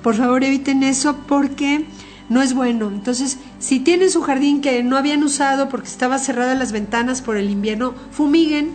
Por 0.02 0.14
favor, 0.14 0.44
eviten 0.44 0.82
eso 0.82 1.16
porque 1.26 1.86
no 2.28 2.42
es 2.42 2.54
bueno. 2.54 2.88
Entonces, 2.88 3.38
si 3.58 3.80
tienen 3.80 4.10
su 4.10 4.22
jardín 4.22 4.60
que 4.60 4.82
no 4.82 4.96
habían 4.96 5.22
usado 5.22 5.68
porque 5.68 5.88
estaba 5.88 6.18
cerradas 6.18 6.58
las 6.58 6.72
ventanas 6.72 7.22
por 7.22 7.36
el 7.36 7.50
invierno, 7.50 7.94
fumiguen. 8.10 8.70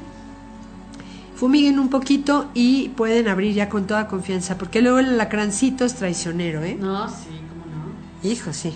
Fumiguen 1.35 1.79
un 1.79 1.89
poquito 1.89 2.49
y 2.53 2.89
pueden 2.89 3.27
abrir 3.27 3.53
ya 3.53 3.67
con 3.67 3.87
toda 3.87 4.07
confianza, 4.07 4.57
porque 4.57 4.81
luego 4.81 4.99
el 4.99 5.09
alacrancito 5.09 5.85
es 5.85 5.95
traicionero, 5.95 6.63
¿eh? 6.63 6.77
No, 6.79 7.09
sí, 7.09 7.29
cómo 7.49 7.65
no. 7.65 8.29
Hijo, 8.29 8.53
sí. 8.53 8.73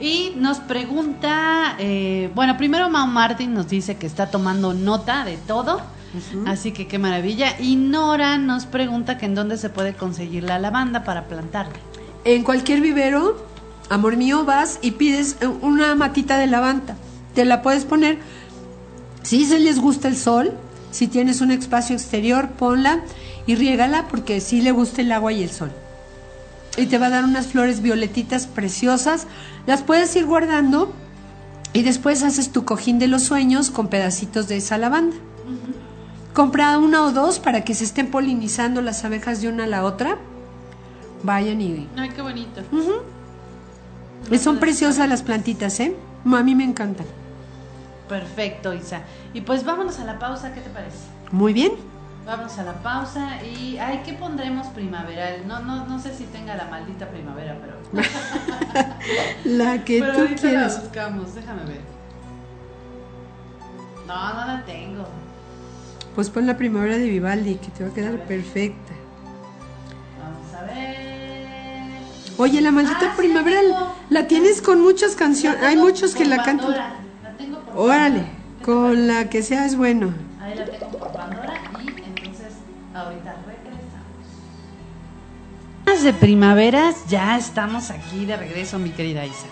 Y 0.00 0.32
nos 0.36 0.58
pregunta, 0.58 1.76
eh, 1.78 2.30
bueno, 2.34 2.56
primero 2.56 2.90
Mau 2.90 3.06
Martin 3.06 3.54
nos 3.54 3.68
dice 3.68 3.96
que 3.96 4.06
está 4.06 4.30
tomando 4.30 4.74
nota 4.74 5.24
de 5.24 5.36
todo, 5.36 5.80
así 6.46 6.72
que 6.72 6.88
qué 6.88 6.98
maravilla. 6.98 7.58
Y 7.60 7.76
Nora 7.76 8.38
nos 8.38 8.66
pregunta 8.66 9.18
que 9.18 9.26
en 9.26 9.34
dónde 9.34 9.56
se 9.56 9.70
puede 9.70 9.94
conseguir 9.94 10.44
la 10.44 10.58
lavanda 10.58 11.04
para 11.04 11.26
plantarla. 11.26 11.74
En 12.24 12.42
cualquier 12.42 12.80
vivero, 12.80 13.46
amor 13.88 14.16
mío, 14.16 14.44
vas 14.44 14.78
y 14.82 14.92
pides 14.92 15.36
eh, 15.40 15.46
una 15.46 15.94
matita 15.94 16.38
de 16.38 16.48
lavanda. 16.48 16.96
Te 17.34 17.44
la 17.44 17.62
puedes 17.62 17.84
poner. 17.84 18.18
Si 19.22 19.44
se 19.46 19.58
les 19.58 19.78
gusta 19.78 20.08
el 20.08 20.16
sol, 20.16 20.52
si 20.90 21.06
tienes 21.06 21.40
un 21.40 21.50
espacio 21.50 21.94
exterior, 21.94 22.50
ponla 22.50 23.00
y 23.46 23.54
riégala 23.54 24.08
porque 24.08 24.40
sí 24.40 24.60
le 24.60 24.72
gusta 24.72 25.02
el 25.02 25.12
agua 25.12 25.32
y 25.32 25.42
el 25.42 25.50
sol. 25.50 25.70
Y 26.76 26.86
te 26.86 26.98
va 26.98 27.06
a 27.06 27.10
dar 27.10 27.24
unas 27.24 27.46
flores 27.46 27.80
violetitas 27.80 28.46
preciosas. 28.46 29.26
Las 29.66 29.82
puedes 29.82 30.14
ir 30.16 30.26
guardando 30.26 30.92
y 31.72 31.82
después 31.82 32.22
haces 32.22 32.50
tu 32.52 32.64
cojín 32.64 32.98
de 32.98 33.08
los 33.08 33.22
sueños 33.22 33.70
con 33.70 33.88
pedacitos 33.88 34.48
de 34.48 34.56
esa 34.56 34.78
lavanda. 34.78 35.16
Compra 36.32 36.78
una 36.78 37.02
o 37.04 37.12
dos 37.12 37.38
para 37.38 37.64
que 37.64 37.74
se 37.74 37.84
estén 37.84 38.10
polinizando 38.10 38.82
las 38.82 39.04
abejas 39.04 39.40
de 39.40 39.48
una 39.48 39.64
a 39.64 39.66
la 39.68 39.84
otra. 39.84 40.18
Vayan 41.22 41.60
y 41.60 41.88
Ay, 41.96 42.10
qué 42.10 42.22
bonito. 42.22 42.60
y 44.30 44.38
son 44.38 44.58
preciosas 44.58 45.08
las 45.08 45.22
plantitas, 45.22 45.78
¿eh? 45.80 45.96
A 46.24 46.42
mí 46.42 46.54
me 46.54 46.64
encantan. 46.64 47.06
Perfecto, 48.08 48.74
Isa. 48.74 49.02
Y 49.32 49.40
pues 49.40 49.64
vámonos 49.64 49.98
a 50.00 50.04
la 50.04 50.18
pausa, 50.18 50.52
¿qué 50.52 50.60
te 50.60 50.70
parece? 50.70 50.96
Muy 51.30 51.52
bien. 51.52 51.72
Vámonos 52.24 52.58
a 52.58 52.62
la 52.64 52.72
pausa 52.74 53.42
y, 53.44 53.76
ay, 53.76 54.00
¿qué 54.04 54.14
pondremos 54.14 54.68
primaveral? 54.68 55.46
No, 55.46 55.60
no, 55.60 55.86
no 55.86 55.98
sé 55.98 56.14
si 56.14 56.24
tenga 56.24 56.54
la 56.56 56.64
maldita 56.68 57.06
primavera, 57.10 57.58
pero... 57.60 58.02
La 59.44 59.84
que 59.84 60.00
pero 60.00 60.12
tú 60.14 60.20
ahorita 60.20 60.40
quieras. 60.40 60.74
la 60.76 60.80
buscamos, 60.80 61.34
déjame 61.34 61.64
ver. 61.64 61.80
No, 64.06 64.34
no 64.34 64.46
la 64.46 64.62
tengo. 64.64 65.04
Pues 66.14 66.30
pon 66.30 66.46
la 66.46 66.56
primavera 66.56 66.96
de 66.96 67.06
Vivaldi, 67.08 67.56
que 67.56 67.68
te 67.68 67.84
va 67.84 67.90
a 67.90 67.94
quedar 67.94 68.18
perfecta. 68.24 68.92
Vamos 70.22 70.54
a 70.54 70.64
ver. 70.72 71.98
Oye, 72.38 72.60
la 72.62 72.70
maldita 72.70 72.98
Ah, 73.02 73.12
sí, 73.16 73.18
primavera 73.22 73.62
la 73.62 73.68
tengo. 73.78 73.94
la 74.08 74.26
tienes 74.26 74.62
con 74.62 74.80
muchas 74.80 75.14
canciones. 75.14 75.62
Hay 75.62 75.76
muchos 75.76 76.14
que 76.14 76.24
la 76.24 76.36
cantan. 76.38 76.58
Pandora, 76.68 76.94
La 77.22 77.30
tengo 77.36 77.58
por 77.60 77.76
Órale, 77.78 78.20
Pandora. 78.20 78.30
¿Qué 78.58 78.58
te 78.58 78.64
con 78.64 79.06
la 79.08 79.28
que 79.28 79.42
sea 79.42 79.66
es 79.66 79.76
bueno. 79.76 80.14
Ahí 80.40 80.54
la 80.54 80.64
tengo 80.64 80.86
por 80.88 81.12
Pandora 81.12 81.52
ahorita 82.94 83.36
regresamos. 83.46 84.04
de 86.02 86.12
primaveras, 86.12 87.06
ya 87.08 87.36
estamos 87.36 87.90
aquí 87.90 88.26
de 88.26 88.36
regreso, 88.36 88.78
mi 88.78 88.90
querida 88.90 89.24
Isa. 89.26 89.46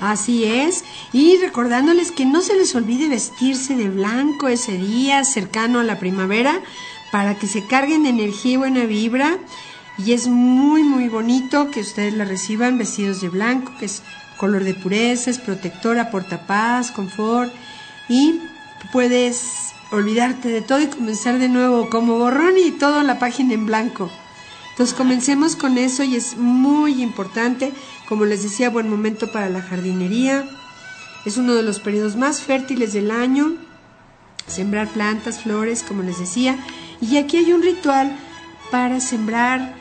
Así 0.00 0.44
es. 0.44 0.84
Y 1.12 1.38
recordándoles 1.38 2.12
que 2.12 2.26
no 2.26 2.42
se 2.42 2.56
les 2.56 2.74
olvide 2.74 3.08
vestirse 3.08 3.76
de 3.76 3.88
blanco 3.88 4.48
ese 4.48 4.76
día 4.76 5.24
cercano 5.24 5.80
a 5.80 5.84
la 5.84 5.98
primavera 5.98 6.60
para 7.12 7.36
que 7.36 7.46
se 7.46 7.66
carguen 7.66 8.02
de 8.02 8.10
energía 8.10 8.52
y 8.52 8.56
buena 8.56 8.84
vibra. 8.84 9.38
Y 9.96 10.12
es 10.12 10.26
muy, 10.26 10.82
muy 10.82 11.08
bonito 11.08 11.70
que 11.70 11.80
ustedes 11.80 12.14
la 12.14 12.24
reciban 12.24 12.76
vestidos 12.76 13.20
de 13.20 13.28
blanco, 13.28 13.72
que 13.78 13.86
es 13.86 14.02
color 14.36 14.64
de 14.64 14.74
pureza, 14.74 15.30
es 15.30 15.38
protector, 15.38 15.98
aporta 15.98 16.46
paz, 16.46 16.90
confort. 16.90 17.52
Y 18.08 18.40
puedes 18.92 19.73
olvidarte 19.94 20.48
de 20.48 20.62
todo 20.62 20.80
y 20.80 20.86
comenzar 20.86 21.38
de 21.38 21.48
nuevo 21.48 21.88
como 21.90 22.18
borrón 22.18 22.54
y 22.58 22.70
todo 22.72 23.02
la 23.02 23.18
página 23.18 23.54
en 23.54 23.66
blanco. 23.66 24.10
Entonces 24.70 24.94
comencemos 24.94 25.54
con 25.54 25.78
eso 25.78 26.02
y 26.02 26.16
es 26.16 26.36
muy 26.36 27.00
importante. 27.02 27.72
Como 28.08 28.24
les 28.24 28.42
decía, 28.42 28.70
buen 28.70 28.90
momento 28.90 29.30
para 29.30 29.48
la 29.48 29.62
jardinería. 29.62 30.44
Es 31.24 31.36
uno 31.36 31.54
de 31.54 31.62
los 31.62 31.78
periodos 31.78 32.16
más 32.16 32.42
fértiles 32.42 32.92
del 32.92 33.10
año. 33.10 33.54
Sembrar 34.46 34.88
plantas, 34.88 35.42
flores, 35.42 35.84
como 35.84 36.02
les 36.02 36.18
decía. 36.18 36.58
Y 37.00 37.18
aquí 37.18 37.36
hay 37.36 37.52
un 37.52 37.62
ritual 37.62 38.16
para 38.72 38.98
sembrar 38.98 39.74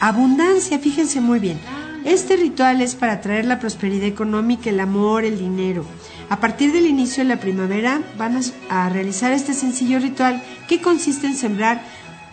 abundancia. 0.00 0.78
Fíjense 0.78 1.20
muy 1.20 1.40
bien. 1.40 1.60
Este 2.04 2.36
ritual 2.36 2.80
es 2.80 2.94
para 2.94 3.20
traer 3.20 3.44
la 3.44 3.58
prosperidad 3.58 4.06
económica, 4.06 4.70
el 4.70 4.80
amor, 4.80 5.24
el 5.24 5.38
dinero. 5.38 5.84
A 6.30 6.40
partir 6.40 6.72
del 6.72 6.86
inicio 6.86 7.22
de 7.22 7.28
la 7.28 7.40
primavera 7.40 8.02
van 8.18 8.38
a, 8.68 8.88
realizar 8.90 9.32
este 9.32 9.54
sencillo 9.54 9.98
ritual 9.98 10.42
que 10.68 10.80
consiste 10.80 11.26
en 11.26 11.34
sembrar 11.34 11.82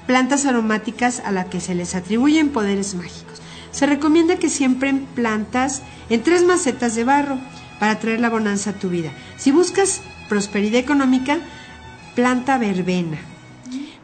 plantas 0.05 0.45
aromáticas 0.45 1.21
a 1.25 1.31
las 1.31 1.45
que 1.45 1.61
se 1.61 1.75
les 1.75 1.95
atribuyen 1.95 2.49
poderes 2.49 2.93
mágicos. 2.95 3.41
Se 3.71 3.85
recomienda 3.85 4.37
que 4.37 4.49
siembren 4.49 5.05
plantas 5.15 5.81
en 6.09 6.23
tres 6.23 6.43
macetas 6.43 6.95
de 6.95 7.03
barro 7.03 7.39
para 7.79 7.99
traer 7.99 8.19
la 8.19 8.29
bonanza 8.29 8.71
a 8.71 8.73
tu 8.73 8.89
vida. 8.89 9.11
Si 9.37 9.51
buscas 9.51 10.01
prosperidad 10.29 10.79
económica, 10.79 11.39
planta 12.15 12.57
verbena. 12.57 13.17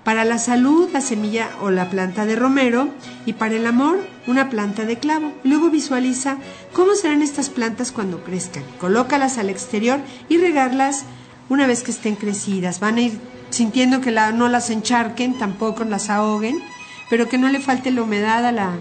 Para 0.04 0.26
la 0.26 0.39
salud, 0.39 0.89
la 0.92 1.02
semilla 1.02 1.50
o 1.62 1.70
la 1.70 1.89
planta 1.89 2.26
de 2.26 2.36
romero. 2.36 2.89
Y 3.26 3.34
para 3.34 3.56
el 3.56 3.68
amor, 3.68 4.00
una 4.28 4.49
planta 4.49 4.86
de 4.86 4.97
clavo. 4.97 5.34
Luego 5.43 5.69
visualiza 5.69 6.38
cómo 6.74 6.95
serán 6.95 7.22
estas 7.22 7.49
plantas 7.49 7.91
cuando 7.91 8.24
crezcan. 8.24 8.63
Colócalas 8.80 9.38
al 9.38 9.49
exterior 9.49 9.99
y 10.30 10.38
regarlas 10.38 11.05
una 11.49 11.67
vez 11.67 11.84
que 11.84 11.91
estén 11.91 12.15
crecidas. 12.15 12.80
Van 12.80 12.97
a 12.97 13.01
ir 13.01 13.19
sintiendo 13.49 14.01
que 14.01 14.11
no 14.11 14.47
las 14.47 14.69
encharquen, 14.69 15.38
tampoco 15.38 15.84
las 15.84 16.09
ahoguen, 16.09 16.61
pero 17.09 17.28
que 17.28 17.38
no 17.38 17.49
le 17.49 17.59
falte 17.59 17.91
la 17.91 18.03
humedad 18.03 18.45
a 18.45 18.51
la, 18.51 18.74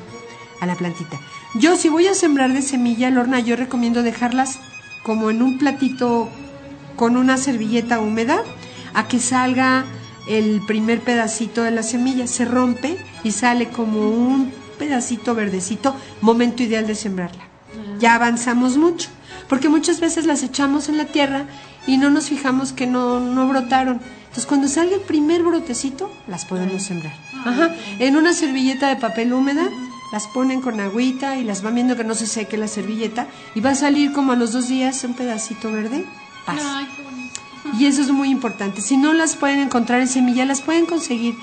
a 0.61 0.67
la 0.67 0.77
plantita. 0.77 1.19
Yo, 1.57 1.77
si 1.77 1.89
voy 1.89 2.07
a 2.07 2.15
sembrar 2.15 2.53
de 2.53 2.63
semilla, 2.63 3.11
Lorna, 3.11 3.41
yo 3.41 3.57
recomiendo 3.57 4.03
dejarlas 4.03 4.61
como 5.03 5.31
en 5.31 5.43
un 5.43 5.59
platito 5.59 6.29
con 6.95 7.17
una 7.17 7.37
servilleta 7.37 7.99
húmeda 7.99 8.43
a 8.95 9.09
que 9.09 9.19
salga 9.19 9.85
el 10.29 10.61
primer 10.67 11.01
pedacito 11.01 11.63
de 11.63 11.73
la 11.73 11.83
semilla. 11.83 12.29
Se 12.29 12.45
rompe 12.45 12.97
y 13.25 13.33
sale 13.33 13.69
como 13.69 14.09
un 14.09 14.53
pedacito 14.81 15.35
verdecito, 15.35 15.95
momento 16.23 16.63
ideal 16.63 16.87
de 16.87 16.95
sembrarla. 16.95 17.45
Ya 18.01 18.15
avanzamos 18.15 18.79
mucho, 18.79 19.11
porque 19.49 19.69
muchas 19.69 20.01
veces 20.01 20.25
las 20.25 20.43
echamos 20.43 20.89
en 20.89 20.97
la 20.97 21.05
tierra 21.05 21.45
y 21.87 21.99
no 21.99 22.09
nos 22.09 22.31
fijamos 22.31 22.73
que 22.73 22.87
no, 22.87 23.21
no 23.21 23.47
brotaron. 23.47 24.01
Entonces, 24.23 24.47
cuando 24.47 24.69
salga 24.69 24.97
el 24.97 25.03
primer 25.03 25.43
brotecito, 25.43 26.11
las 26.27 26.47
podemos 26.47 26.83
sembrar. 26.83 27.13
Ajá. 27.45 27.75
En 27.99 28.17
una 28.17 28.33
servilleta 28.33 28.89
de 28.89 28.97
papel 28.97 29.35
húmeda, 29.35 29.69
las 30.13 30.27
ponen 30.29 30.63
con 30.63 30.81
agüita 30.81 31.37
y 31.37 31.45
las 31.45 31.63
van 31.63 31.75
viendo 31.75 31.97
que 31.97 32.05
no 32.05 32.15
se 32.15 32.27
seque 32.27 32.57
la 32.57 32.67
servilleta 32.67 33.27
y 33.55 33.61
va 33.61 33.71
a 33.71 33.75
salir 33.75 34.13
como 34.13 34.33
a 34.33 34.37
los 34.37 34.53
dos 34.53 34.67
días 34.67 35.05
un 35.05 35.15
pedacito 35.15 35.71
verde. 35.71 36.07
Paz. 36.47 36.63
Y 37.79 37.87
eso 37.87 38.01
es 38.01 38.11
muy 38.11 38.31
importante. 38.31 38.81
Si 38.81 38.97
no 38.97 39.13
las 39.13 39.37
pueden 39.37 39.61
encontrar 39.61 40.01
en 40.01 40.09
semilla, 40.09 40.47
las 40.47 40.63
pueden 40.63 40.87
conseguir. 40.87 41.35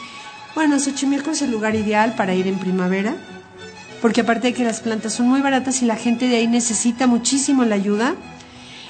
Bueno, 0.57 0.79
Xochimilco 0.79 1.29
es 1.29 1.43
el 1.43 1.51
lugar 1.51 1.75
ideal 1.75 2.15
para 2.15 2.33
ir 2.33 2.47
en 2.47 2.57
primavera, 2.57 3.15
porque 4.01 4.21
aparte 4.21 4.47
de 4.47 4.53
que 4.55 4.63
las 4.63 4.79
plantas 4.79 5.13
son 5.13 5.27
muy 5.27 5.39
baratas 5.39 5.83
y 5.83 5.85
la 5.85 5.95
gente 5.95 6.27
de 6.27 6.37
ahí 6.37 6.47
necesita 6.47 7.05
muchísimo 7.05 7.63
la 7.63 7.75
ayuda, 7.75 8.15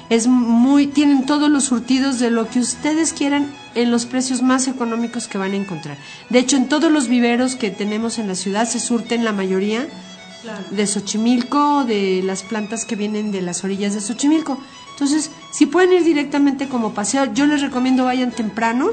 es 0.10 0.28
muy, 0.28 0.88
tienen 0.88 1.26
todos 1.26 1.50
los 1.50 1.66
surtidos 1.66 2.20
de 2.20 2.32
lo 2.32 2.48
que 2.48 2.62
ustedes 2.62 3.12
quieran 3.12 3.52
en 3.76 3.92
los 3.92 4.06
precios 4.06 4.42
más 4.42 4.70
económicos 4.70 5.28
que 5.28 5.38
van 5.38 5.52
a 5.52 5.58
encontrar. 5.58 5.98
De 6.30 6.40
hecho, 6.40 6.56
en 6.56 6.70
todos 6.70 6.90
los 6.90 7.10
viveros 7.10 7.58
que 7.58 7.70
tenemos 7.70 8.18
en 8.18 8.30
la 8.30 8.36
ciudad 8.36 8.66
se 8.66 8.80
surten 8.80 9.26
la 9.26 9.34
mayoría 9.34 9.86
de 10.72 10.88
Xochimilco, 10.88 11.84
de 11.84 12.22
las 12.24 12.44
plantas 12.44 12.86
que 12.86 12.96
vienen 12.96 13.34
de 13.34 13.42
las 13.42 13.66
orillas 13.66 13.94
de 13.94 14.00
Xochimilco. 14.00 14.58
Entonces, 14.92 15.32
si 15.52 15.66
pueden 15.66 15.92
ir 15.92 16.06
directamente 16.06 16.70
como 16.70 16.94
paseo, 16.94 17.26
yo 17.34 17.46
les 17.46 17.60
recomiendo 17.60 18.06
vayan 18.06 18.32
temprano. 18.32 18.92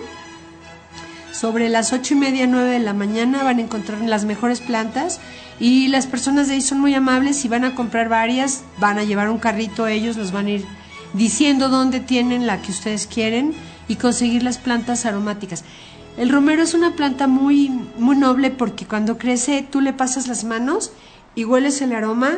Sobre 1.34 1.68
las 1.68 1.92
ocho 1.92 2.14
y 2.14 2.16
media, 2.16 2.46
nueve 2.46 2.70
de 2.70 2.78
la 2.78 2.94
mañana 2.94 3.42
van 3.42 3.58
a 3.58 3.62
encontrar 3.62 4.00
las 4.02 4.24
mejores 4.24 4.60
plantas 4.60 5.18
y 5.58 5.88
las 5.88 6.06
personas 6.06 6.46
de 6.46 6.54
ahí 6.54 6.60
son 6.60 6.78
muy 6.78 6.94
amables 6.94 7.44
y 7.44 7.48
van 7.48 7.64
a 7.64 7.74
comprar 7.74 8.08
varias, 8.08 8.62
van 8.78 8.98
a 8.98 9.02
llevar 9.02 9.28
un 9.28 9.38
carrito 9.38 9.88
ellos, 9.88 10.16
los 10.16 10.30
van 10.30 10.46
a 10.46 10.50
ir 10.50 10.64
diciendo 11.12 11.68
dónde 11.70 11.98
tienen 11.98 12.46
la 12.46 12.62
que 12.62 12.70
ustedes 12.70 13.08
quieren 13.08 13.52
y 13.88 13.96
conseguir 13.96 14.44
las 14.44 14.58
plantas 14.58 15.06
aromáticas. 15.06 15.64
El 16.16 16.30
romero 16.30 16.62
es 16.62 16.72
una 16.72 16.94
planta 16.94 17.26
muy, 17.26 17.68
muy 17.98 18.14
noble 18.14 18.52
porque 18.52 18.86
cuando 18.86 19.18
crece 19.18 19.66
tú 19.68 19.80
le 19.80 19.92
pasas 19.92 20.28
las 20.28 20.44
manos 20.44 20.92
y 21.34 21.44
hueles 21.44 21.82
el 21.82 21.94
aroma, 21.94 22.30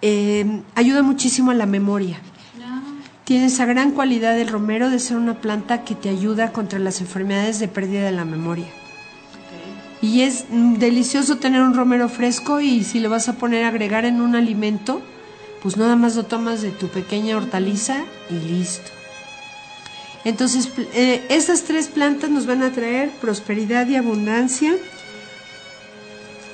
eh, 0.00 0.62
ayuda 0.74 1.02
muchísimo 1.02 1.50
a 1.50 1.54
la 1.54 1.66
memoria. 1.66 2.18
Tiene 3.28 3.44
esa 3.44 3.66
gran 3.66 3.90
cualidad 3.90 4.38
el 4.40 4.48
romero 4.48 4.88
de 4.88 4.98
ser 4.98 5.18
una 5.18 5.34
planta 5.34 5.84
que 5.84 5.94
te 5.94 6.08
ayuda 6.08 6.50
contra 6.50 6.78
las 6.78 7.02
enfermedades 7.02 7.58
de 7.58 7.68
pérdida 7.68 8.04
de 8.04 8.12
la 8.12 8.24
memoria. 8.24 8.68
Y 10.00 10.22
es 10.22 10.46
delicioso 10.48 11.36
tener 11.36 11.60
un 11.60 11.74
romero 11.74 12.08
fresco 12.08 12.62
y 12.62 12.84
si 12.84 13.00
lo 13.00 13.10
vas 13.10 13.28
a 13.28 13.34
poner 13.34 13.64
a 13.64 13.68
agregar 13.68 14.06
en 14.06 14.22
un 14.22 14.34
alimento, 14.34 15.02
pues 15.62 15.76
nada 15.76 15.94
más 15.94 16.16
lo 16.16 16.22
tomas 16.22 16.62
de 16.62 16.70
tu 16.70 16.88
pequeña 16.88 17.36
hortaliza 17.36 18.02
y 18.30 18.48
listo. 18.48 18.90
Entonces, 20.24 20.70
eh, 20.94 21.22
estas 21.28 21.64
tres 21.64 21.88
plantas 21.88 22.30
nos 22.30 22.46
van 22.46 22.62
a 22.62 22.72
traer 22.72 23.10
prosperidad 23.20 23.86
y 23.88 23.96
abundancia. 23.96 24.74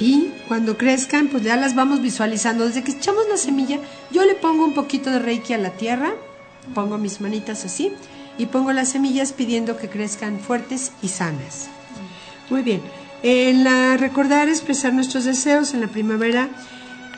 Y 0.00 0.30
cuando 0.48 0.76
crezcan, 0.76 1.28
pues 1.28 1.44
ya 1.44 1.54
las 1.54 1.76
vamos 1.76 2.02
visualizando. 2.02 2.66
Desde 2.66 2.82
que 2.82 2.90
echamos 2.90 3.26
la 3.30 3.36
semilla, 3.36 3.78
yo 4.10 4.24
le 4.24 4.34
pongo 4.34 4.64
un 4.64 4.74
poquito 4.74 5.10
de 5.10 5.20
reiki 5.20 5.52
a 5.52 5.58
la 5.58 5.70
tierra, 5.70 6.14
pongo 6.74 6.98
mis 6.98 7.20
manitas 7.20 7.64
así 7.64 7.92
y 8.38 8.46
pongo 8.46 8.72
las 8.72 8.90
semillas 8.90 9.32
pidiendo 9.32 9.76
que 9.76 9.88
crezcan 9.88 10.38
fuertes 10.40 10.92
y 11.02 11.08
sanas. 11.08 11.68
Muy 12.50 12.62
bien. 12.62 12.80
En 13.22 13.64
la 13.64 13.96
recordar 13.96 14.48
expresar 14.48 14.92
nuestros 14.92 15.24
deseos 15.24 15.72
en 15.74 15.80
la 15.80 15.88
primavera 15.88 16.50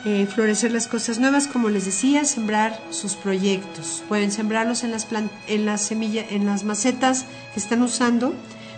eh, 0.05 0.25
florecer 0.25 0.71
las 0.71 0.87
cosas 0.87 1.19
nuevas, 1.19 1.47
como 1.47 1.69
les 1.69 1.85
decía, 1.85 2.23
sembrar 2.23 2.79
sus 2.91 3.15
proyectos. 3.15 4.03
Pueden 4.07 4.31
sembrarlos 4.31 4.83
en 4.83 4.91
las, 4.91 5.07
en 5.47 5.65
las 5.65 5.81
semillas, 5.81 6.27
en 6.29 6.45
las 6.45 6.63
macetas 6.63 7.25
que 7.53 7.59
están 7.59 7.81
usando, 7.81 8.33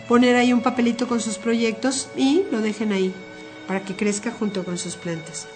poner 0.07 0.35
ahí 0.35 0.53
un 0.53 0.61
papelito 0.61 1.07
con 1.07 1.19
sus 1.19 1.37
proyectos 1.37 2.09
y 2.17 2.43
lo 2.51 2.61
dejen 2.61 2.93
ahí 2.93 3.13
para 3.67 3.83
que 3.83 3.95
crezca 3.95 4.31
junto 4.31 4.65
con 4.65 4.79
sus 4.79 4.95
plantas. 4.95 5.47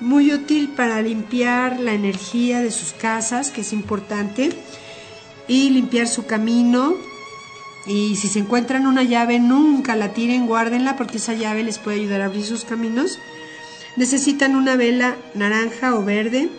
Muy 0.00 0.32
útil 0.32 0.68
para 0.68 1.00
limpiar 1.02 1.80
la 1.80 1.92
energía 1.92 2.60
de 2.60 2.70
sus 2.70 2.92
casas, 2.92 3.50
que 3.50 3.62
es 3.62 3.72
importante, 3.72 4.50
y 5.48 5.70
limpiar 5.70 6.06
su 6.08 6.26
camino. 6.26 6.94
Y 7.86 8.16
si 8.16 8.28
se 8.28 8.40
encuentran 8.40 8.86
una 8.86 9.04
llave, 9.04 9.38
nunca 9.38 9.96
la 9.96 10.12
tiren, 10.12 10.46
guárdenla 10.46 10.96
porque 10.96 11.18
esa 11.18 11.34
llave 11.34 11.62
les 11.62 11.78
puede 11.78 12.00
ayudar 12.00 12.20
a 12.20 12.26
abrir 12.26 12.44
sus 12.44 12.64
caminos 12.64 13.18
Necesitan 13.96 14.56
una 14.56 14.76
vela 14.76 15.16
naranja 15.34 15.94
o 15.94 16.04
verde, 16.04 16.50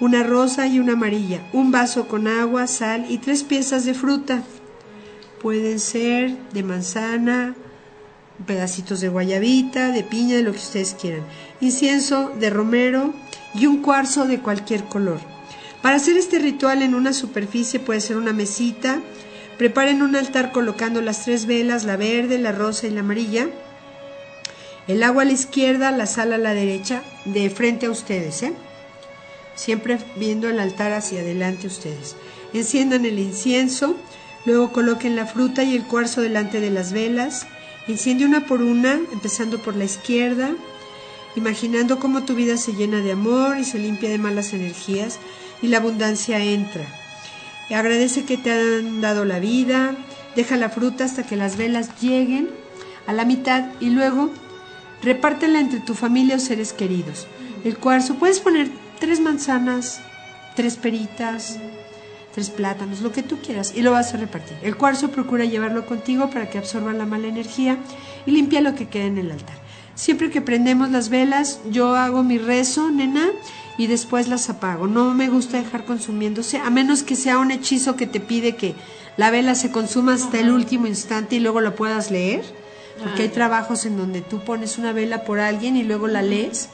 una 0.00 0.22
rosa 0.22 0.66
y 0.66 0.78
una 0.78 0.94
amarilla, 0.94 1.46
un 1.52 1.70
vaso 1.70 2.08
con 2.08 2.26
agua, 2.26 2.66
sal 2.66 3.04
y 3.10 3.18
tres 3.18 3.44
piezas 3.44 3.84
de 3.84 3.92
fruta. 3.92 4.42
Pueden 5.42 5.78
ser 5.78 6.34
de 6.54 6.62
manzana, 6.62 7.54
pedacitos 8.46 9.02
de 9.02 9.10
guayabita, 9.10 9.92
de 9.92 10.02
piña, 10.02 10.36
de 10.36 10.44
lo 10.44 10.52
que 10.52 10.58
ustedes 10.58 10.96
quieran. 10.98 11.24
Incienso 11.60 12.32
de 12.38 12.50
romero 12.50 13.14
y 13.54 13.66
un 13.66 13.82
cuarzo 13.82 14.26
de 14.26 14.40
cualquier 14.40 14.84
color. 14.84 15.20
Para 15.82 15.96
hacer 15.96 16.16
este 16.16 16.38
ritual 16.38 16.82
en 16.82 16.94
una 16.94 17.12
superficie 17.12 17.80
puede 17.80 18.00
ser 18.00 18.16
una 18.16 18.32
mesita. 18.32 19.00
Preparen 19.58 20.02
un 20.02 20.16
altar 20.16 20.52
colocando 20.52 21.00
las 21.00 21.24
tres 21.24 21.46
velas, 21.46 21.84
la 21.84 21.96
verde, 21.96 22.38
la 22.38 22.52
rosa 22.52 22.86
y 22.86 22.90
la 22.90 23.00
amarilla 23.00 23.48
el 24.88 25.02
agua 25.02 25.22
a 25.22 25.24
la 25.24 25.32
izquierda, 25.32 25.90
la 25.90 26.06
sal 26.06 26.32
a 26.32 26.38
la 26.38 26.54
derecha, 26.54 27.02
de 27.24 27.50
frente 27.50 27.86
a 27.86 27.90
ustedes, 27.90 28.42
¿eh? 28.44 28.52
Siempre 29.56 29.98
viendo 30.16 30.48
el 30.48 30.60
altar 30.60 30.92
hacia 30.92 31.20
adelante 31.20 31.66
ustedes. 31.66 32.14
Enciendan 32.52 33.04
el 33.04 33.18
incienso, 33.18 33.96
luego 34.44 34.72
coloquen 34.72 35.16
la 35.16 35.26
fruta 35.26 35.64
y 35.64 35.74
el 35.74 35.84
cuarzo 35.84 36.20
delante 36.20 36.60
de 36.60 36.70
las 36.70 36.92
velas. 36.92 37.46
Enciende 37.88 38.26
una 38.26 38.46
por 38.46 38.62
una, 38.62 39.00
empezando 39.12 39.60
por 39.60 39.74
la 39.74 39.84
izquierda, 39.84 40.50
imaginando 41.36 41.98
cómo 41.98 42.24
tu 42.24 42.34
vida 42.34 42.56
se 42.56 42.72
llena 42.72 43.00
de 43.00 43.12
amor 43.12 43.58
y 43.58 43.64
se 43.64 43.78
limpia 43.78 44.10
de 44.10 44.18
malas 44.18 44.52
energías 44.52 45.18
y 45.62 45.68
la 45.68 45.78
abundancia 45.78 46.42
entra. 46.42 46.86
Agradece 47.70 48.24
que 48.24 48.36
te 48.36 48.52
han 48.52 49.00
dado 49.00 49.24
la 49.24 49.38
vida, 49.38 49.94
deja 50.34 50.56
la 50.56 50.70
fruta 50.70 51.04
hasta 51.04 51.24
que 51.24 51.36
las 51.36 51.56
velas 51.56 52.00
lleguen 52.00 52.48
a 53.06 53.12
la 53.12 53.24
mitad 53.24 53.66
y 53.80 53.90
luego 53.90 54.30
Repártela 55.02 55.60
entre 55.60 55.80
tu 55.80 55.94
familia 55.94 56.36
o 56.36 56.38
seres 56.40 56.72
queridos. 56.72 57.26
El 57.64 57.78
cuarzo, 57.78 58.14
puedes 58.14 58.40
poner 58.40 58.68
tres 58.98 59.20
manzanas, 59.20 60.00
tres 60.54 60.76
peritas, 60.76 61.58
tres 62.34 62.50
plátanos, 62.50 63.00
lo 63.02 63.12
que 63.12 63.22
tú 63.22 63.38
quieras, 63.38 63.72
y 63.74 63.82
lo 63.82 63.92
vas 63.92 64.14
a 64.14 64.16
repartir. 64.16 64.56
El 64.62 64.76
cuarzo 64.76 65.10
procura 65.10 65.44
llevarlo 65.44 65.86
contigo 65.86 66.30
para 66.30 66.48
que 66.48 66.58
absorba 66.58 66.92
la 66.92 67.06
mala 67.06 67.28
energía 67.28 67.78
y 68.24 68.32
limpia 68.32 68.60
lo 68.60 68.74
que 68.74 68.88
queda 68.88 69.04
en 69.04 69.18
el 69.18 69.30
altar. 69.30 69.65
Siempre 69.96 70.30
que 70.30 70.40
prendemos 70.40 70.90
las 70.90 71.08
velas, 71.08 71.58
yo 71.68 71.96
hago 71.96 72.22
mi 72.22 72.38
rezo, 72.38 72.90
nena, 72.92 73.30
y 73.76 73.88
después 73.88 74.28
las 74.28 74.48
apago. 74.48 74.86
No 74.86 75.12
me 75.12 75.28
gusta 75.28 75.58
dejar 75.58 75.84
consumiéndose, 75.84 76.58
a 76.58 76.70
menos 76.70 77.02
que 77.02 77.16
sea 77.16 77.38
un 77.38 77.50
hechizo 77.50 77.96
que 77.96 78.06
te 78.06 78.20
pide 78.20 78.54
que 78.54 78.76
la 79.16 79.32
vela 79.32 79.56
se 79.56 79.72
consuma 79.72 80.14
hasta 80.14 80.38
el 80.38 80.50
último 80.50 80.86
instante 80.86 81.36
y 81.36 81.40
luego 81.40 81.60
la 81.60 81.74
puedas 81.74 82.12
leer 82.12 82.44
porque 83.02 83.22
hay 83.22 83.28
trabajos 83.28 83.84
en 83.86 83.96
donde 83.96 84.20
tú 84.22 84.40
pones 84.40 84.78
una 84.78 84.92
vela 84.92 85.24
por 85.24 85.38
alguien 85.38 85.76
y 85.76 85.82
luego 85.82 86.08
la 86.08 86.22
lees. 86.22 86.68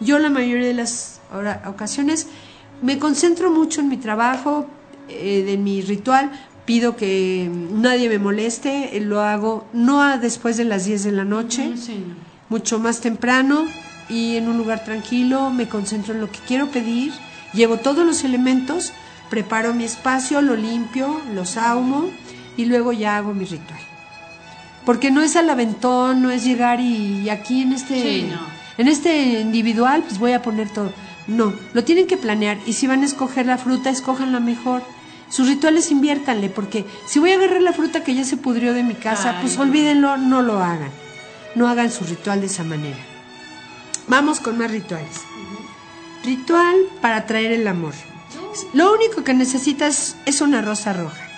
Yo 0.00 0.18
la 0.18 0.30
mayoría 0.30 0.66
de 0.66 0.74
las 0.74 1.20
ocasiones 1.66 2.26
me 2.82 2.98
concentro 2.98 3.50
mucho 3.50 3.80
en 3.80 3.88
mi 3.88 3.96
trabajo, 3.96 4.66
eh, 5.08 5.44
en 5.48 5.62
mi 5.62 5.82
ritual, 5.82 6.30
pido 6.64 6.96
que 6.96 7.50
nadie 7.72 8.08
me 8.08 8.18
moleste, 8.18 8.98
lo 9.00 9.20
hago 9.20 9.66
no 9.72 10.18
después 10.18 10.56
de 10.56 10.64
las 10.64 10.86
10 10.86 11.04
de 11.04 11.12
la 11.12 11.24
noche, 11.24 11.72
mucho 12.50 12.78
más 12.78 13.00
temprano 13.00 13.66
y 14.10 14.36
en 14.36 14.48
un 14.48 14.58
lugar 14.58 14.84
tranquilo, 14.84 15.50
me 15.50 15.68
concentro 15.68 16.12
en 16.12 16.20
lo 16.20 16.30
que 16.30 16.40
quiero 16.40 16.66
pedir, 16.66 17.12
llevo 17.54 17.78
todos 17.78 18.04
los 18.04 18.24
elementos, 18.24 18.92
preparo 19.30 19.72
mi 19.72 19.84
espacio, 19.84 20.42
lo 20.42 20.56
limpio, 20.56 21.20
lo 21.32 21.46
saumo 21.46 22.10
y 22.56 22.66
luego 22.66 22.92
ya 22.92 23.16
hago 23.16 23.32
mi 23.32 23.46
ritual. 23.46 23.80
Porque 24.84 25.10
no 25.10 25.22
es 25.22 25.36
al 25.36 25.48
aventón, 25.48 26.20
no 26.22 26.30
es 26.30 26.44
llegar 26.44 26.80
y, 26.80 27.30
aquí 27.30 27.62
en 27.62 27.72
este 27.72 28.28
en 28.78 28.88
este 28.88 29.40
individual 29.40 30.02
pues 30.02 30.18
voy 30.18 30.32
a 30.32 30.42
poner 30.42 30.68
todo. 30.70 30.92
No, 31.26 31.52
lo 31.74 31.84
tienen 31.84 32.08
que 32.08 32.16
planear 32.16 32.58
y 32.66 32.72
si 32.72 32.88
van 32.88 33.02
a 33.02 33.06
escoger 33.06 33.46
la 33.46 33.58
fruta, 33.58 33.90
escojan 33.90 34.32
la 34.32 34.40
mejor. 34.40 34.82
Sus 35.28 35.46
rituales 35.46 35.92
inviértanle, 35.92 36.48
porque 36.48 36.84
si 37.06 37.20
voy 37.20 37.30
a 37.30 37.36
agarrar 37.36 37.62
la 37.62 37.72
fruta 37.72 38.02
que 38.02 38.16
ya 38.16 38.24
se 38.24 38.36
pudrió 38.36 38.72
de 38.72 38.82
mi 38.82 38.94
casa, 38.94 39.38
pues 39.40 39.56
olvídenlo, 39.58 40.16
no 40.16 40.42
lo 40.42 40.58
hagan. 40.58 40.90
No 41.54 41.68
hagan 41.68 41.90
su 41.90 42.04
ritual 42.04 42.40
de 42.40 42.46
esa 42.46 42.64
manera. 42.64 42.98
Vamos 44.08 44.40
con 44.40 44.58
más 44.58 44.70
rituales. 44.70 45.22
Ritual 46.24 46.76
para 47.00 47.26
traer 47.26 47.52
el 47.52 47.66
amor. 47.66 47.94
Lo 48.72 48.92
único 48.92 49.24
que 49.24 49.34
necesitas 49.34 50.16
es 50.26 50.40
una 50.40 50.62
rosa 50.62 50.92
roja. 50.92 51.28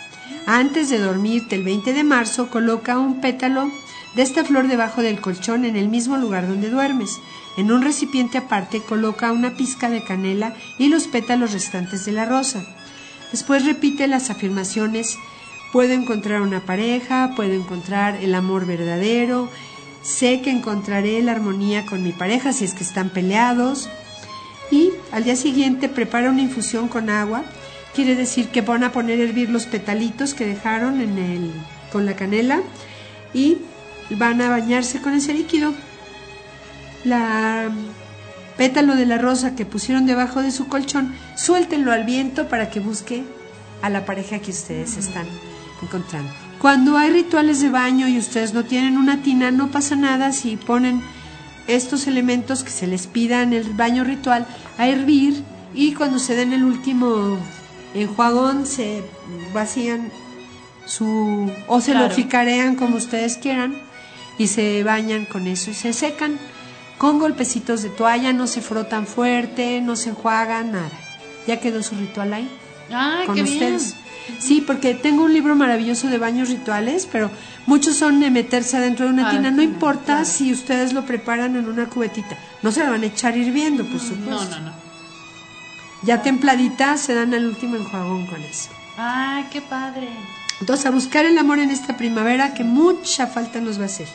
Antes 0.46 0.90
de 0.90 0.98
dormirte 0.98 1.56
el 1.56 1.64
20 1.64 1.92
de 1.92 2.04
marzo, 2.04 2.50
coloca 2.50 2.98
un 2.98 3.20
pétalo 3.20 3.70
de 4.14 4.22
esta 4.22 4.44
flor 4.44 4.68
debajo 4.68 5.02
del 5.02 5.20
colchón 5.20 5.64
en 5.64 5.76
el 5.76 5.88
mismo 5.88 6.16
lugar 6.16 6.48
donde 6.48 6.68
duermes. 6.68 7.20
En 7.56 7.70
un 7.70 7.82
recipiente 7.82 8.38
aparte 8.38 8.80
coloca 8.80 9.32
una 9.32 9.56
pizca 9.56 9.88
de 9.88 10.02
canela 10.02 10.54
y 10.78 10.88
los 10.88 11.06
pétalos 11.06 11.52
restantes 11.52 12.04
de 12.04 12.12
la 12.12 12.26
rosa. 12.26 12.64
Después 13.30 13.64
repite 13.64 14.06
las 14.08 14.30
afirmaciones, 14.30 15.16
puedo 15.72 15.92
encontrar 15.92 16.42
una 16.42 16.60
pareja, 16.60 17.32
puedo 17.34 17.52
encontrar 17.52 18.16
el 18.16 18.34
amor 18.34 18.66
verdadero, 18.66 19.48
sé 20.02 20.42
que 20.42 20.50
encontraré 20.50 21.22
la 21.22 21.32
armonía 21.32 21.86
con 21.86 22.02
mi 22.02 22.12
pareja 22.12 22.52
si 22.52 22.64
es 22.64 22.74
que 22.74 22.84
están 22.84 23.10
peleados. 23.10 23.88
Y 24.70 24.90
al 25.10 25.24
día 25.24 25.36
siguiente 25.36 25.88
prepara 25.88 26.30
una 26.30 26.42
infusión 26.42 26.88
con 26.88 27.10
agua, 27.10 27.44
quiere 27.94 28.14
decir 28.14 28.48
que 28.48 28.62
van 28.62 28.84
a 28.84 28.92
poner 28.92 29.20
a 29.20 29.24
hervir 29.24 29.50
los 29.50 29.66
petalitos 29.66 30.34
que 30.34 30.46
dejaron 30.46 31.00
en 31.00 31.18
el, 31.18 31.52
con 31.92 32.06
la 32.06 32.16
canela 32.16 32.62
y 33.34 33.58
van 34.10 34.40
a 34.40 34.48
bañarse 34.48 35.00
con 35.00 35.14
ese 35.14 35.34
líquido. 35.34 35.74
La 37.04 37.70
pétalo 38.56 38.94
de 38.94 39.06
la 39.06 39.18
rosa 39.18 39.54
que 39.54 39.66
pusieron 39.66 40.06
debajo 40.06 40.42
de 40.42 40.52
su 40.52 40.68
colchón, 40.68 41.14
suéltenlo 41.36 41.92
al 41.92 42.04
viento 42.04 42.48
para 42.48 42.70
que 42.70 42.80
busque 42.80 43.24
a 43.82 43.90
la 43.90 44.04
pareja 44.04 44.38
que 44.38 44.52
ustedes 44.52 44.96
están 44.96 45.26
encontrando. 45.82 46.41
Cuando 46.62 46.96
hay 46.96 47.10
rituales 47.10 47.60
de 47.60 47.70
baño 47.70 48.06
y 48.06 48.18
ustedes 48.18 48.54
no 48.54 48.64
tienen 48.64 48.96
una 48.96 49.20
tina, 49.20 49.50
no 49.50 49.72
pasa 49.72 49.96
nada 49.96 50.30
si 50.30 50.56
ponen 50.56 51.02
estos 51.66 52.06
elementos 52.06 52.62
que 52.62 52.70
se 52.70 52.86
les 52.86 53.08
pida 53.08 53.42
en 53.42 53.52
el 53.52 53.64
baño 53.72 54.04
ritual 54.04 54.46
a 54.78 54.86
hervir 54.86 55.42
y 55.74 55.94
cuando 55.94 56.20
se 56.20 56.36
den 56.36 56.52
el 56.52 56.62
último 56.62 57.36
enjuagón 57.94 58.64
se 58.64 59.02
vacían 59.52 60.12
su 60.86 61.50
o 61.66 61.80
se 61.80 61.94
lo 61.94 62.08
ficarean 62.10 62.76
como 62.76 62.96
ustedes 62.96 63.38
quieran 63.38 63.74
y 64.38 64.46
se 64.46 64.84
bañan 64.84 65.24
con 65.24 65.48
eso 65.48 65.72
y 65.72 65.74
se 65.74 65.92
secan 65.92 66.38
con 66.96 67.18
golpecitos 67.18 67.82
de 67.82 67.88
toalla, 67.88 68.32
no 68.32 68.46
se 68.46 68.60
frotan 68.60 69.08
fuerte, 69.08 69.80
no 69.80 69.96
se 69.96 70.10
enjuagan, 70.10 70.70
nada. 70.70 70.90
Ya 71.48 71.58
quedó 71.58 71.82
su 71.82 71.96
ritual 71.96 72.32
ahí. 72.32 72.48
Ah, 72.92 73.24
con 73.26 73.40
ustedes. 73.40 73.96
Sí, 74.38 74.60
porque 74.60 74.94
tengo 74.94 75.24
un 75.24 75.32
libro 75.32 75.54
maravilloso 75.54 76.08
de 76.08 76.18
baños 76.18 76.48
rituales, 76.48 77.08
pero 77.10 77.30
muchos 77.66 77.96
son 77.96 78.20
de 78.20 78.30
meterse 78.30 78.76
adentro 78.76 79.06
de 79.06 79.12
una 79.12 79.30
tina. 79.30 79.50
No 79.50 79.62
importa 79.62 80.24
si 80.24 80.52
ustedes 80.52 80.92
lo 80.92 81.04
preparan 81.04 81.56
en 81.56 81.68
una 81.68 81.86
cubetita. 81.86 82.36
No 82.62 82.72
se 82.72 82.80
la 82.80 82.90
van 82.90 83.02
a 83.02 83.06
echar 83.06 83.36
hirviendo, 83.36 83.84
por 83.84 84.00
supuesto. 84.00 84.30
No, 84.30 84.44
no, 84.44 84.60
no. 84.60 84.72
Ya 86.02 86.22
templadita 86.22 86.96
se 86.96 87.14
dan 87.14 87.32
el 87.32 87.46
último 87.46 87.76
enjuagón 87.76 88.26
con 88.26 88.42
eso. 88.42 88.70
Ah, 88.98 89.44
qué 89.52 89.60
padre. 89.60 90.08
Entonces, 90.60 90.86
a 90.86 90.90
buscar 90.90 91.24
el 91.24 91.38
amor 91.38 91.58
en 91.58 91.70
esta 91.70 91.96
primavera 91.96 92.54
que 92.54 92.64
mucha 92.64 93.26
falta 93.26 93.60
nos 93.60 93.78
va 93.78 93.84
a 93.84 93.86
hacer. 93.86 94.08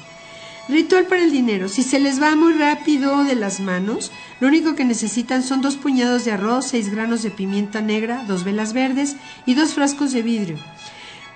Ritual 0.69 1.05
para 1.05 1.23
el 1.23 1.31
dinero. 1.31 1.69
Si 1.69 1.81
se 1.81 1.99
les 1.99 2.21
va 2.21 2.35
muy 2.35 2.53
rápido 2.53 3.23
de 3.23 3.35
las 3.35 3.61
manos, 3.61 4.11
lo 4.41 4.49
único 4.49 4.75
que 4.75 4.83
necesitan 4.83 5.41
son 5.41 5.61
dos 5.61 5.77
puñados 5.77 6.25
de 6.25 6.33
arroz, 6.33 6.67
seis 6.67 6.89
granos 6.89 7.23
de 7.23 7.31
pimienta 7.31 7.81
negra, 7.81 8.25
dos 8.27 8.43
velas 8.43 8.73
verdes 8.73 9.15
y 9.45 9.53
dos 9.53 9.73
frascos 9.73 10.11
de 10.11 10.23
vidrio. 10.23 10.57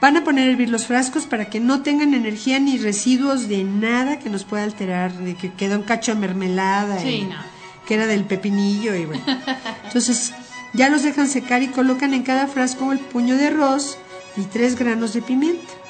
Van 0.01 0.17
a 0.17 0.23
poner 0.23 0.49
a 0.49 0.51
hervir 0.51 0.69
los 0.69 0.85
frascos 0.85 1.27
para 1.27 1.45
que 1.45 1.59
no 1.59 1.81
tengan 1.81 2.13
energía 2.13 2.59
ni 2.59 2.77
residuos 2.77 3.47
de 3.47 3.63
nada 3.63 4.19
que 4.19 4.29
nos 4.29 4.43
pueda 4.43 4.63
alterar, 4.63 5.13
de 5.13 5.35
que 5.35 5.53
quedó 5.53 5.77
un 5.77 5.83
cacho 5.83 6.13
de 6.13 6.19
mermelada, 6.19 6.97
que 7.01 7.93
era 7.93 8.07
del 8.07 8.25
pepinillo 8.25 8.95
y 8.95 9.05
bueno. 9.05 9.23
Entonces 9.85 10.33
ya 10.73 10.89
los 10.89 11.03
dejan 11.03 11.29
secar 11.29 11.61
y 11.63 11.67
colocan 11.67 12.13
en 12.13 12.23
cada 12.23 12.47
frasco 12.47 12.91
el 12.91 12.99
puño 12.99 13.37
de 13.37 13.47
arroz 13.47 13.97
y 14.35 14.41
tres 14.41 14.75
granos 14.75 15.13
de 15.13 15.21
pimienta. 15.21 15.80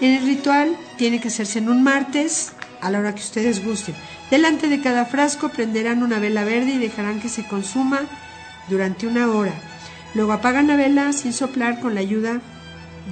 El 0.00 0.22
ritual 0.26 0.76
tiene 0.98 1.20
que 1.20 1.28
hacerse 1.28 1.58
en 1.58 1.70
un 1.70 1.82
martes, 1.82 2.52
a 2.82 2.90
la 2.90 2.98
hora 2.98 3.14
que 3.14 3.22
ustedes 3.22 3.64
gusten. 3.64 3.94
Delante 4.30 4.68
de 4.68 4.82
cada 4.82 5.06
frasco 5.06 5.48
prenderán 5.48 6.02
una 6.02 6.18
vela 6.18 6.44
verde 6.44 6.72
y 6.72 6.78
dejarán 6.78 7.20
que 7.20 7.30
se 7.30 7.46
consuma 7.46 8.02
durante 8.68 9.06
una 9.06 9.30
hora. 9.30 9.54
Luego 10.14 10.32
apagan 10.32 10.66
la 10.66 10.76
vela 10.76 11.12
sin 11.14 11.32
soplar 11.32 11.80
con 11.80 11.94
la 11.94 12.00
ayuda 12.00 12.42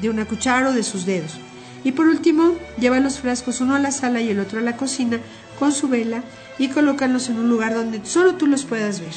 de 0.02 0.10
una 0.10 0.26
cuchara 0.26 0.68
o 0.68 0.72
de 0.72 0.82
sus 0.82 1.06
dedos. 1.06 1.38
Y 1.84 1.92
por 1.92 2.06
último, 2.06 2.54
llevan 2.78 3.02
los 3.02 3.18
frascos 3.18 3.62
uno 3.62 3.74
a 3.74 3.78
la 3.78 3.90
sala 3.90 4.20
y 4.20 4.28
el 4.28 4.40
otro 4.40 4.58
a 4.58 4.62
la 4.62 4.76
cocina 4.76 5.20
con 5.58 5.72
su 5.72 5.88
vela 5.88 6.22
y 6.58 6.68
colócanlos 6.68 7.30
en 7.30 7.38
un 7.38 7.48
lugar 7.48 7.74
donde 7.74 8.04
solo 8.04 8.34
tú 8.34 8.46
los 8.46 8.64
puedas 8.64 9.00
ver. 9.00 9.14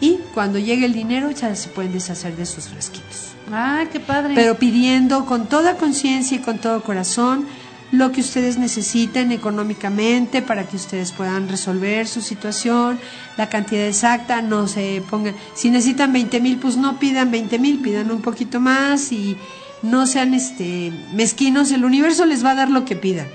Y 0.00 0.18
cuando 0.34 0.58
llegue 0.58 0.86
el 0.86 0.92
dinero 0.92 1.30
ya 1.30 1.54
se 1.54 1.68
pueden 1.68 1.92
deshacer 1.92 2.36
de 2.36 2.44
sus 2.46 2.68
frasquitos. 2.68 3.29
Ah, 3.52 3.84
qué 3.90 4.00
padre. 4.00 4.34
Pero 4.34 4.56
pidiendo 4.56 5.26
con 5.26 5.48
toda 5.48 5.76
conciencia 5.76 6.36
y 6.36 6.40
con 6.40 6.58
todo 6.58 6.82
corazón 6.82 7.46
lo 7.92 8.12
que 8.12 8.20
ustedes 8.20 8.56
necesiten 8.56 9.32
económicamente 9.32 10.42
para 10.42 10.64
que 10.64 10.76
ustedes 10.76 11.10
puedan 11.12 11.48
resolver 11.48 12.06
su 12.06 12.20
situación, 12.20 13.00
la 13.36 13.48
cantidad 13.48 13.86
exacta, 13.86 14.42
no 14.42 14.68
se 14.68 15.02
pongan, 15.10 15.34
si 15.54 15.70
necesitan 15.70 16.12
20 16.12 16.40
mil, 16.40 16.58
pues 16.58 16.76
no 16.76 16.98
pidan 16.98 17.30
20 17.30 17.58
mil, 17.58 17.80
pidan 17.80 18.10
un 18.12 18.22
poquito 18.22 18.60
más 18.60 19.10
y 19.10 19.36
no 19.82 20.06
sean 20.06 20.34
este 20.34 20.92
mezquinos, 21.14 21.72
el 21.72 21.84
universo 21.84 22.26
les 22.26 22.44
va 22.44 22.52
a 22.52 22.54
dar 22.54 22.70
lo 22.70 22.84
que 22.84 22.96
pidan. 22.96 23.26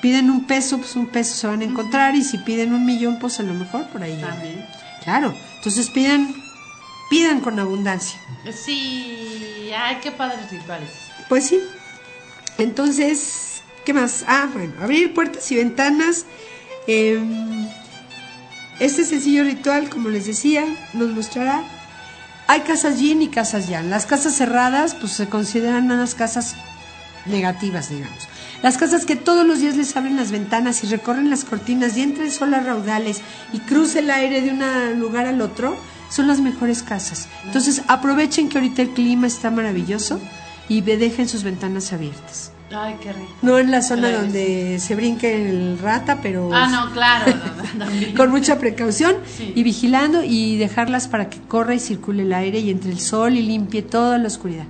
Piden 0.00 0.30
un 0.30 0.44
peso, 0.44 0.78
pues 0.78 0.94
un 0.96 1.06
peso 1.06 1.34
se 1.34 1.46
van 1.46 1.62
a 1.62 1.64
encontrar 1.64 2.14
y 2.14 2.22
si 2.22 2.38
piden 2.38 2.72
un 2.72 2.84
millón, 2.84 3.18
pues 3.18 3.40
a 3.40 3.42
lo 3.42 3.54
mejor 3.54 3.86
por 3.88 4.02
ahí. 4.02 4.18
También. 4.20 4.64
Claro, 5.02 5.34
entonces 5.56 5.90
pidan 5.90 6.45
pidan 7.08 7.40
con 7.40 7.58
abundancia. 7.58 8.18
Sí, 8.52 9.70
ay, 9.76 9.98
qué 10.02 10.10
padres 10.10 10.50
rituales. 10.50 10.90
Pues 11.28 11.46
sí. 11.46 11.60
Entonces, 12.58 13.62
¿qué 13.84 13.92
más? 13.92 14.24
Ah, 14.26 14.48
bueno, 14.52 14.74
abrir 14.80 15.14
puertas 15.14 15.50
y 15.52 15.56
ventanas. 15.56 16.24
Em, 16.86 17.66
este 18.78 19.04
sencillo 19.04 19.44
ritual, 19.44 19.88
como 19.88 20.08
les 20.08 20.26
decía, 20.26 20.64
nos 20.92 21.10
mostrará. 21.10 21.62
Hay 22.48 22.60
casas 22.60 22.98
yin 22.98 23.22
y 23.22 23.28
casas 23.28 23.68
yang. 23.68 23.90
Las 23.90 24.06
casas 24.06 24.34
cerradas, 24.34 24.94
pues 24.94 25.12
se 25.12 25.28
consideran 25.28 25.90
unas 25.90 26.14
casas 26.14 26.54
negativas, 27.26 27.90
digamos. 27.90 28.28
Las 28.62 28.78
casas 28.78 29.04
que 29.04 29.16
todos 29.16 29.46
los 29.46 29.60
días 29.60 29.76
les 29.76 29.96
abren 29.96 30.16
las 30.16 30.30
ventanas 30.30 30.82
y 30.82 30.86
recorren 30.86 31.28
las 31.28 31.44
cortinas 31.44 31.96
y 31.96 32.02
entra 32.02 32.24
el 32.24 32.32
sol 32.32 32.54
a 32.54 32.60
raudales 32.60 33.20
y 33.52 33.58
cruza 33.60 33.98
el 33.98 34.10
aire 34.10 34.40
de 34.40 34.50
un 34.50 35.00
lugar 35.00 35.26
al 35.26 35.40
otro, 35.40 35.76
son 36.08 36.28
las 36.28 36.40
mejores 36.40 36.82
casas. 36.82 37.28
Entonces 37.44 37.82
aprovechen 37.88 38.48
que 38.48 38.58
ahorita 38.58 38.82
el 38.82 38.90
clima 38.90 39.26
está 39.26 39.50
maravilloso 39.50 40.20
y 40.68 40.80
dejen 40.80 41.28
sus 41.28 41.42
ventanas 41.42 41.92
abiertas. 41.92 42.52
Ay, 42.74 42.96
qué 43.00 43.12
rico. 43.12 43.30
No 43.42 43.58
en 43.58 43.70
la 43.70 43.80
zona 43.80 44.10
donde 44.10 44.78
se 44.80 44.96
brinque 44.96 45.48
el 45.48 45.78
rata, 45.78 46.18
pero... 46.20 46.50
Ah, 46.52 46.66
no, 46.68 46.92
claro. 46.92 47.32
con 48.16 48.30
mucha 48.30 48.58
precaución 48.58 49.16
y 49.38 49.62
vigilando 49.62 50.24
y 50.24 50.56
dejarlas 50.56 51.06
para 51.06 51.30
que 51.30 51.38
corra 51.40 51.74
y 51.74 51.80
circule 51.80 52.24
el 52.24 52.32
aire 52.32 52.58
y 52.58 52.70
entre 52.70 52.90
el 52.90 52.98
sol 52.98 53.34
y 53.34 53.42
limpie 53.42 53.82
toda 53.82 54.18
la 54.18 54.26
oscuridad. 54.26 54.66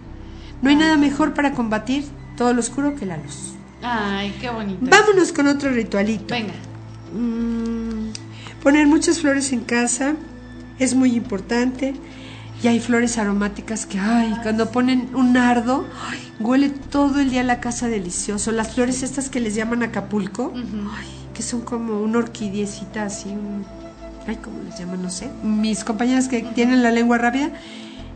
No 0.61 0.69
hay 0.69 0.77
nada 0.77 0.97
mejor 0.97 1.33
para 1.33 1.53
combatir 1.53 2.05
todo 2.37 2.53
lo 2.53 2.61
oscuro 2.61 2.95
que 2.97 3.07
la 3.07 3.17
luz. 3.17 3.55
Ay, 3.83 4.35
qué 4.41 4.51
bonito. 4.51 4.79
Vámonos 4.83 5.33
con 5.33 5.47
otro 5.47 5.71
ritualito. 5.71 6.27
Venga. 6.35 6.55
Mm, 7.15 8.11
poner 8.63 8.87
muchas 8.87 9.21
flores 9.21 9.53
en 9.53 9.61
casa 9.61 10.17
es 10.79 10.95
muy 10.95 11.15
importante. 11.15 11.95
Y 12.63 12.69
hay 12.69 12.81
flores 12.81 13.19
aromáticas 13.19 13.85
que, 13.85 13.99
ay, 13.99 14.35
cuando 14.43 14.71
ponen 14.71 15.11
un 15.15 15.35
nardo, 15.35 15.87
huele 16.41 16.71
todo 16.71 17.21
el 17.21 17.31
día 17.31 17.43
la 17.43 17.61
casa 17.61 17.89
delicioso. 17.89 18.51
Las 18.51 18.75
flores 18.75 19.03
estas 19.03 19.29
que 19.29 19.41
les 19.41 19.55
llaman 19.55 19.83
Acapulco, 19.83 20.55
que 21.35 21.43
son 21.43 21.61
como 21.61 22.01
una 22.01 22.19
orquidiecita 22.19 23.05
así, 23.05 23.29
ay, 24.27 24.39
¿cómo 24.43 24.63
les 24.65 24.79
llaman? 24.79 25.03
No 25.03 25.11
sé. 25.11 25.29
Mis 25.43 25.85
compañeras 25.85 26.29
que 26.29 26.43
tienen 26.43 26.83
la 26.83 26.91
lengua 26.91 27.19
rápida, 27.19 27.51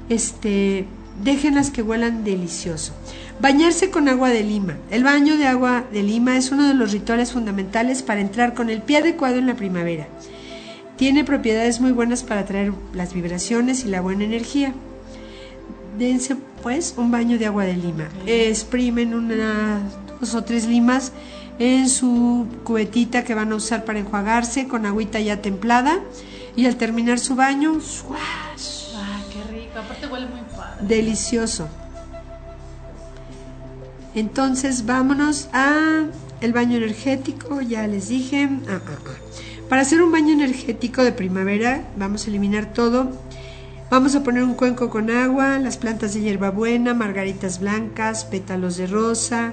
este, 0.09 0.87
déjenlas 1.23 1.71
que 1.71 1.83
huelan 1.83 2.25
delicioso. 2.25 2.95
Bañarse 3.41 3.91
con 3.91 4.09
agua 4.09 4.31
de 4.31 4.43
lima. 4.43 4.77
El 4.91 5.05
baño 5.05 5.37
de 5.37 5.47
agua 5.47 5.85
de 5.93 6.03
lima 6.03 6.39
es 6.39 6.51
uno 6.51 6.67
de 6.67 6.75
los 6.75 6.93
rituales 6.93 7.33
fundamentales 7.33 8.03
para 8.03 8.23
entrar 8.23 8.55
con 8.55 8.71
el 8.71 8.81
pie 8.81 8.99
adecuado 8.99 9.37
en 9.37 9.47
la 9.47 9.55
primavera. 9.55 10.09
Tiene 11.01 11.25
propiedades 11.25 11.81
muy 11.81 11.93
buenas 11.93 12.23
para 12.23 12.43
atraer 12.43 12.75
las 12.93 13.15
vibraciones 13.15 13.87
y 13.87 13.89
la 13.89 14.03
buena 14.03 14.25
energía. 14.25 14.75
Dense 15.99 16.37
pues 16.63 16.93
un 16.99 17.11
baño 17.11 17.39
de 17.39 17.47
agua 17.47 17.65
de 17.65 17.73
lima. 17.73 18.11
Exprimen 18.27 19.15
unas 19.15 19.81
dos 20.21 20.35
o 20.35 20.45
tres 20.45 20.67
limas 20.67 21.13
en 21.59 21.89
su 21.89 22.47
cubetita 22.65 23.25
que 23.25 23.35
van 23.35 23.51
a 23.51 23.55
usar 23.55 23.87
para 23.87 23.99
enjuagarse 23.99 24.69
con 24.69 24.85
agüita 24.85 25.19
ya 25.21 25.41
templada 25.41 26.01
y 26.55 26.67
al 26.67 26.77
terminar 26.77 27.19
su 27.19 27.35
baño. 27.35 27.79
Ay, 27.79 29.23
qué 29.33 29.43
rico. 29.55 29.79
Aparte 29.79 30.07
huele 30.07 30.27
muy 30.27 30.43
padre. 30.55 30.87
delicioso. 30.87 31.67
Entonces 34.15 34.85
vámonos 34.85 35.49
a 35.55 36.05
el 36.43 36.53
baño 36.53 36.77
energético, 36.77 37.63
ya 37.63 37.87
les 37.87 38.09
dije. 38.11 38.51
Ah, 38.69 38.83
ah, 38.87 38.99
ah. 39.07 39.50
Para 39.71 39.83
hacer 39.83 40.03
un 40.03 40.11
baño 40.11 40.33
energético 40.33 41.05
de 41.05 41.13
primavera 41.13 41.85
vamos 41.97 42.27
a 42.27 42.29
eliminar 42.31 42.73
todo. 42.73 43.09
Vamos 43.89 44.17
a 44.17 44.25
poner 44.25 44.43
un 44.43 44.55
cuenco 44.55 44.91
con 44.91 45.11
agua, 45.11 45.61
las 45.61 45.77
plantas 45.77 46.13
de 46.13 46.23
hierbabuena, 46.23 46.93
margaritas 46.93 47.61
blancas, 47.61 48.25
pétalos 48.25 48.77
de 48.77 48.89
rosa, 48.89 49.53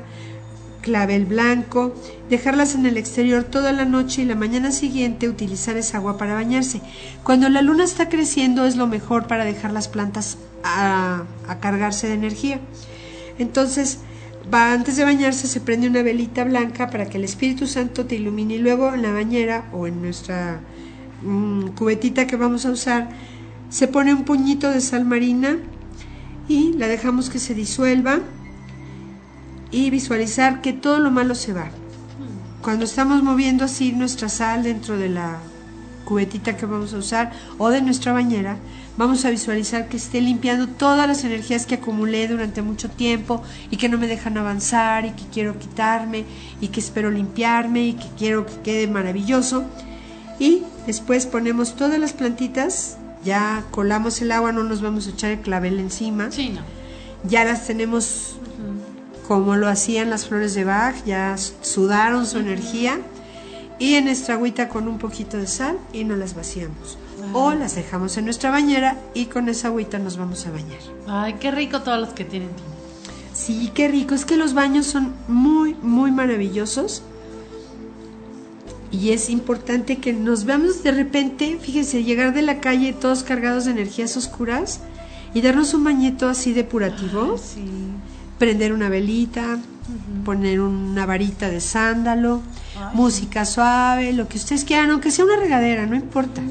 clavel 0.81 1.25
blanco, 1.25 1.93
dejarlas 2.31 2.73
en 2.73 2.87
el 2.87 2.97
exterior 2.97 3.43
toda 3.43 3.71
la 3.73 3.85
noche 3.85 4.23
y 4.23 4.25
la 4.25 4.33
mañana 4.33 4.71
siguiente 4.71 5.29
utilizar 5.29 5.77
esa 5.77 5.97
agua 5.97 6.17
para 6.17 6.33
bañarse. 6.33 6.81
Cuando 7.21 7.47
la 7.47 7.61
luna 7.61 7.83
está 7.83 8.09
creciendo 8.09 8.65
es 8.65 8.75
lo 8.75 8.87
mejor 8.87 9.27
para 9.27 9.45
dejar 9.45 9.71
las 9.71 9.87
plantas 9.87 10.39
a, 10.63 11.25
a 11.47 11.59
cargarse 11.59 12.07
de 12.07 12.15
energía. 12.15 12.59
Entonces, 13.37 13.99
va, 14.53 14.73
antes 14.73 14.95
de 14.97 15.03
bañarse 15.03 15.47
se 15.47 15.61
prende 15.61 15.87
una 15.87 16.01
velita 16.01 16.43
blanca 16.43 16.89
para 16.89 17.07
que 17.07 17.17
el 17.17 17.23
Espíritu 17.23 17.67
Santo 17.67 18.05
te 18.05 18.15
ilumine 18.15 18.55
y 18.55 18.59
luego 18.59 18.93
en 18.93 19.01
la 19.01 19.11
bañera 19.11 19.65
o 19.73 19.87
en 19.87 20.01
nuestra 20.01 20.61
mm, 21.21 21.69
cubetita 21.69 22.27
que 22.27 22.35
vamos 22.35 22.65
a 22.65 22.71
usar 22.71 23.09
se 23.69 23.87
pone 23.87 24.13
un 24.13 24.23
puñito 24.23 24.71
de 24.71 24.81
sal 24.81 25.05
marina 25.05 25.57
y 26.47 26.73
la 26.73 26.87
dejamos 26.87 27.29
que 27.29 27.39
se 27.39 27.53
disuelva 27.53 28.19
y 29.71 29.89
visualizar 29.89 30.61
que 30.61 30.71
todo 30.71 30.99
lo 30.99 31.11
malo 31.11 31.35
se 31.35 31.51
va. 31.53 31.69
Cuando 32.61 32.85
estamos 32.85 33.21
moviendo 33.23 33.65
así 33.65 33.91
nuestra 33.91 34.29
sal 34.29 34.63
dentro 34.63 34.97
de 34.97 35.09
la 35.09 35.39
cubetita 36.05 36.55
que 36.55 36.65
vamos 36.65 36.93
a 36.93 36.97
usar 36.97 37.33
o 37.57 37.69
de 37.69 37.81
nuestra 37.81 38.13
bañera, 38.13 38.57
vamos 38.97 39.23
a 39.25 39.29
visualizar 39.29 39.87
que 39.87 39.97
esté 39.97 40.19
limpiando 40.21 40.67
todas 40.67 41.07
las 41.07 41.23
energías 41.23 41.65
que 41.65 41.75
acumulé 41.75 42.27
durante 42.27 42.61
mucho 42.61 42.89
tiempo 42.89 43.43
y 43.69 43.77
que 43.77 43.89
no 43.89 43.97
me 43.97 44.07
dejan 44.07 44.37
avanzar 44.37 45.05
y 45.05 45.11
que 45.11 45.23
quiero 45.31 45.57
quitarme 45.57 46.25
y 46.59 46.69
que 46.69 46.79
espero 46.79 47.11
limpiarme 47.11 47.85
y 47.87 47.93
que 47.93 48.07
quiero 48.17 48.45
que 48.45 48.59
quede 48.61 48.87
maravilloso. 48.87 49.63
Y 50.39 50.63
después 50.85 51.25
ponemos 51.25 51.75
todas 51.75 51.99
las 51.99 52.13
plantitas, 52.13 52.97
ya 53.23 53.63
colamos 53.71 54.21
el 54.21 54.31
agua, 54.31 54.51
no 54.51 54.63
nos 54.63 54.81
vamos 54.81 55.07
a 55.07 55.11
echar 55.11 55.31
el 55.31 55.39
clavel 55.39 55.79
encima. 55.79 56.31
Sí, 56.31 56.49
no. 56.49 56.61
Ya 57.23 57.43
las 57.45 57.65
tenemos 57.65 58.37
como 59.27 59.57
lo 59.57 59.67
hacían 59.67 60.09
las 60.09 60.27
flores 60.27 60.53
de 60.53 60.63
Bach, 60.63 60.95
ya 61.05 61.35
sudaron 61.37 62.25
su 62.25 62.37
energía 62.37 62.99
y 63.77 63.95
en 63.95 64.05
nuestra 64.05 64.35
agüita 64.35 64.69
con 64.69 64.87
un 64.87 64.97
poquito 64.97 65.37
de 65.37 65.47
sal 65.47 65.77
y 65.91 66.05
nos 66.05 66.17
las 66.17 66.33
vaciamos. 66.33 66.97
O 67.33 67.53
las 67.53 67.75
dejamos 67.75 68.17
en 68.17 68.25
nuestra 68.25 68.51
bañera 68.51 68.97
y 69.13 69.25
con 69.25 69.49
esa 69.49 69.67
agüita 69.69 69.99
nos 69.99 70.17
vamos 70.17 70.45
a 70.45 70.51
bañar. 70.51 70.79
Ay, 71.07 71.35
qué 71.39 71.51
rico 71.51 71.81
todos 71.81 71.99
los 71.99 72.09
que 72.09 72.25
tienen 72.25 72.49
tino. 72.49 72.67
Sí, 73.33 73.71
qué 73.73 73.87
rico. 73.87 74.15
Es 74.15 74.25
que 74.25 74.37
los 74.37 74.53
baños 74.53 74.85
son 74.87 75.13
muy, 75.27 75.75
muy 75.81 76.11
maravillosos. 76.11 77.03
Y 78.91 79.11
es 79.11 79.29
importante 79.29 79.97
que 79.97 80.13
nos 80.13 80.45
veamos 80.45 80.81
de 80.81 80.91
repente, 80.91 81.57
fíjense, 81.61 82.03
llegar 82.03 82.33
de 82.33 82.41
la 82.41 82.59
calle 82.61 82.93
todos 82.93 83.23
cargados 83.23 83.65
de 83.65 83.71
energías 83.71 84.15
oscuras 84.15 84.79
y 85.33 85.41
darnos 85.41 85.73
un 85.73 85.83
bañito 85.83 86.29
así 86.29 86.53
depurativo, 86.53 87.37
Sí. 87.37 87.65
prender 88.39 88.71
una 88.71 88.87
velita, 88.87 89.59
poner 90.23 90.61
una 90.61 91.05
varita 91.05 91.49
de 91.49 91.59
sándalo, 91.59 92.41
música 92.93 93.45
suave, 93.45 94.13
lo 94.13 94.27
que 94.29 94.37
ustedes 94.37 94.63
quieran, 94.63 94.89
aunque 94.91 95.11
sea 95.11 95.25
una 95.25 95.35
regadera, 95.35 95.85
no 95.85 95.95
importa. 95.95 96.41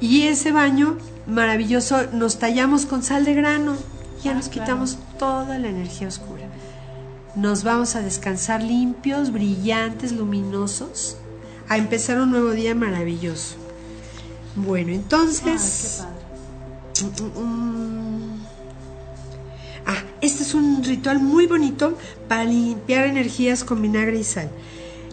Y 0.00 0.22
ese 0.22 0.52
baño 0.52 0.98
maravilloso 1.26 2.06
nos 2.12 2.38
tallamos 2.38 2.86
con 2.86 3.02
sal 3.02 3.24
de 3.24 3.34
grano, 3.34 3.76
ya 4.22 4.32
Ah, 4.32 4.34
nos 4.34 4.48
claro. 4.48 4.64
quitamos 4.64 4.98
toda 5.18 5.58
la 5.58 5.68
energía 5.68 6.08
oscura. 6.08 6.46
Nos 7.34 7.64
vamos 7.64 7.96
a 7.96 8.00
descansar 8.00 8.62
limpios, 8.62 9.32
brillantes, 9.32 10.12
luminosos, 10.12 11.16
a 11.68 11.76
empezar 11.76 12.20
un 12.20 12.30
nuevo 12.30 12.50
día 12.50 12.74
maravilloso. 12.74 13.56
Bueno, 14.54 14.88
Ay, 14.90 14.96
entonces... 14.96 16.02
qué 16.94 17.04
padre. 17.04 17.32
Mm, 17.36 17.40
mm. 17.42 18.36
Ah, 19.86 20.02
este 20.20 20.42
es 20.42 20.54
un 20.54 20.82
ritual 20.82 21.20
muy 21.20 21.46
bonito 21.46 21.96
para 22.28 22.44
limpiar 22.44 23.06
energías 23.06 23.64
con 23.64 23.82
vinagre 23.82 24.18
y 24.18 24.24
sal. 24.24 24.50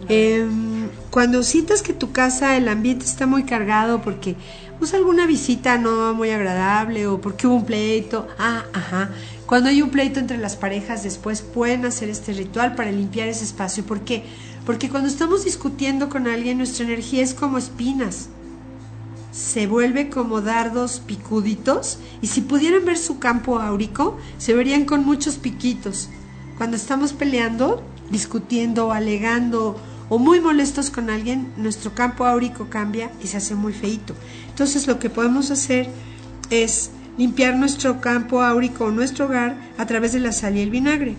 Em, 0.08 0.88
cuando 1.10 1.42
sientas 1.42 1.82
que 1.82 1.92
tu 1.92 2.12
casa, 2.12 2.56
el 2.56 2.68
ambiente 2.68 3.04
está 3.04 3.26
muy 3.26 3.44
cargado 3.44 4.02
porque 4.02 4.36
usa 4.84 4.98
alguna 4.98 5.26
visita 5.26 5.78
no 5.78 6.14
muy 6.14 6.30
agradable 6.30 7.06
o 7.06 7.20
porque 7.20 7.46
hubo 7.46 7.56
un 7.56 7.64
pleito, 7.64 8.28
ah, 8.38 8.64
ajá. 8.72 9.10
Cuando 9.46 9.68
hay 9.68 9.82
un 9.82 9.90
pleito 9.90 10.20
entre 10.20 10.38
las 10.38 10.56
parejas, 10.56 11.02
después 11.02 11.42
pueden 11.42 11.84
hacer 11.84 12.08
este 12.08 12.32
ritual 12.32 12.74
para 12.74 12.92
limpiar 12.92 13.28
ese 13.28 13.44
espacio. 13.44 13.84
¿Por 13.84 14.00
qué? 14.00 14.24
Porque 14.64 14.88
cuando 14.88 15.08
estamos 15.08 15.44
discutiendo 15.44 16.08
con 16.08 16.26
alguien, 16.28 16.58
nuestra 16.58 16.84
energía 16.84 17.22
es 17.22 17.34
como 17.34 17.58
espinas 17.58 18.28
se 19.34 19.66
vuelve 19.66 20.10
como 20.10 20.42
dardos 20.42 21.00
picuditos 21.04 21.98
y 22.22 22.28
si 22.28 22.40
pudieran 22.40 22.84
ver 22.84 22.96
su 22.96 23.18
campo 23.18 23.58
áurico, 23.58 24.16
se 24.38 24.54
verían 24.54 24.84
con 24.84 25.04
muchos 25.04 25.38
piquitos. 25.38 26.08
Cuando 26.56 26.76
estamos 26.76 27.12
peleando, 27.12 27.82
discutiendo, 28.10 28.92
alegando 28.92 29.76
o 30.08 30.18
muy 30.18 30.40
molestos 30.40 30.90
con 30.90 31.10
alguien, 31.10 31.52
nuestro 31.56 31.94
campo 31.94 32.26
áurico 32.26 32.68
cambia 32.68 33.10
y 33.22 33.26
se 33.28 33.38
hace 33.38 33.54
muy 33.54 33.72
feito. 33.72 34.14
Entonces 34.48 34.86
lo 34.86 34.98
que 34.98 35.10
podemos 35.10 35.50
hacer 35.50 35.88
es 36.50 36.90
limpiar 37.16 37.56
nuestro 37.56 38.00
campo 38.00 38.42
áurico 38.42 38.86
o 38.86 38.90
nuestro 38.90 39.26
hogar 39.26 39.56
a 39.78 39.86
través 39.86 40.12
de 40.12 40.20
la 40.20 40.32
sal 40.32 40.56
y 40.56 40.60
el 40.60 40.70
vinagre. 40.70 41.16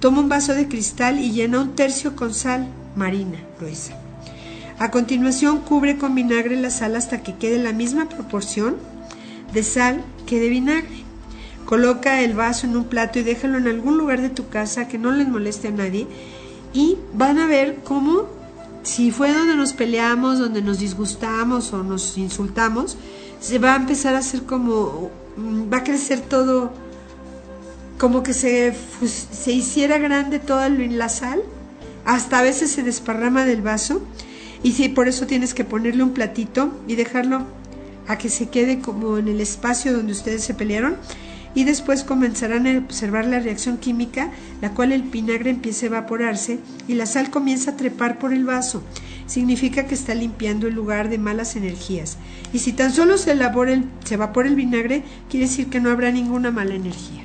Toma 0.00 0.20
un 0.20 0.28
vaso 0.28 0.54
de 0.54 0.68
cristal 0.68 1.18
y 1.18 1.32
llena 1.32 1.60
un 1.60 1.74
tercio 1.74 2.16
con 2.16 2.32
sal 2.32 2.68
marina 2.96 3.38
gruesa. 3.58 3.94
A 4.78 4.90
continuación 4.90 5.60
cubre 5.60 5.98
con 5.98 6.14
vinagre 6.14 6.56
la 6.56 6.70
sal 6.70 6.96
hasta 6.96 7.22
que 7.22 7.36
quede 7.36 7.62
la 7.62 7.72
misma 7.72 8.08
proporción 8.08 8.76
de 9.52 9.62
sal 9.62 10.02
que 10.26 10.40
de 10.40 10.48
vinagre. 10.48 11.04
Coloca 11.66 12.22
el 12.22 12.34
vaso 12.34 12.66
en 12.66 12.76
un 12.76 12.84
plato 12.84 13.18
y 13.18 13.22
déjalo 13.22 13.58
en 13.58 13.68
algún 13.68 13.98
lugar 13.98 14.22
de 14.22 14.30
tu 14.30 14.48
casa 14.48 14.88
que 14.88 14.98
no 14.98 15.12
les 15.12 15.28
moleste 15.28 15.68
a 15.68 15.72
nadie 15.72 16.06
y 16.72 16.96
van 17.14 17.38
a 17.38 17.46
ver 17.46 17.78
cómo 17.84 18.26
si 18.82 19.10
fue 19.10 19.32
donde 19.32 19.56
nos 19.56 19.72
peleamos, 19.72 20.38
donde 20.38 20.62
nos 20.62 20.78
disgustamos 20.78 21.72
o 21.72 21.82
nos 21.82 22.16
insultamos, 22.16 22.96
se 23.40 23.58
va 23.58 23.74
a 23.74 23.76
empezar 23.76 24.14
a 24.14 24.18
hacer 24.18 24.42
como 24.42 25.10
mm, 25.36 25.72
va 25.72 25.78
a 25.78 25.84
crecer 25.84 26.20
todo 26.20 26.72
como 27.98 28.22
que 28.22 28.32
se, 28.32 28.74
se 29.04 29.52
hiciera 29.52 29.98
grande 29.98 30.38
toda 30.38 30.70
la 30.70 31.10
sal, 31.10 31.42
hasta 32.06 32.38
a 32.38 32.42
veces 32.42 32.70
se 32.70 32.82
desparrama 32.82 33.44
del 33.44 33.60
vaso 33.60 34.00
y 34.62 34.72
sí, 34.72 34.88
por 34.88 35.06
eso 35.06 35.26
tienes 35.26 35.52
que 35.52 35.64
ponerle 35.64 36.02
un 36.02 36.12
platito 36.12 36.72
y 36.88 36.94
dejarlo 36.94 37.42
a 38.08 38.16
que 38.16 38.30
se 38.30 38.48
quede 38.48 38.80
como 38.80 39.18
en 39.18 39.28
el 39.28 39.40
espacio 39.40 39.92
donde 39.92 40.12
ustedes 40.12 40.42
se 40.42 40.54
pelearon 40.54 40.96
y 41.54 41.64
después 41.64 42.04
comenzarán 42.04 42.66
a 42.66 42.78
observar 42.78 43.26
la 43.26 43.40
reacción 43.40 43.76
química, 43.78 44.30
la 44.60 44.70
cual 44.70 44.92
el 44.92 45.02
vinagre 45.02 45.50
empieza 45.50 45.86
a 45.86 45.88
evaporarse 45.88 46.58
y 46.86 46.94
la 46.94 47.06
sal 47.06 47.30
comienza 47.30 47.72
a 47.72 47.76
trepar 47.76 48.18
por 48.18 48.32
el 48.32 48.44
vaso. 48.44 48.82
Significa 49.26 49.86
que 49.86 49.94
está 49.94 50.14
limpiando 50.14 50.66
el 50.66 50.74
lugar 50.74 51.08
de 51.08 51.18
malas 51.18 51.54
energías. 51.56 52.16
Y 52.52 52.58
si 52.58 52.72
tan 52.72 52.92
solo 52.92 53.16
se, 53.16 53.32
elabora 53.32 53.72
el- 53.72 53.84
se 54.04 54.14
evapora 54.14 54.48
el 54.48 54.56
vinagre, 54.56 55.02
quiere 55.28 55.46
decir 55.46 55.68
que 55.68 55.80
no 55.80 55.90
habrá 55.90 56.10
ninguna 56.10 56.50
mala 56.50 56.74
energía. 56.74 57.24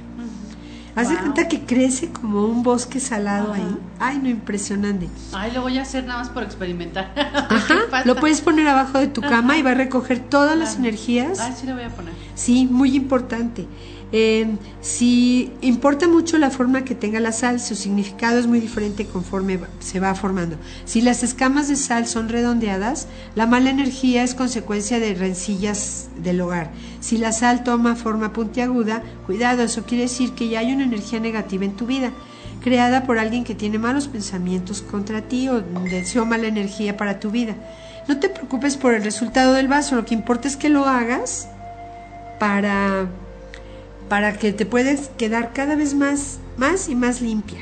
Haz 0.97 1.09
de 1.09 1.15
Wow. 1.15 1.23
cuenta 1.23 1.49
que 1.49 1.59
crece 1.65 2.07
como 2.07 2.45
un 2.45 2.63
bosque 2.63 3.01
salado 3.01 3.51
Ajá. 3.51 3.61
ahí. 3.61 3.77
Ay, 3.99 4.19
no, 4.23 4.29
impresionante. 4.29 5.09
Ay, 5.33 5.51
lo 5.51 5.61
voy 5.61 5.77
a 5.77 5.81
hacer 5.81 6.05
nada 6.05 6.19
más 6.19 6.29
por 6.29 6.41
experimentar. 6.43 7.11
Ajá, 7.49 8.03
lo 8.05 8.15
puedes 8.15 8.39
poner 8.39 8.65
abajo 8.69 8.99
de 8.99 9.07
tu 9.07 9.19
cama 9.19 9.49
Ajá. 9.53 9.57
y 9.57 9.61
va 9.61 9.71
a 9.71 9.75
recoger 9.75 10.19
todas 10.19 10.57
las 10.57 10.69
Claro. 10.75 10.83
energías. 10.87 11.39
Ay, 11.41 11.53
sí 11.59 11.67
lo 11.67 11.73
voy 11.73 11.83
a 11.83 11.89
poner. 11.89 12.13
Sí, 12.35 12.65
muy 12.71 12.95
importante. 12.95 13.67
Eh, 14.11 14.47
si 14.81 15.51
importa 15.61 16.07
mucho 16.07 16.37
la 16.37 16.49
forma 16.49 16.85
que 16.85 16.95
tenga 16.95 17.19
la 17.19 17.31
sal, 17.31 17.59
su 17.59 17.75
significado 17.75 18.39
es 18.39 18.47
muy 18.47 18.59
diferente 18.59 19.05
conforme 19.05 19.59
se 19.79 19.99
va 19.99 20.15
formando. 20.15 20.57
Si 20.85 21.01
las 21.01 21.23
escamas 21.23 21.67
de 21.67 21.75
sal 21.75 22.07
son 22.07 22.29
redondeadas, 22.29 23.07
la 23.35 23.47
mala 23.47 23.69
energía 23.69 24.23
es 24.23 24.35
consecuencia 24.35 24.99
de 24.99 25.15
rencillas 25.15 26.09
del 26.17 26.41
hogar. 26.41 26.71
Si 26.99 27.17
la 27.17 27.31
sal 27.31 27.63
toma 27.63 27.95
forma 27.95 28.31
puntiaguda, 28.31 29.03
cuidado, 29.25 29.63
eso 29.63 29.83
quiere 29.85 30.03
decir 30.03 30.31
que 30.31 30.49
ya 30.49 30.59
hay 30.59 30.73
una 30.73 30.83
energía 30.83 31.19
negativa 31.19 31.65
en 31.65 31.75
tu 31.75 31.85
vida 31.85 32.11
creada 32.65 33.03
por 33.03 33.19
alguien 33.19 33.43
que 33.43 33.53
tiene 33.53 33.77
malos 33.77 34.07
pensamientos 34.07 34.81
contra 34.81 35.21
ti 35.21 35.49
o 35.49 35.61
deseó 35.61 36.25
mala 36.25 36.47
energía 36.47 36.97
para 36.97 37.19
tu 37.19 37.29
vida. 37.29 37.55
No 38.07 38.19
te 38.19 38.27
preocupes 38.27 38.75
por 38.75 38.95
el 38.95 39.03
resultado 39.03 39.53
del 39.53 39.67
vaso, 39.67 39.95
lo 39.95 40.05
que 40.05 40.15
importa 40.15 40.47
es 40.47 40.57
que 40.57 40.69
lo 40.69 40.85
hagas 40.85 41.47
para, 42.39 43.07
para 44.09 44.37
que 44.37 44.53
te 44.53 44.65
puedas 44.65 45.09
quedar 45.17 45.53
cada 45.53 45.75
vez 45.75 45.93
más, 45.93 46.39
más 46.57 46.89
y 46.89 46.95
más 46.95 47.21
limpia. 47.21 47.59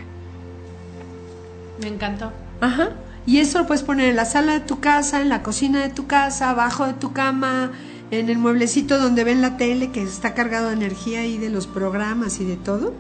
Me 1.82 1.88
encantó. 1.88 2.32
Ajá. 2.62 2.90
Y 3.26 3.38
eso 3.40 3.60
lo 3.60 3.68
puedes 3.68 3.84
poner 3.84 4.10
en 4.10 4.16
la 4.18 4.26
sala 4.26 4.54
de 4.54 4.60
tu 4.60 4.80
casa, 4.80 5.22
en 5.22 5.30
la 5.30 5.44
cocina 5.44 5.82
de 5.82 5.90
tu 5.90 6.08
casa, 6.08 6.50
abajo 6.50 6.86
de 6.86 6.94
tu 6.94 7.14
cama, 7.14 7.72
en 8.12 8.30
el 8.30 8.38
mueblecito 8.38 9.00
donde 9.00 9.24
ven 9.24 9.42
la 9.42 9.58
tele 9.58 9.92
que 9.92 10.04
está 10.04 10.34
cargado 10.34 10.68
de 10.68 10.74
energía 10.74 11.26
y 11.26 11.38
de 11.38 11.50
los 11.50 11.68
programas 11.68 12.40
y 12.40 12.46
de 12.46 12.58
todo. 12.58 12.94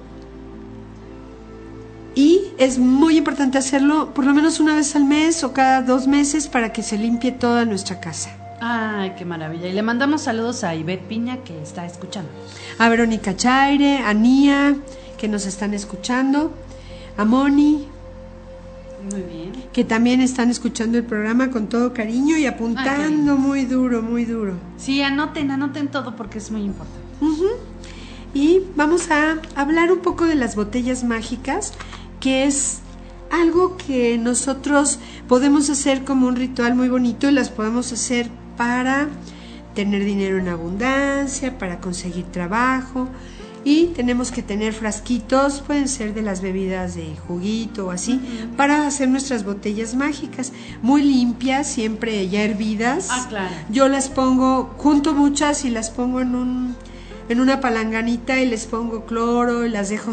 Y 2.16 2.42
es 2.58 2.78
muy 2.78 3.18
importante 3.18 3.58
hacerlo 3.58 4.14
por 4.14 4.26
lo 4.26 4.34
menos 4.34 4.60
una 4.60 4.76
vez 4.76 4.96
al 4.96 5.04
mes 5.04 5.44
o 5.44 5.52
cada 5.52 5.82
dos 5.82 6.08
meses 6.08 6.48
para 6.48 6.72
que 6.72 6.84
se 6.84 6.98
limpie 6.98 7.32
toda 7.32 7.66
nuestra 7.66 8.00
casa. 8.00 8.43
Ay, 8.66 9.14
qué 9.18 9.26
maravilla. 9.26 9.68
Y 9.68 9.74
le 9.74 9.82
mandamos 9.82 10.22
saludos 10.22 10.64
a 10.64 10.74
Ivette 10.74 11.06
Piña 11.06 11.44
que 11.44 11.62
está 11.62 11.86
escuchando. 11.86 12.30
A 12.80 12.88
Verónica 12.88 13.36
Chaire, 13.36 13.98
a 13.98 14.14
Nia, 14.14 14.78
que 15.18 15.28
nos 15.28 15.46
están 15.46 15.74
escuchando, 15.74 16.54
a 17.18 17.26
Moni, 17.26 17.86
Muy 19.12 19.22
bien. 19.22 19.52
que 19.74 19.84
también 19.84 20.22
están 20.22 20.50
escuchando 20.50 20.98
el 20.98 21.04
programa 21.04 21.52
con 21.52 21.68
todo 21.68 21.94
cariño 21.94 22.38
y 22.38 22.46
apuntando 22.46 23.36
muy 23.36 23.66
duro, 23.66 24.02
muy 24.02 24.24
duro. 24.24 24.54
Sí, 24.78 25.02
anoten, 25.02 25.52
anoten 25.52 25.90
todo 25.90 26.16
porque 26.16 26.38
es 26.38 26.50
muy 26.50 26.62
importante. 26.62 27.02
Y 28.34 28.62
vamos 28.78 29.12
a 29.12 29.40
hablar 29.58 29.92
un 29.92 30.00
poco 30.00 30.24
de 30.24 30.36
las 30.36 30.56
botellas 30.56 31.04
mágicas, 31.04 31.74
que 32.22 32.46
es 32.46 32.80
algo 33.30 33.76
que 33.76 34.18
nosotros 34.18 35.00
podemos 35.28 35.70
hacer 35.70 36.06
como 36.06 36.28
un 36.28 36.38
ritual 36.38 36.76
muy 36.76 36.88
bonito 36.88 37.28
y 37.28 37.34
las 37.34 37.50
podemos 37.50 37.92
hacer 37.92 38.30
para 38.58 39.08
tener 39.76 40.04
dinero 40.04 40.38
en 40.38 40.50
abundancia, 40.50 41.58
para 41.58 41.80
conseguir 41.80 42.26
trabajo. 42.26 43.08
Y 43.66 43.88
tenemos 43.96 44.32
que 44.32 44.44
tener 44.44 44.74
frasquitos, 44.74 45.62
pueden 45.62 45.88
ser 45.88 46.14
de 46.14 46.22
las 46.22 46.42
bebidas 46.42 46.96
de 46.96 47.16
juguito 47.28 47.88
o 47.88 47.92
así, 47.92 48.20
para 48.58 48.86
hacer 48.86 49.08
nuestras 49.08 49.46
botellas 49.46 49.96
mágicas, 49.96 50.52
muy 50.82 51.02
limpias, 51.02 51.68
siempre 51.68 52.28
ya 52.28 52.44
hervidas. 52.44 53.08
Ah, 53.10 53.26
claro. 53.30 53.56
Yo 53.70 53.88
las 53.88 54.10
pongo, 54.10 54.74
junto 54.78 55.14
muchas 55.14 55.64
y 55.64 55.70
las 55.70 55.92
pongo 55.92 56.20
en 56.20 56.36
un 56.36 56.76
en 57.30 57.40
una 57.40 57.62
palanganita 57.62 58.42
y 58.42 58.46
les 58.46 58.66
pongo 58.66 59.06
cloro 59.06 59.66
y 59.66 59.70
las 59.70 59.90
dejo 59.90 60.12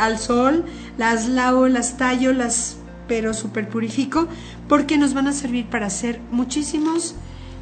al 0.00 0.18
sol, 0.18 0.64
las 0.96 1.28
lavo, 1.28 1.68
las 1.68 1.98
tallo, 1.98 2.32
las 2.32 2.78
pero 3.08 3.34
super 3.34 3.68
purifico 3.68 4.26
porque 4.68 4.98
nos 4.98 5.14
van 5.14 5.28
a 5.28 5.32
servir 5.32 5.66
para 5.66 5.86
hacer 5.86 6.20
muchísimos 6.30 7.14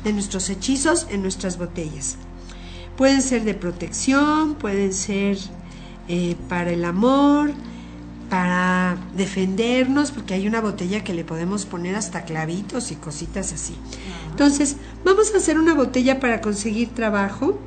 de 0.05 0.13
nuestros 0.13 0.51
hechizos 0.51 1.07
en 1.11 1.23
nuestras 1.23 1.59
botellas. 1.59 2.17
Pueden 2.97 3.23
ser 3.23 3.45
de 3.45 3.55
protección, 3.55 4.55
pueden 4.55 4.93
ser 4.93 5.39
eh, 6.09 6.37
para 6.49 6.71
el 6.71 6.85
amor, 6.85 7.51
para 8.31 8.97
defendernos, 9.17 10.11
porque 10.13 10.35
hay 10.35 10.47
una 10.47 10.61
botella 10.61 11.03
que 11.03 11.15
le 11.15 11.25
podemos 11.25 11.67
poner 11.67 11.97
hasta 11.97 12.25
clavitos 12.25 12.93
y 12.93 12.97
cositas 12.97 13.53
así. 13.53 13.75
Entonces, 14.31 14.77
vamos 15.05 15.35
a 15.35 15.39
hacer 15.39 15.59
una 15.59 15.75
botella 15.75 16.21
para 16.21 16.41
conseguir 16.41 16.89
trabajo, 16.95 17.59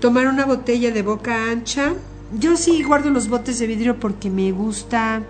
tomar 0.00 0.28
una 0.28 0.46
botella 0.46 0.90
de 0.92 1.02
boca 1.02 1.50
ancha. 1.50 1.94
Yo 2.38 2.56
sí 2.56 2.82
guardo 2.82 3.10
los 3.10 3.28
botes 3.28 3.58
de 3.58 3.66
vidrio 3.66 3.98
porque 3.98 4.30
me 4.30 4.52
gusta. 4.52 5.22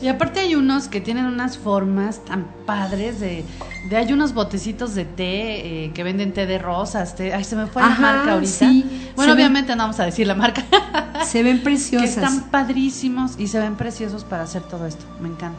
Y 0.00 0.08
aparte 0.08 0.40
hay 0.40 0.54
unos 0.54 0.86
que 0.88 1.00
tienen 1.00 1.24
unas 1.26 1.58
formas 1.58 2.24
tan 2.24 2.44
padres 2.66 3.18
de, 3.18 3.44
de 3.90 3.96
hay 3.96 4.12
unos 4.12 4.32
botecitos 4.32 4.94
de 4.94 5.04
té 5.04 5.84
eh, 5.86 5.90
que 5.92 6.04
venden 6.04 6.32
té 6.32 6.46
de 6.46 6.58
rosas, 6.58 7.16
té, 7.16 7.34
ay 7.34 7.42
se 7.42 7.56
me 7.56 7.66
fue 7.66 7.82
Ajá, 7.82 7.90
la 8.00 8.12
marca 8.16 8.32
ahorita. 8.34 8.52
sí. 8.52 9.10
Bueno, 9.16 9.32
ven- 9.32 9.40
obviamente 9.40 9.74
no 9.74 9.82
vamos 9.82 9.98
a 9.98 10.04
decir 10.04 10.26
la 10.26 10.34
marca. 10.36 10.62
Se 11.24 11.42
ven 11.42 11.58
que 11.58 11.64
preciosas. 11.64 12.08
están 12.10 12.44
padrísimos 12.50 13.32
y 13.38 13.48
se 13.48 13.58
ven 13.58 13.74
preciosos 13.74 14.22
para 14.24 14.44
hacer 14.44 14.62
todo 14.62 14.86
esto. 14.86 15.04
Me 15.20 15.28
encanta. 15.28 15.58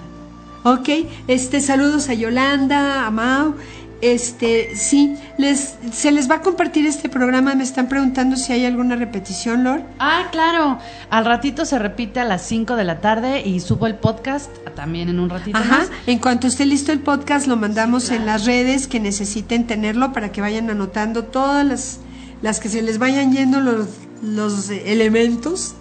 Ok, 0.63 0.89
este 1.27 1.59
saludos 1.61 2.07
a 2.09 2.13
Yolanda, 2.13 3.05
a 3.05 3.11
Mau. 3.11 3.55
Este, 4.01 4.75
sí, 4.75 5.15
les 5.37 5.75
se 5.91 6.11
les 6.11 6.29
va 6.29 6.35
a 6.35 6.41
compartir 6.41 6.85
este 6.87 7.09
programa. 7.09 7.53
Me 7.55 7.63
están 7.63 7.89
preguntando 7.89 8.37
si 8.37 8.53
hay 8.53 8.65
alguna 8.65 8.95
repetición, 8.95 9.63
Lord. 9.63 9.81
Ah, 9.99 10.27
claro. 10.31 10.79
Al 11.09 11.25
ratito 11.25 11.65
se 11.65 11.77
repite 11.79 12.19
a 12.19 12.25
las 12.25 12.43
5 12.43 12.75
de 12.75 12.83
la 12.85 13.01
tarde 13.01 13.41
y 13.45 13.59
subo 13.59 13.87
el 13.87 13.95
podcast 13.95 14.49
también 14.75 15.09
en 15.09 15.19
un 15.19 15.29
ratito 15.29 15.57
Ajá, 15.57 15.79
más. 15.79 15.91
en 16.07 16.19
cuanto 16.19 16.47
esté 16.47 16.65
listo 16.65 16.93
el 16.93 16.99
podcast 16.99 17.47
lo 17.47 17.57
mandamos 17.57 18.09
en 18.11 18.25
las 18.25 18.45
redes 18.45 18.87
que 18.87 18.99
necesiten 19.01 19.67
tenerlo 19.67 20.13
para 20.13 20.31
que 20.31 20.39
vayan 20.39 20.69
anotando 20.69 21.25
todas 21.25 21.65
las, 21.65 21.99
las 22.41 22.61
que 22.61 22.69
se 22.69 22.81
les 22.81 22.97
vayan 22.99 23.33
yendo 23.33 23.59
los, 23.59 23.87
los 24.23 24.69
elementos. 24.69 25.75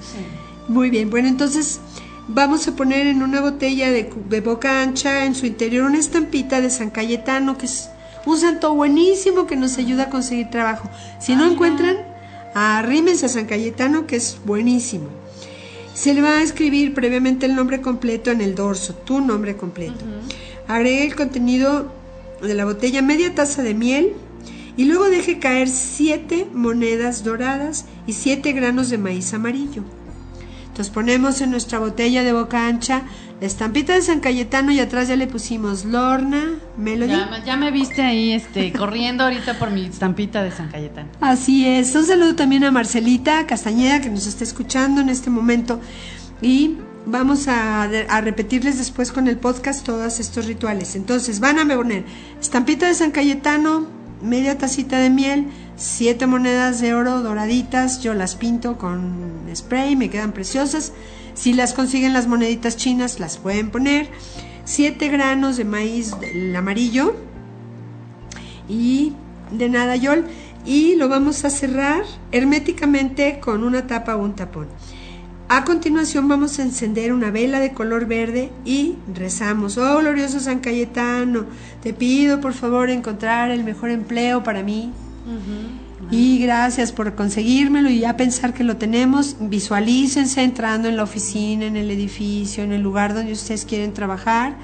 Muy 0.67 0.91
bien, 0.91 1.11
bueno, 1.11 1.29
entonces 1.29 1.81
vamos 2.27 2.67
a 2.67 2.75
poner 2.75 3.07
en 3.07 3.23
una 3.23 3.41
botella 3.41 3.91
de, 3.91 4.11
de 4.29 4.41
boca 4.41 4.83
ancha 4.83 5.25
en 5.25 5.35
su 5.37 5.47
interior 5.47 5.85
una 5.85 5.99
estampita 5.99 6.61
de 6.61 6.71
San 6.71 6.91
Cayetano, 6.91 7.57
que 7.57 7.67
es 7.67 7.91
un 8.31 8.39
santo 8.39 8.75
buenísimo 8.75 9.47
que 9.47 9.57
nos 9.57 9.79
ayuda 9.79 10.05
a 10.05 10.11
conseguir 10.11 10.51
trabajo. 10.51 10.91
Si 11.21 11.35
no 11.35 11.51
encuentran, 11.51 11.97
arrímense 12.55 13.27
a 13.27 13.29
San 13.29 13.47
Cayetano, 13.47 14.07
que 14.07 14.17
es 14.17 14.39
buenísimo. 14.45 15.09
Se 15.95 16.15
le 16.15 16.23
va 16.23 16.39
a 16.39 16.43
escribir 16.43 16.95
previamente 16.95 17.47
el 17.47 17.55
nombre 17.55 17.81
completo 17.81 18.31
en 18.31 18.41
el 18.41 18.55
dorso, 18.55 18.95
tu 18.95 19.21
nombre 19.21 19.57
completo. 19.57 20.05
Agregue 20.67 21.05
el 21.05 21.17
contenido 21.17 21.93
de 22.43 22.55
la 22.55 22.65
botella, 22.65 23.03
media 23.03 23.35
taza 23.35 23.63
de 23.63 23.75
miel 23.75 24.13
y 24.77 24.85
luego 24.85 25.09
deje 25.09 25.41
caer 25.41 25.69
siete 25.69 26.47
monedas 26.53 27.25
doradas 27.25 27.87
y 28.07 28.13
siete 28.13 28.53
granos 28.53 28.91
de 28.91 28.99
maíz 28.99 29.35
amarillo. 29.35 29.83
Entonces 30.69 30.95
ponemos 30.95 31.41
en 31.41 31.51
nuestra 31.51 31.81
botella 31.81 32.23
de 32.23 32.33
boca 32.33 32.69
ancha 32.69 33.03
la 33.41 33.47
estampita 33.47 33.93
de 33.95 34.03
San 34.03 34.19
Cayetano 34.21 34.73
y 34.73 34.81
atrás 34.81 35.07
ya 35.09 35.15
le 35.17 35.27
pusimos 35.29 35.85
Lorna, 35.85 36.57
Melody. 36.77 37.13
Ya, 37.13 37.27
me- 37.27 37.45
ya 37.47 37.57
me 37.57 37.71
viste 37.71 38.03
ahí 38.03 38.33
este, 38.33 38.73
corriendo 38.77 39.25
ahorita 39.25 39.59
por 39.59 39.71
mi 39.71 39.85
estampita 39.87 40.43
de 40.43 40.51
San 40.51 40.69
Cayetano. 40.71 41.09
Así 41.21 41.67
es. 41.67 41.95
Un 41.95 42.05
saludo 42.05 42.35
también 42.35 42.65
a 42.65 42.73
Marcelita 42.73 43.47
Castañeda 43.47 44.01
que 44.01 44.11
nos 44.11 44.27
está 44.27 44.43
escuchando 44.45 45.01
en 45.01 45.09
este 45.09 45.31
momento. 45.31 45.81
Y 46.43 46.79
vamos 47.07 47.47
a, 47.49 47.85
a 47.85 48.21
repetirles 48.21 48.77
después 48.79 49.13
con 49.13 49.29
el 49.29 49.37
podcast 49.37 49.85
todos 49.85 50.19
estos 50.19 50.47
rituales. 50.47 50.97
Entonces 50.97 51.39
van 51.39 51.59
a 51.61 51.77
poner 51.77 52.05
estampita 52.41 52.89
de 52.89 52.95
San 52.95 53.13
Cayetano, 53.13 53.87
media 54.21 54.59
tacita 54.59 54.99
de 54.99 55.11
miel, 55.11 55.47
siete 55.77 56.27
monedas 56.27 56.81
de 56.81 56.93
oro 56.95 57.23
doraditas. 57.23 58.03
Yo 58.03 58.15
las 58.15 58.35
pinto 58.35 58.79
con 58.79 59.13
spray, 59.55 59.95
me 59.95 60.11
quedan 60.11 60.33
preciosas. 60.33 60.93
Si 61.39 61.53
las 61.53 61.73
consiguen 61.73 62.13
las 62.15 62.27
moneditas 62.27 62.77
chinas, 62.77 63.21
las 63.21 63.39
pueden 63.39 63.71
poner. 63.71 64.09
Siete 64.65 65.07
granos 65.07 65.57
de 65.57 65.65
maíz 65.65 66.17
amarillo. 66.57 67.15
Y 68.69 69.13
de 69.53 69.69
nada 69.69 69.95
yol. 69.95 70.25
Y 70.67 70.97
lo 70.97 71.09
vamos 71.09 71.45
a 71.45 71.51
cerrar 71.51 72.03
herméticamente 72.33 73.39
con 73.39 73.63
una 73.63 73.87
tapa 73.87 74.17
o 74.17 74.25
un 74.25 74.35
tapón. 74.35 74.67
A 75.49 75.65
continuación 75.65 76.27
vamos 76.27 76.59
a 76.59 76.63
encender 76.63 77.13
una 77.13 77.31
vela 77.31 77.61
de 77.61 77.73
color 77.73 78.07
verde 78.07 78.51
y 78.65 78.97
rezamos, 79.15 79.79
oh 79.79 80.01
glorioso 80.01 80.41
San 80.41 80.59
Cayetano, 80.59 81.47
te 81.83 81.95
pido 81.95 82.41
por 82.41 82.53
favor 82.53 82.91
encontrar 82.91 83.51
el 83.51 83.65
mejor 83.65 83.89
empleo 83.89 84.43
para 84.43 84.63
mí 84.63 84.93
y 86.11 86.39
gracias 86.39 86.93
por 86.93 87.15
conseguírmelo 87.15 87.91
y 87.91 88.01
ya 88.01 88.17
pensar 88.17 88.55
que 88.55 88.65
lo 88.65 88.77
tenemos, 88.77 89.37
visualícense 89.41 90.43
entrando 90.43 90.89
en 90.89 90.97
la 90.97 91.03
oficina, 91.03 91.67
en 91.67 91.77
el 91.77 91.91
edificio, 91.91 92.65
en 92.65 92.73
el 92.73 92.81
lugar 92.81 93.15
donde 93.15 93.33
ustedes 93.33 93.65
quieren 93.65 93.93
trabajar 93.93 94.57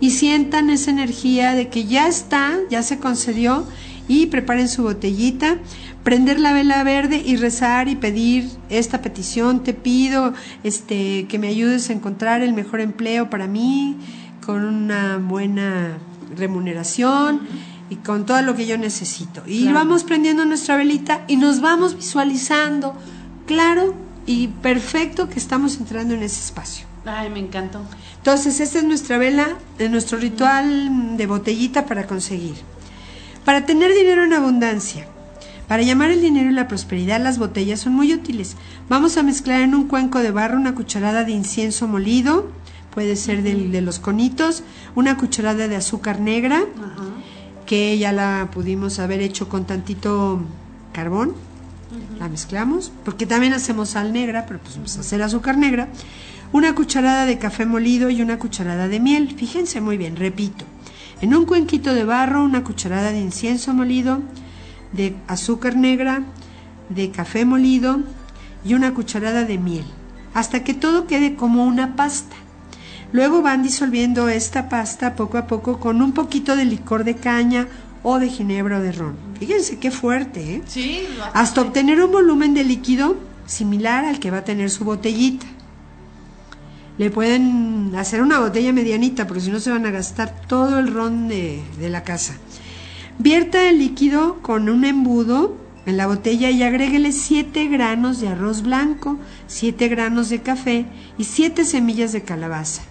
y 0.00 0.10
sientan 0.10 0.70
esa 0.70 0.90
energía 0.90 1.52
de 1.52 1.68
que 1.68 1.84
ya 1.84 2.08
está, 2.08 2.58
ya 2.70 2.82
se 2.82 2.98
concedió 2.98 3.66
y 4.08 4.26
preparen 4.26 4.68
su 4.68 4.82
botellita, 4.82 5.58
prender 6.02 6.40
la 6.40 6.54
vela 6.54 6.82
verde 6.82 7.22
y 7.24 7.36
rezar 7.36 7.88
y 7.88 7.96
pedir 7.96 8.48
esta 8.70 9.02
petición, 9.02 9.62
te 9.62 9.74
pido 9.74 10.32
este 10.64 11.26
que 11.28 11.38
me 11.38 11.48
ayudes 11.48 11.90
a 11.90 11.92
encontrar 11.92 12.40
el 12.40 12.54
mejor 12.54 12.80
empleo 12.80 13.28
para 13.28 13.46
mí 13.46 13.96
con 14.44 14.64
una 14.64 15.18
buena 15.18 15.98
remuneración 16.34 17.42
y 17.90 17.96
con 17.96 18.24
todo 18.24 18.40
lo 18.42 18.54
que 18.56 18.66
yo 18.66 18.78
necesito. 18.78 19.42
Y 19.46 19.62
Claro. 19.62 19.74
vamos 19.78 20.04
prendiendo 20.04 20.44
nuestra 20.46 20.76
velita 20.76 21.22
y 21.28 21.36
nos 21.36 21.60
vamos 21.60 21.96
visualizando 21.96 22.94
claro 23.46 23.94
y 24.26 24.48
perfecto 24.48 25.28
que 25.28 25.38
estamos 25.38 25.76
entrando 25.78 26.14
en 26.14 26.22
ese 26.22 26.40
espacio. 26.40 26.86
Ay, 27.04 27.30
me 27.30 27.40
encantó. 27.40 27.80
Entonces, 28.18 28.60
esta 28.60 28.78
es 28.78 28.84
nuestra 28.84 29.18
vela, 29.18 29.48
de 29.78 29.88
nuestro 29.88 30.18
ritual 30.18 31.16
de 31.16 31.26
botellita 31.26 31.86
para 31.86 32.06
conseguir. 32.06 32.54
Para 33.44 33.64
tener 33.66 33.92
dinero 33.94 34.22
en 34.22 34.34
abundancia, 34.34 35.06
para 35.66 35.82
llamar 35.82 36.10
el 36.10 36.20
dinero 36.20 36.50
y 36.50 36.52
la 36.52 36.68
prosperidad, 36.68 37.20
las 37.20 37.38
botellas 37.38 37.80
son 37.80 37.94
muy 37.94 38.12
útiles. 38.12 38.56
Vamos 38.88 39.16
a 39.16 39.22
mezclar 39.22 39.62
en 39.62 39.74
un 39.74 39.88
cuenco 39.88 40.18
de 40.20 40.30
barro 40.30 40.56
una 40.58 40.74
cucharada 40.74 41.24
de 41.24 41.32
incienso 41.32 41.88
molido, 41.88 42.50
puede 42.94 43.16
ser 43.16 43.42
del, 43.42 43.72
de 43.72 43.80
los 43.80 43.98
conitos, 43.98 44.62
una 44.94 45.16
cucharada 45.16 45.68
de 45.68 45.76
azúcar 45.76 46.20
negra, 46.20 46.58
Ajá. 46.58 47.04
Que 47.70 47.96
ya 47.98 48.10
la 48.10 48.48
pudimos 48.52 48.98
haber 48.98 49.20
hecho 49.20 49.48
con 49.48 49.64
tantito 49.64 50.40
carbón. 50.92 51.34
La 52.18 52.28
mezclamos, 52.28 52.90
porque 53.04 53.26
también 53.26 53.52
hacemos 53.52 53.90
sal 53.90 54.12
negra, 54.12 54.44
pero 54.44 54.58
pues 54.58 54.74
vamos 54.74 54.96
a 54.96 55.00
hacer 55.02 55.22
azúcar 55.22 55.56
negra. 55.56 55.86
Una 56.50 56.74
cucharada 56.74 57.26
de 57.26 57.38
café 57.38 57.66
molido 57.66 58.10
y 58.10 58.22
una 58.22 58.40
cucharada 58.40 58.88
de 58.88 58.98
miel. 58.98 59.36
Fíjense 59.36 59.80
muy 59.80 59.96
bien, 59.98 60.16
repito. 60.16 60.64
En 61.20 61.32
un 61.32 61.44
cuenquito 61.44 61.94
de 61.94 62.02
barro, 62.02 62.42
una 62.42 62.64
cucharada 62.64 63.12
de 63.12 63.20
incienso 63.20 63.72
molido, 63.72 64.18
de 64.92 65.14
azúcar 65.28 65.76
negra, 65.76 66.24
de 66.88 67.12
café 67.12 67.44
molido 67.44 68.00
y 68.64 68.74
una 68.74 68.94
cucharada 68.94 69.44
de 69.44 69.58
miel, 69.58 69.84
hasta 70.34 70.64
que 70.64 70.74
todo 70.74 71.06
quede 71.06 71.36
como 71.36 71.64
una 71.64 71.94
pasta. 71.94 72.34
Luego 73.12 73.42
van 73.42 73.62
disolviendo 73.62 74.28
esta 74.28 74.68
pasta 74.68 75.16
poco 75.16 75.38
a 75.38 75.46
poco 75.46 75.80
con 75.80 76.00
un 76.00 76.12
poquito 76.12 76.54
de 76.56 76.64
licor 76.64 77.04
de 77.04 77.16
caña 77.16 77.66
o 78.02 78.18
de 78.18 78.28
ginebra 78.28 78.78
o 78.78 78.80
de 78.80 78.92
ron. 78.92 79.16
Fíjense 79.38 79.78
qué 79.78 79.90
fuerte, 79.90 80.56
¿eh? 80.56 80.62
Sí, 80.66 81.06
Hasta 81.34 81.62
obtener 81.62 82.02
un 82.02 82.12
volumen 82.12 82.54
de 82.54 82.64
líquido 82.64 83.16
similar 83.46 84.04
al 84.04 84.20
que 84.20 84.30
va 84.30 84.38
a 84.38 84.44
tener 84.44 84.70
su 84.70 84.84
botellita. 84.84 85.46
Le 86.98 87.10
pueden 87.10 87.92
hacer 87.96 88.22
una 88.22 88.38
botella 88.38 88.72
medianita, 88.72 89.26
porque 89.26 89.40
si 89.40 89.50
no 89.50 89.58
se 89.58 89.70
van 89.70 89.86
a 89.86 89.90
gastar 89.90 90.42
todo 90.46 90.78
el 90.78 90.92
ron 90.92 91.28
de, 91.28 91.62
de 91.78 91.88
la 91.88 92.04
casa. 92.04 92.34
Vierta 93.18 93.68
el 93.68 93.78
líquido 93.78 94.40
con 94.42 94.68
un 94.68 94.84
embudo 94.84 95.56
en 95.86 95.96
la 95.96 96.06
botella 96.06 96.50
y 96.50 96.62
agréguele 96.62 97.12
7 97.12 97.68
granos 97.68 98.20
de 98.20 98.28
arroz 98.28 98.62
blanco, 98.62 99.18
7 99.46 99.88
granos 99.88 100.28
de 100.28 100.42
café 100.42 100.86
y 101.18 101.24
7 101.24 101.64
semillas 101.64 102.12
de 102.12 102.22
calabaza. 102.22 102.82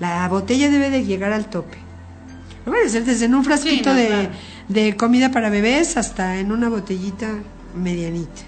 La 0.00 0.28
botella 0.28 0.70
debe 0.70 0.90
de 0.90 1.04
llegar 1.04 1.32
al 1.32 1.48
tope. 1.48 1.78
Lo 2.64 2.72
pueden 2.72 2.86
hacer 2.86 3.04
desde 3.04 3.26
en 3.26 3.34
un 3.34 3.44
frasquito 3.44 3.90
no, 3.90 3.96
de, 3.96 4.06
claro. 4.06 4.30
de 4.68 4.96
comida 4.96 5.30
para 5.30 5.50
bebés 5.50 5.96
hasta 5.96 6.38
en 6.38 6.52
una 6.52 6.68
botellita 6.68 7.28
medianita. 7.74 8.42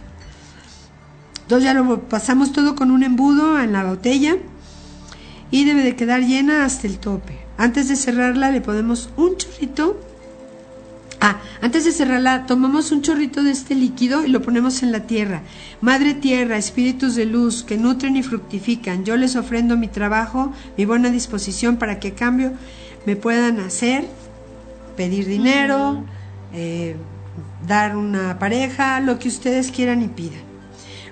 Entonces 1.43 1.65
ya 1.65 1.75
lo 1.75 2.01
pasamos 2.09 2.53
todo 2.53 2.75
con 2.75 2.91
un 2.91 3.03
embudo 3.03 3.61
en 3.61 3.73
la 3.73 3.85
botella 3.85 4.37
y 5.51 5.65
debe 5.65 5.83
de 5.83 5.95
quedar 5.95 6.23
llena 6.23 6.65
hasta 6.65 6.87
el 6.87 6.99
tope. 6.99 7.39
Antes 7.59 7.89
de 7.89 7.97
cerrarla 7.97 8.51
le 8.51 8.61
ponemos 8.61 9.11
un 9.17 9.37
chorrito. 9.37 10.01
Ah, 11.27 11.39
antes 11.63 11.87
de 11.87 11.93
cerrarla 11.93 12.45
tomamos 12.45 12.93
un 12.93 13.01
chorrito 13.01 13.43
de 13.43 13.51
este 13.51 13.75
líquido 13.75 14.27
y 14.27 14.29
lo 14.29 14.43
ponemos 14.43 14.83
en 14.83 14.93
la 14.93 15.07
tierra. 15.07 15.41
Madre 15.81 16.13
tierra, 16.13 16.59
espíritus 16.59 17.15
de 17.15 17.25
luz 17.25 17.65
que 17.65 17.79
nutren 17.79 18.15
y 18.17 18.23
fructifican, 18.23 19.07
yo 19.07 19.17
les 19.17 19.35
ofrendo 19.35 19.79
mi 19.79 19.89
trabajo, 19.89 20.53
mi 20.77 20.85
buena 20.85 21.09
disposición 21.09 21.79
para 21.79 21.99
que 21.99 22.09
a 22.09 22.15
cambio 22.15 22.53
me 23.07 23.17
puedan 23.17 23.59
hacer, 23.61 24.05
pedir 24.99 25.25
dinero, 25.25 26.05
eh, 26.53 26.95
dar 27.67 27.97
una 27.97 28.39
pareja, 28.39 29.01
lo 29.01 29.19
que 29.19 29.29
ustedes 29.29 29.71
quieran 29.71 30.03
y 30.03 30.09
pidan. 30.09 30.43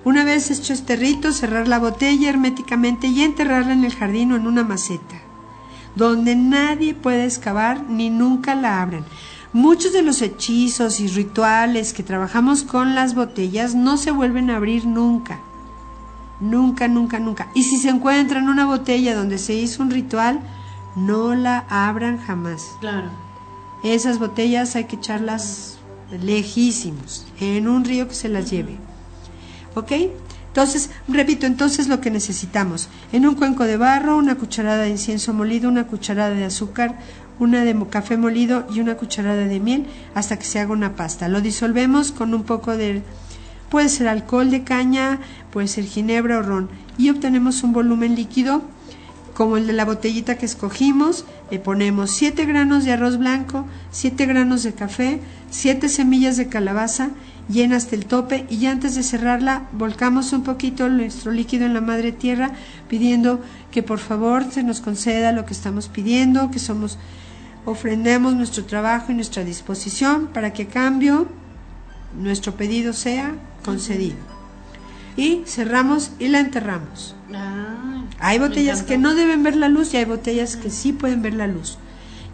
Una 0.05 0.25
vez 0.25 0.51
hecho 0.51 0.75
este 0.75 0.95
rito, 0.95 1.33
cerrar 1.33 1.69
la 1.69 1.79
botella 1.79 2.29
herméticamente 2.29 3.07
y 3.07 3.23
enterrarla 3.23 3.73
en 3.73 3.85
el 3.85 3.95
jardín 3.95 4.33
o 4.33 4.37
en 4.37 4.47
una 4.47 4.63
maceta, 4.63 5.23
donde 5.97 6.37
nadie 6.37 6.93
puede 6.93 7.25
excavar 7.25 7.85
ni 7.89 8.11
nunca 8.11 8.55
la 8.55 8.83
abran. 8.83 9.07
Muchos 9.53 9.93
de 9.93 10.03
los 10.03 10.23
hechizos 10.23 10.99
y 11.01 11.09
rituales 11.09 11.93
que 11.93 12.03
trabajamos 12.03 12.63
con 12.63 12.95
las 12.95 13.15
botellas 13.15 13.75
no 13.75 13.99
se 13.99 14.11
vuelven 14.11 14.49
a 14.49 14.57
abrir 14.57 14.87
nunca. 14.87 15.41
Nunca, 16.41 16.89
nunca, 16.89 17.19
nunca. 17.19 17.49
Y 17.55 17.65
si 17.65 17.77
se 17.77 17.91
encuentran 17.91 18.49
una 18.49 18.65
botella 18.65 19.15
donde 19.15 19.37
se 19.37 19.53
hizo 19.55 19.83
un 19.83 19.91
ritual, 19.91 20.41
no 20.97 21.35
la 21.35 21.67
abran 21.69 22.19
jamás. 22.19 22.65
Claro. 22.81 23.11
Esas 23.85 24.19
botellas 24.19 24.75
hay 24.75 24.85
que 24.85 24.97
echarlas 24.97 25.79
lejísimos, 26.11 27.27
en 27.39 27.69
un 27.69 27.85
río 27.85 28.09
que 28.09 28.15
se 28.15 28.29
las 28.29 28.51
lleve. 28.51 28.79
¿Ok? 29.75 29.93
Entonces, 30.49 30.91
repito, 31.09 31.47
entonces 31.47 31.89
lo 31.89 32.03
que 32.03 32.11
necesitamos, 32.11 32.91
en 33.11 33.27
un 33.27 33.37
cuenco 33.37 33.65
de 33.65 33.79
barro, 33.79 34.19
una 34.19 34.35
cucharada 34.35 34.83
de 34.83 34.91
incienso 34.91 35.33
molido, 35.33 35.69
una 35.69 35.87
cucharada 35.87 36.35
de 36.35 36.45
azúcar, 36.45 36.99
una 37.39 37.65
de 37.65 37.77
café 37.89 38.17
molido 38.17 38.67
y 38.73 38.81
una 38.81 38.97
cucharada 38.97 39.45
de 39.45 39.61
miel 39.61 39.87
hasta 40.15 40.39
que 40.39 40.45
se 40.45 40.61
haga 40.61 40.73
una 40.73 40.95
pasta. 40.97 41.29
Lo 41.29 41.41
disolvemos 41.41 42.13
con 42.13 42.35
un 42.35 42.45
poco 42.45 42.77
de, 42.77 43.03
puede 43.71 43.89
ser 43.89 44.09
alcohol 44.09 44.51
de 44.51 44.65
caña, 44.65 45.21
puede 45.51 45.69
ser 45.69 45.85
ginebra 45.85 46.39
o 46.39 46.43
ron, 46.43 46.69
y 46.99 47.11
obtenemos 47.11 47.63
un 47.63 47.73
volumen 47.73 48.15
líquido 48.15 48.63
como 49.35 49.57
el 49.57 49.67
de 49.67 49.73
la 49.73 49.85
botellita 49.85 50.37
que 50.37 50.47
escogimos, 50.47 51.25
le 51.51 51.59
ponemos 51.59 52.11
7 52.11 52.45
granos 52.45 52.85
de 52.85 52.93
arroz 52.93 53.19
blanco, 53.19 53.67
7 53.91 54.27
granos 54.27 54.63
de 54.63 54.75
café, 54.75 55.21
7 55.51 55.89
semillas 55.89 56.37
de 56.37 56.49
calabaza, 56.49 57.11
llena 57.49 57.77
hasta 57.77 57.97
el 57.97 58.07
tope 58.07 58.47
y 58.51 58.59
ya 58.59 58.71
antes 58.71 58.95
de 58.95 59.03
cerrarla 59.03 59.69
volcamos 59.73 60.33
un 60.33 60.43
poquito 60.43 60.89
nuestro 60.89 61.33
líquido 61.33 61.67
en 61.67 61.75
la 61.75 61.81
madre 61.81 62.13
tierra 62.13 62.53
pidiendo 62.89 63.41
que 63.71 63.83
por 63.83 63.99
favor 63.99 64.45
se 64.51 64.63
nos 64.63 64.81
conceda 64.81 65.33
lo 65.33 65.45
que 65.45 65.55
estamos 65.55 65.89
pidiendo, 65.89 66.51
que 66.51 66.59
somos 66.59 66.99
ofrendemos 67.65 68.35
nuestro 68.35 68.65
trabajo 68.65 69.13
y 69.13 69.15
nuestra 69.15 69.45
disposición 69.45 70.29
para 70.29 70.53
que 70.53 70.65
a 70.65 70.69
cambio 70.69 71.29
nuestro 72.19 72.55
pedido 72.55 72.93
sea 72.93 73.35
concedido. 73.65 74.17
Y 75.17 75.43
cerramos 75.47 76.13
y 76.19 76.29
la 76.29 76.41
enterramos. 76.41 77.15
Ah, 77.35 78.03
Hay 78.19 78.39
botellas 78.39 78.83
que 78.83 78.97
no 78.99 79.15
deben 79.15 79.43
ver 79.43 79.57
la 79.57 79.69
luz 79.69 79.93
y 79.93 79.99
hay 79.99 80.05
botellas 80.07 80.57
que 80.57 80.71
sí 80.71 80.93
pueden 80.93 81.23
ver 81.23 81.35
la 81.35 81.47
luz. 81.47 81.79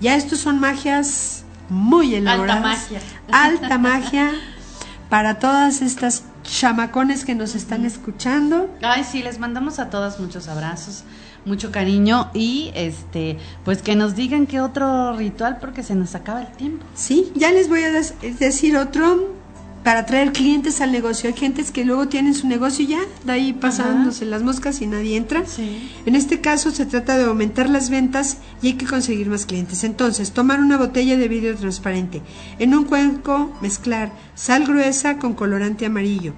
Ya 0.00 0.14
estos 0.16 0.38
son 0.38 0.60
magias 0.60 1.44
muy 1.68 2.14
elaboradas. 2.14 2.62
magia. 2.62 3.00
Alta 3.32 3.78
magia 3.78 4.30
para 5.10 5.38
todas 5.40 5.82
estas 5.82 6.22
chamacones 6.48 7.24
que 7.24 7.34
nos 7.34 7.54
están 7.54 7.84
escuchando. 7.84 8.74
Ay, 8.82 9.04
sí, 9.04 9.22
les 9.22 9.38
mandamos 9.38 9.78
a 9.78 9.90
todas 9.90 10.18
muchos 10.18 10.48
abrazos, 10.48 11.04
mucho 11.44 11.70
cariño 11.70 12.30
y 12.34 12.70
este, 12.74 13.38
pues 13.64 13.82
que 13.82 13.94
nos 13.94 14.14
digan 14.14 14.46
qué 14.46 14.60
otro 14.60 15.16
ritual 15.16 15.58
porque 15.60 15.82
se 15.82 15.94
nos 15.94 16.14
acaba 16.14 16.42
el 16.42 16.52
tiempo. 16.52 16.84
Sí, 16.94 17.32
ya 17.34 17.52
les 17.52 17.68
voy 17.68 17.82
a 17.82 17.92
decir 17.92 18.76
otro 18.76 19.37
para 19.84 20.06
traer 20.06 20.32
clientes 20.32 20.80
al 20.80 20.92
negocio. 20.92 21.28
Hay 21.28 21.36
gentes 21.36 21.70
que 21.70 21.84
luego 21.84 22.08
tienen 22.08 22.34
su 22.34 22.46
negocio 22.46 22.84
y 22.84 22.88
ya, 22.88 23.00
de 23.24 23.32
ahí 23.32 23.52
pasándose 23.52 24.24
las 24.24 24.42
moscas 24.42 24.80
y 24.82 24.86
nadie 24.86 25.16
entra. 25.16 25.46
Sí. 25.46 25.90
En 26.04 26.14
este 26.14 26.40
caso 26.40 26.70
se 26.70 26.86
trata 26.86 27.16
de 27.16 27.24
aumentar 27.24 27.70
las 27.70 27.90
ventas 27.90 28.38
y 28.60 28.68
hay 28.68 28.72
que 28.74 28.86
conseguir 28.86 29.28
más 29.28 29.46
clientes. 29.46 29.84
Entonces, 29.84 30.32
tomar 30.32 30.60
una 30.60 30.76
botella 30.76 31.16
de 31.16 31.28
vidrio 31.28 31.56
transparente. 31.56 32.22
En 32.58 32.74
un 32.74 32.84
cuenco, 32.84 33.52
mezclar 33.60 34.12
sal 34.34 34.66
gruesa 34.66 35.18
con 35.18 35.34
colorante 35.34 35.86
amarillo. 35.86 36.34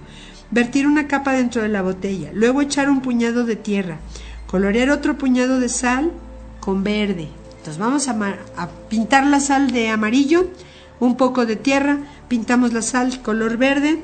Vertir 0.50 0.86
una 0.86 1.06
capa 1.06 1.32
dentro 1.32 1.62
de 1.62 1.68
la 1.68 1.82
botella. 1.82 2.30
Luego 2.34 2.60
echar 2.60 2.90
un 2.90 3.00
puñado 3.00 3.44
de 3.44 3.56
tierra. 3.56 3.98
Colorear 4.46 4.90
otro 4.90 5.16
puñado 5.16 5.60
de 5.60 5.68
sal 5.68 6.12
con 6.60 6.82
verde. 6.82 7.28
Entonces 7.50 7.78
vamos 7.78 8.08
a, 8.08 8.16
a 8.56 8.68
pintar 8.88 9.26
la 9.26 9.38
sal 9.38 9.70
de 9.70 9.88
amarillo, 9.88 10.50
un 11.00 11.16
poco 11.16 11.46
de 11.46 11.56
tierra, 11.56 11.98
pintamos 12.28 12.72
la 12.72 12.82
sal 12.82 13.20
color 13.22 13.56
verde, 13.56 14.00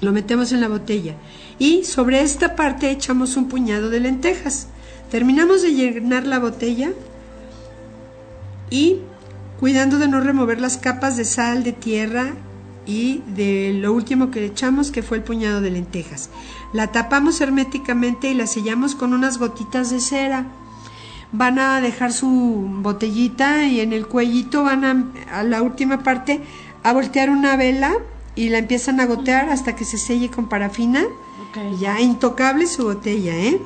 lo 0.00 0.12
metemos 0.12 0.52
en 0.52 0.60
la 0.60 0.68
botella 0.68 1.14
y 1.58 1.84
sobre 1.84 2.22
esta 2.22 2.56
parte 2.56 2.90
echamos 2.90 3.36
un 3.36 3.48
puñado 3.48 3.90
de 3.90 4.00
lentejas. 4.00 4.68
Terminamos 5.10 5.62
de 5.62 5.74
llenar 5.74 6.26
la 6.26 6.38
botella 6.38 6.92
y 8.70 9.00
cuidando 9.60 9.98
de 9.98 10.08
no 10.08 10.20
remover 10.20 10.60
las 10.60 10.78
capas 10.78 11.16
de 11.16 11.24
sal, 11.24 11.62
de 11.62 11.72
tierra 11.72 12.34
y 12.86 13.22
de 13.34 13.72
lo 13.74 13.92
último 13.92 14.30
que 14.30 14.44
echamos 14.44 14.90
que 14.90 15.02
fue 15.02 15.18
el 15.18 15.22
puñado 15.22 15.60
de 15.60 15.70
lentejas. 15.70 16.30
La 16.72 16.92
tapamos 16.92 17.40
herméticamente 17.40 18.28
y 18.30 18.34
la 18.34 18.46
sellamos 18.46 18.94
con 18.94 19.12
unas 19.12 19.38
gotitas 19.38 19.90
de 19.90 20.00
cera. 20.00 20.46
Van 21.36 21.58
a 21.58 21.80
dejar 21.80 22.12
su 22.12 22.28
botellita 22.82 23.64
y 23.64 23.80
en 23.80 23.92
el 23.92 24.06
cuellito 24.06 24.62
van 24.62 24.84
a, 24.84 25.38
a 25.38 25.42
la 25.42 25.62
última 25.62 26.02
parte 26.02 26.40
a 26.84 26.92
voltear 26.92 27.28
una 27.28 27.56
vela 27.56 27.92
y 28.36 28.50
la 28.50 28.58
empiezan 28.58 29.00
a 29.00 29.06
gotear 29.06 29.50
hasta 29.50 29.74
que 29.74 29.84
se 29.84 29.98
selle 29.98 30.30
con 30.30 30.48
parafina. 30.48 31.02
Ok. 31.02 31.80
Ya 31.80 32.00
intocable 32.00 32.66
su 32.66 32.84
botella, 32.84 33.34
¿eh? 33.34 33.60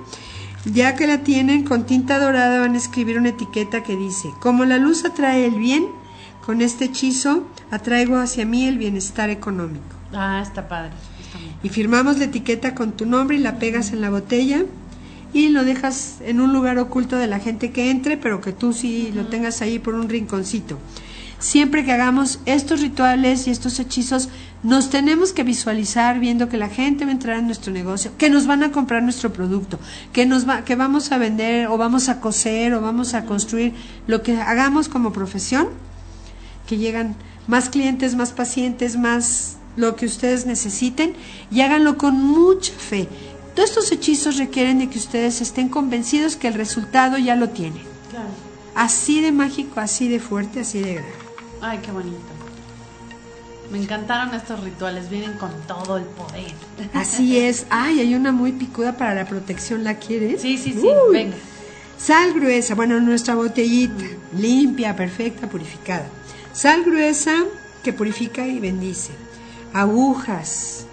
Ya 0.65 0.97
que 0.97 1.07
la 1.07 1.19
tienen 1.19 1.65
con 1.65 1.85
tinta 1.85 2.19
dorada 2.19 2.61
van 2.61 2.75
a 2.75 2.79
escribir 2.79 3.19
una 3.19 3.31
etiqueta 3.31 3.83
que 3.83 3.97
dice, 3.97 4.31
como 4.41 4.65
la 4.65 4.79
luz 4.79 5.05
atrae 5.05 5.47
el 5.47 5.55
bien, 5.55 5.87
con 6.45 6.63
este 6.63 6.87
hechizo 6.87 7.45
atraigo 7.71 8.17
hacia 8.17 8.45
mí 8.45 8.67
el 8.67 8.79
bienestar 8.79 9.31
económico. 9.31 9.85
Ah, 10.13 10.41
está 10.43 10.69
padre. 10.69 10.93
Y 11.63 11.69
firmamos 11.69 12.19
la 12.19 12.25
etiqueta 12.25 12.75
con 12.75 12.93
tu 12.93 13.05
nombre 13.05 13.37
y 13.37 13.41
la 13.41 13.59
pegas 13.59 13.93
en 13.93 14.01
la 14.01 14.11
botella 14.11 14.65
y 15.33 15.49
lo 15.49 15.65
dejas 15.65 16.17
en 16.25 16.41
un 16.41 16.53
lugar 16.53 16.79
oculto 16.79 17.17
de 17.17 17.27
la 17.27 17.41
gente 17.41 17.71
que 17.71 17.91
entre, 17.91 18.17
pero 18.17 18.41
que 18.41 18.53
tú 18.53 18.73
sí 18.73 19.13
lo 19.15 19.27
tengas 19.27 19.63
ahí 19.63 19.79
por 19.79 19.95
un 19.95 20.09
rinconcito. 20.09 20.79
Siempre 21.39 21.85
que 21.85 21.93
hagamos 21.93 22.41
estos 22.47 22.81
rituales 22.81 23.47
y 23.47 23.51
estos 23.51 23.79
hechizos, 23.79 24.29
nos 24.65 24.91
tenemos 24.91 25.33
que 25.33 25.45
visualizar 25.45 26.19
viendo 26.19 26.49
que 26.49 26.57
la 26.57 26.69
gente 26.69 27.05
va 27.05 27.11
a 27.11 27.15
entrar 27.15 27.39
en 27.39 27.47
nuestro 27.47 27.73
negocio, 27.73 28.11
que 28.19 28.29
nos 28.29 28.49
van 28.49 28.65
a 28.65 28.73
comprar 28.73 29.05
nuestro 29.05 29.33
producto, 29.33 29.79
que 30.13 30.27
nos 30.27 30.49
va, 30.49 30.65
que 30.65 30.75
vamos 30.75 31.13
a 31.13 31.19
vender 31.19 31.69
o 31.69 31.79
vamos 31.79 32.09
a 32.09 32.21
coser 32.21 32.75
o 32.75 32.81
vamos 32.81 33.15
a 33.15 33.25
construir 33.25 33.73
lo 34.09 34.23
que 34.23 34.41
hagamos 34.41 34.89
como 34.89 35.13
profesión, 35.13 35.69
que 36.67 36.77
llegan 36.77 37.15
más 37.47 37.71
clientes, 37.71 38.17
más 38.17 38.33
pacientes, 38.33 38.97
más 38.97 39.59
lo 39.77 39.95
que 39.95 40.07
ustedes 40.07 40.45
necesiten 40.45 41.15
y 41.53 41.61
háganlo 41.61 41.97
con 41.97 42.17
mucha 42.17 42.73
fe. 42.73 43.09
Todos 43.59 43.71
estos 43.71 43.91
hechizos 43.91 44.37
requieren 44.37 44.79
de 44.79 44.89
que 44.89 45.01
ustedes 45.01 45.41
estén 45.41 45.69
convencidos 45.69 46.37
que 46.37 46.47
el 46.47 46.55
resultado 46.55 47.19
ya 47.19 47.35
lo 47.35 47.49
tienen. 47.49 47.83
Así 48.77 49.21
de 49.21 49.33
mágico, 49.33 49.81
así 49.81 50.07
de 50.07 50.21
fuerte, 50.21 50.61
así 50.61 50.79
de 50.79 50.95
grande. 50.95 51.13
Ay, 51.61 51.81
qué 51.85 51.91
bonito. 51.91 52.17
Me 53.73 53.79
encantaron 53.79 54.33
estos 54.33 54.63
rituales, 54.63 55.11
vienen 55.11 55.33
con 55.33 55.51
todo 55.67 55.97
el 55.97 56.05
poder. 56.05 56.53
Así 56.95 57.37
es. 57.41 57.67
Ay, 57.69 57.99
hay 57.99 58.15
una 58.15 58.31
muy 58.31 58.53
picuda 58.53 58.97
para 58.97 59.13
la 59.13 59.25
protección, 59.25 59.83
¿la 59.83 59.99
quieres? 59.99 60.41
Sí, 60.41 60.57
sí, 60.57 60.73
sí, 60.73 60.89
venga. 61.11 61.35
Sal 61.99 62.35
gruesa, 62.35 62.77
bueno, 62.77 63.01
nuestra 63.01 63.35
botellita, 63.35 64.05
limpia, 64.37 64.95
perfecta, 64.95 65.49
purificada. 65.49 66.07
Sal 66.53 66.85
gruesa 66.85 67.35
que 67.83 67.93
purifica 67.93 68.47
y 68.47 68.61
bendice. 68.61 69.11
Agujas, 69.73 70.87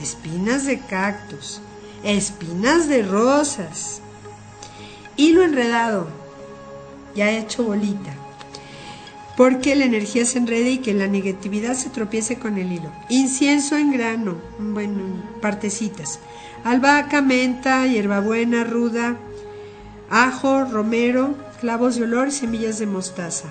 espinas 0.00 0.66
de 0.66 0.78
cactus, 0.78 1.60
espinas 2.04 2.88
de 2.88 3.02
rosas. 3.02 4.00
Hilo 5.16 5.42
enredado, 5.42 6.08
ya 7.14 7.30
hecho 7.30 7.64
bolita 7.64 8.16
porque 9.36 9.74
la 9.74 9.84
energía 9.84 10.24
se 10.24 10.38
enrede 10.38 10.70
y 10.70 10.78
que 10.78 10.94
la 10.94 11.06
negatividad 11.06 11.74
se 11.74 11.90
tropiece 11.90 12.38
con 12.38 12.58
el 12.58 12.72
hilo. 12.72 12.92
Incienso 13.08 13.76
en 13.76 13.92
grano, 13.92 14.36
bueno, 14.58 15.00
partecitas. 15.40 16.20
Albahaca, 16.64 17.22
menta, 17.22 17.86
hierbabuena, 17.86 18.64
ruda, 18.64 19.16
ajo, 20.10 20.64
romero, 20.64 21.34
clavos 21.60 21.96
de 21.96 22.04
olor 22.04 22.30
semillas 22.30 22.78
de 22.78 22.86
mostaza. 22.86 23.48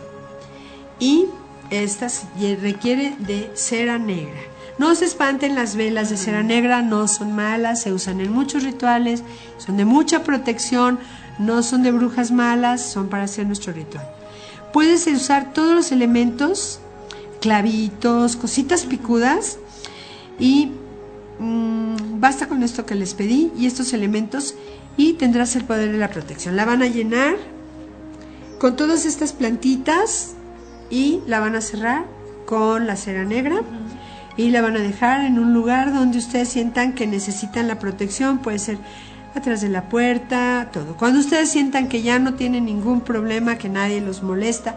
Y 0.99 1.26
estas 1.72 2.26
requiere 2.62 3.16
de 3.20 3.49
cera 3.56 3.97
negra. 3.97 4.39
No 4.78 4.95
se 4.95 5.05
espanten 5.05 5.55
las 5.55 5.76
velas 5.76 6.09
de 6.09 6.17
cera 6.17 6.43
negra, 6.43 6.82
no 6.82 7.07
son 7.07 7.34
malas, 7.36 7.82
se 7.82 7.93
usan 7.93 8.22
en 8.22 8.32
muchos 8.32 8.63
rituales, 8.63 9.24
son 9.57 9.78
de 9.78 9.86
mucha 9.86 10.24
protección, 10.24 10.99
no 11.39 11.63
son 11.63 11.84
de 11.84 11.91
brujas 11.91 12.32
malas, 12.32 12.82
son 12.82 13.09
para 13.09 13.24
hacer 13.24 13.45
nuestro 13.45 13.74
ritual 13.74 14.05
puedes 14.72 15.07
usar 15.07 15.53
todos 15.53 15.74
los 15.76 15.91
elementos, 15.91 16.80
clavitos, 17.39 18.36
cositas 18.36 18.86
picudas 18.86 19.57
y 20.39 20.72
mm, 21.39 22.19
basta 22.19 22.47
con 22.47 22.63
esto 22.63 22.86
que 22.86 22.95
les 22.95 23.13
pedí 23.13 23.51
y 23.57 23.65
estos 23.65 23.93
elementos 23.93 24.55
y 24.97 25.13
tendrás 25.13 25.55
el 25.55 25.65
poder 25.65 25.91
de 25.91 25.97
la 25.97 26.09
protección. 26.09 26.55
La 26.55 26.65
van 26.65 26.82
a 26.82 26.88
llenar 26.88 27.36
con 28.59 28.76
todas 28.76 29.05
estas 29.05 29.34
plantitas 29.34 30.34
y 30.89 31.22
la 31.26 31.39
van 31.39 31.55
a 31.55 31.61
cerrar 31.61 32.05
con 32.45 32.86
la 32.86 32.95
cera 32.95 33.24
negra 33.24 33.61
y 34.38 34.49
la 34.49 34.61
van 34.61 34.75
a 34.77 34.79
dejar 34.79 35.21
en 35.25 35.39
un 35.39 35.53
lugar 35.53 35.93
donde 35.93 36.17
ustedes 36.17 36.49
sientan 36.49 36.93
que 36.93 37.07
necesitan 37.07 37.67
la 37.67 37.79
protección, 37.79 38.39
puede 38.39 38.59
ser 38.59 38.77
atrás 39.36 39.61
de 39.61 39.69
la 39.69 39.89
puerta, 39.89 40.69
todo. 40.71 40.95
Cuando 40.97 41.19
ustedes 41.19 41.49
sientan 41.49 41.88
que 41.88 42.01
ya 42.01 42.19
no 42.19 42.34
tienen 42.34 42.65
ningún 42.65 43.01
problema, 43.01 43.57
que 43.57 43.69
nadie 43.69 44.01
los 44.01 44.23
molesta, 44.23 44.75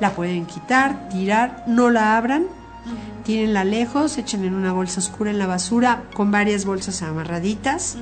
la 0.00 0.12
pueden 0.12 0.46
quitar, 0.46 1.08
tirar, 1.08 1.64
no 1.66 1.90
la 1.90 2.16
abran, 2.16 2.46
tírenla 3.24 3.64
lejos, 3.64 4.18
echen 4.18 4.44
en 4.44 4.54
una 4.54 4.72
bolsa 4.72 5.00
oscura 5.00 5.30
en 5.30 5.38
la 5.38 5.46
basura 5.46 6.04
con 6.14 6.30
varias 6.30 6.64
bolsas 6.64 7.02
amarraditas 7.02 7.96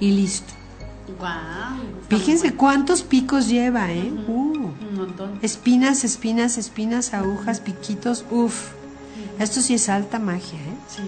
y 0.00 0.12
listo. 0.12 0.52
Fíjense 2.08 2.54
cuántos 2.54 3.02
picos 3.02 3.48
lleva, 3.48 3.92
¿eh? 3.92 4.12
Uh. 4.26 4.70
Espinas, 5.42 6.04
espinas, 6.04 6.58
espinas, 6.58 7.12
agujas, 7.14 7.60
piquitos, 7.60 8.24
uff. 8.30 8.70
Esto 9.38 9.60
sí 9.60 9.74
es 9.74 9.88
alta 9.88 10.18
magia, 10.18 10.58
¿eh? 10.58 10.76
Sí. 10.88 11.02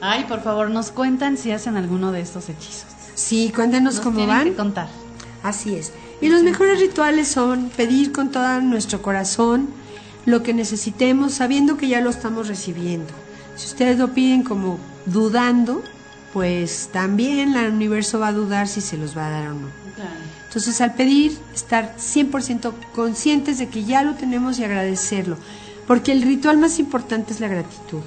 Ay, 0.00 0.24
por 0.24 0.42
favor, 0.42 0.70
nos 0.70 0.90
cuentan 0.90 1.36
si 1.36 1.50
hacen 1.50 1.76
alguno 1.76 2.12
de 2.12 2.20
estos 2.20 2.48
hechizos. 2.48 2.86
Sí, 3.14 3.52
cuéntanos 3.54 4.00
cómo 4.00 4.26
van. 4.26 4.44
Que 4.44 4.54
contar. 4.54 4.88
Así 5.42 5.74
es. 5.74 5.92
Y 6.20 6.28
los 6.28 6.42
mejores 6.42 6.80
rituales 6.80 7.28
son 7.28 7.70
pedir 7.70 8.12
con 8.12 8.30
todo 8.30 8.60
nuestro 8.60 9.02
corazón 9.02 9.68
lo 10.26 10.42
que 10.42 10.54
necesitemos, 10.54 11.34
sabiendo 11.34 11.76
que 11.76 11.88
ya 11.88 12.00
lo 12.00 12.10
estamos 12.10 12.48
recibiendo. 12.48 13.12
Si 13.56 13.66
ustedes 13.66 13.98
lo 13.98 14.14
piden 14.14 14.42
como 14.42 14.78
dudando, 15.06 15.82
pues 16.32 16.90
también 16.92 17.56
el 17.56 17.72
universo 17.72 18.20
va 18.20 18.28
a 18.28 18.32
dudar 18.32 18.68
si 18.68 18.80
se 18.80 18.96
los 18.96 19.16
va 19.16 19.26
a 19.26 19.30
dar 19.30 19.48
o 19.48 19.54
no. 19.54 19.68
Entonces, 20.46 20.80
al 20.80 20.94
pedir, 20.94 21.38
estar 21.54 21.96
100% 21.96 22.72
conscientes 22.94 23.58
de 23.58 23.68
que 23.68 23.84
ya 23.84 24.02
lo 24.02 24.14
tenemos 24.14 24.58
y 24.58 24.64
agradecerlo. 24.64 25.36
Porque 25.88 26.12
el 26.12 26.22
ritual 26.22 26.58
más 26.58 26.78
importante 26.78 27.32
es 27.32 27.40
la 27.40 27.48
gratitud. 27.48 28.02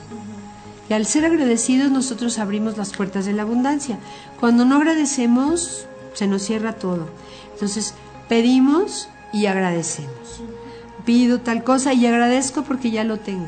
Y 0.88 0.94
al 0.94 1.08
ser 1.08 1.26
agradecidos 1.26 1.92
nosotros 1.92 2.38
abrimos 2.38 2.78
las 2.78 2.92
puertas 2.92 3.26
de 3.26 3.34
la 3.34 3.42
abundancia. 3.42 3.98
Cuando 4.40 4.66
no 4.66 4.76
agradecemos, 4.76 5.88
se 6.14 6.28
nos 6.28 6.44
cierra 6.44 6.74
todo. 6.74 7.10
Entonces, 7.54 7.96
pedimos 8.30 9.10
y 9.34 9.48
agradecemos. 9.48 10.44
Pido 11.06 11.42
tal 11.42 11.64
cosa 11.64 11.94
y 11.94 12.06
agradezco 12.06 12.64
porque 12.64 12.92
ya 12.92 13.04
lo 13.04 13.18
tengo. 13.18 13.48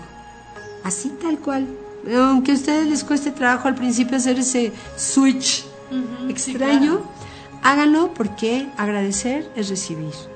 Así 0.83 1.09
tal 1.21 1.37
cual. 1.37 1.67
Aunque 2.11 2.53
a 2.53 2.55
ustedes 2.55 2.87
les 2.87 3.03
cueste 3.03 3.29
trabajo 3.29 3.67
al 3.67 3.75
principio 3.75 4.17
hacer 4.17 4.39
ese 4.39 4.73
switch 4.97 5.63
extraño, 6.27 7.01
háganlo 7.61 8.15
porque 8.15 8.67
agradecer 8.77 9.47
es 9.55 9.69
recibir 9.69 10.32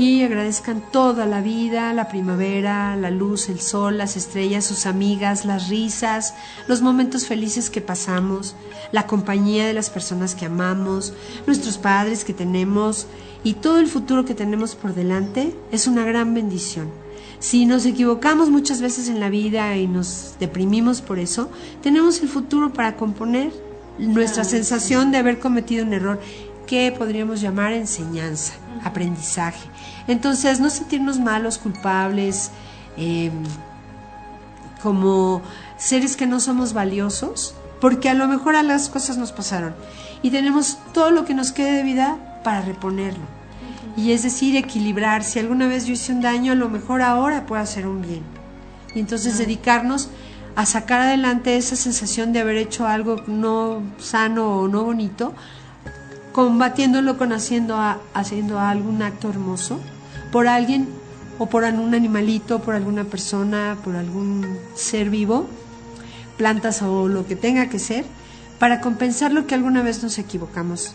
y 0.00 0.22
agradezcan 0.22 0.82
toda 0.90 1.26
la 1.26 1.42
vida, 1.42 1.92
la 1.92 2.08
primavera, 2.08 2.96
la 2.96 3.10
luz, 3.10 3.50
el 3.50 3.60
sol, 3.60 3.98
las 3.98 4.16
estrellas, 4.16 4.64
sus 4.64 4.86
amigas, 4.86 5.44
las 5.44 5.68
risas, 5.68 6.32
los 6.66 6.80
momentos 6.80 7.26
felices 7.26 7.68
que 7.68 7.82
pasamos, 7.82 8.56
la 8.92 9.06
compañía 9.06 9.66
de 9.66 9.74
las 9.74 9.90
personas 9.90 10.34
que 10.34 10.46
amamos, 10.46 11.12
nuestros 11.46 11.76
padres 11.76 12.24
que 12.24 12.32
tenemos 12.32 13.08
y 13.44 13.52
todo 13.52 13.78
el 13.78 13.88
futuro 13.88 14.24
que 14.24 14.32
tenemos 14.34 14.74
por 14.74 14.94
delante 14.94 15.54
es 15.70 15.86
una 15.86 16.02
gran 16.06 16.32
bendición. 16.32 16.90
Si 17.38 17.66
nos 17.66 17.84
equivocamos 17.84 18.48
muchas 18.48 18.80
veces 18.80 19.10
en 19.10 19.20
la 19.20 19.28
vida 19.28 19.76
y 19.76 19.86
nos 19.86 20.36
deprimimos 20.40 21.02
por 21.02 21.18
eso, 21.18 21.50
tenemos 21.82 22.22
el 22.22 22.30
futuro 22.30 22.72
para 22.72 22.96
componer 22.96 23.52
nuestra 23.98 24.44
sensación 24.44 25.12
de 25.12 25.18
haber 25.18 25.40
cometido 25.40 25.84
un 25.84 25.92
error 25.92 26.18
que 26.66 26.94
podríamos 26.96 27.40
llamar 27.40 27.72
enseñanza, 27.74 28.54
aprendizaje. 28.82 29.69
Entonces, 30.06 30.60
no 30.60 30.70
sentirnos 30.70 31.18
malos, 31.18 31.58
culpables, 31.58 32.50
em, 32.96 33.32
como 34.82 35.42
seres 35.76 36.16
que 36.16 36.26
no 36.26 36.40
somos 36.40 36.72
valiosos, 36.72 37.54
porque 37.80 38.08
a 38.08 38.14
lo 38.14 38.28
mejor 38.28 38.56
a 38.56 38.62
las 38.62 38.88
cosas 38.88 39.16
nos 39.16 39.32
pasaron 39.32 39.74
y 40.22 40.30
tenemos 40.30 40.78
todo 40.92 41.10
lo 41.10 41.24
que 41.24 41.34
nos 41.34 41.52
quede 41.52 41.72
de 41.76 41.82
vida 41.82 42.40
para 42.44 42.60
reponerlo. 42.62 43.24
Y 43.96 44.12
es 44.12 44.22
decir, 44.22 44.56
equilibrar. 44.56 45.24
Si 45.24 45.38
alguna 45.38 45.66
vez 45.66 45.86
yo 45.86 45.94
hice 45.94 46.12
un 46.12 46.20
daño, 46.20 46.52
a 46.52 46.56
lo 46.56 46.68
mejor 46.68 47.02
ahora 47.02 47.46
puedo 47.46 47.60
hacer 47.60 47.86
un 47.86 48.02
bien. 48.02 48.22
Y 48.94 49.00
entonces 49.00 49.38
dedicarnos 49.38 50.08
a 50.56 50.66
sacar 50.66 51.00
adelante 51.00 51.56
esa 51.56 51.76
sensación 51.76 52.32
de 52.32 52.40
haber 52.40 52.56
hecho 52.56 52.86
algo 52.86 53.16
no 53.26 53.82
sano 53.98 54.60
o 54.60 54.68
no 54.68 54.84
bonito, 54.84 55.32
combatiéndolo 56.32 57.18
con 57.18 57.32
haciendo, 57.32 57.78
haciendo 58.14 58.58
algún 58.58 59.02
acto 59.02 59.28
hermoso 59.28 59.80
por 60.30 60.46
alguien 60.46 60.88
o 61.38 61.46
por 61.46 61.64
algún 61.64 61.94
animalito, 61.94 62.60
por 62.60 62.74
alguna 62.74 63.04
persona, 63.04 63.78
por 63.82 63.96
algún 63.96 64.58
ser 64.74 65.10
vivo, 65.10 65.48
plantas 66.36 66.82
o 66.82 67.08
lo 67.08 67.26
que 67.26 67.34
tenga 67.34 67.68
que 67.68 67.78
ser, 67.78 68.04
para 68.58 68.80
compensar 68.80 69.32
lo 69.32 69.46
que 69.46 69.54
alguna 69.54 69.82
vez 69.82 70.02
nos 70.02 70.18
equivocamos, 70.18 70.92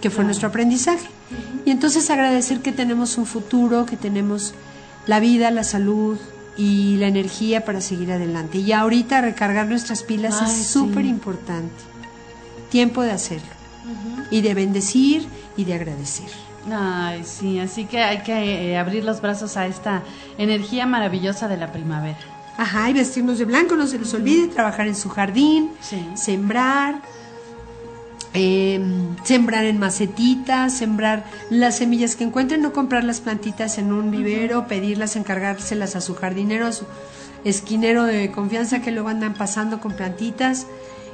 que 0.00 0.10
fue 0.10 0.24
nuestro 0.24 0.48
aprendizaje. 0.48 1.08
Y 1.64 1.70
entonces 1.70 2.10
agradecer 2.10 2.60
que 2.60 2.72
tenemos 2.72 3.16
un 3.16 3.24
futuro, 3.24 3.86
que 3.86 3.96
tenemos 3.96 4.52
la 5.06 5.20
vida, 5.20 5.50
la 5.50 5.64
salud 5.64 6.18
y 6.56 6.96
la 6.98 7.06
energía 7.06 7.64
para 7.64 7.80
seguir 7.80 8.12
adelante. 8.12 8.58
Y 8.58 8.72
ahorita 8.72 9.22
recargar 9.22 9.68
nuestras 9.68 10.02
pilas 10.02 10.42
es 10.42 10.66
súper 10.66 11.06
importante. 11.06 11.72
Tiempo 12.70 13.02
de 13.02 13.12
hacerlo 13.12 13.61
y 14.30 14.40
de 14.40 14.54
bendecir 14.54 15.26
y 15.56 15.64
de 15.64 15.74
agradecer. 15.74 16.28
Ay, 16.70 17.24
sí, 17.24 17.58
así 17.58 17.86
que 17.86 18.00
hay 18.02 18.18
que 18.22 18.70
eh, 18.72 18.78
abrir 18.78 19.04
los 19.04 19.20
brazos 19.20 19.56
a 19.56 19.66
esta 19.66 20.02
energía 20.38 20.86
maravillosa 20.86 21.48
de 21.48 21.56
la 21.56 21.72
primavera. 21.72 22.18
Ajá, 22.56 22.88
y 22.90 22.92
vestirnos 22.92 23.38
de 23.38 23.46
blanco, 23.46 23.74
no 23.76 23.86
se 23.86 23.98
les 23.98 24.12
olvide, 24.14 24.46
trabajar 24.48 24.86
en 24.86 24.94
su 24.94 25.08
jardín, 25.08 25.70
Sí. 25.80 26.06
sembrar, 26.14 27.00
eh, 28.34 28.80
sembrar 29.24 29.64
en 29.64 29.78
macetitas, 29.78 30.72
sembrar 30.76 31.24
las 31.50 31.78
semillas 31.78 32.14
que 32.14 32.24
encuentren, 32.24 32.62
no 32.62 32.72
comprar 32.72 33.04
las 33.04 33.20
plantitas 33.20 33.78
en 33.78 33.92
un 33.92 34.10
vivero, 34.10 34.66
pedirlas, 34.68 35.16
encargárselas 35.16 35.96
a 35.96 36.00
su 36.00 36.14
jardinero, 36.14 36.66
a 36.66 36.72
su 36.72 36.84
esquinero 37.44 38.04
de 38.04 38.30
confianza 38.30 38.80
que 38.80 38.92
luego 38.92 39.08
andan 39.08 39.34
pasando 39.34 39.80
con 39.80 39.92
plantitas 39.92 40.66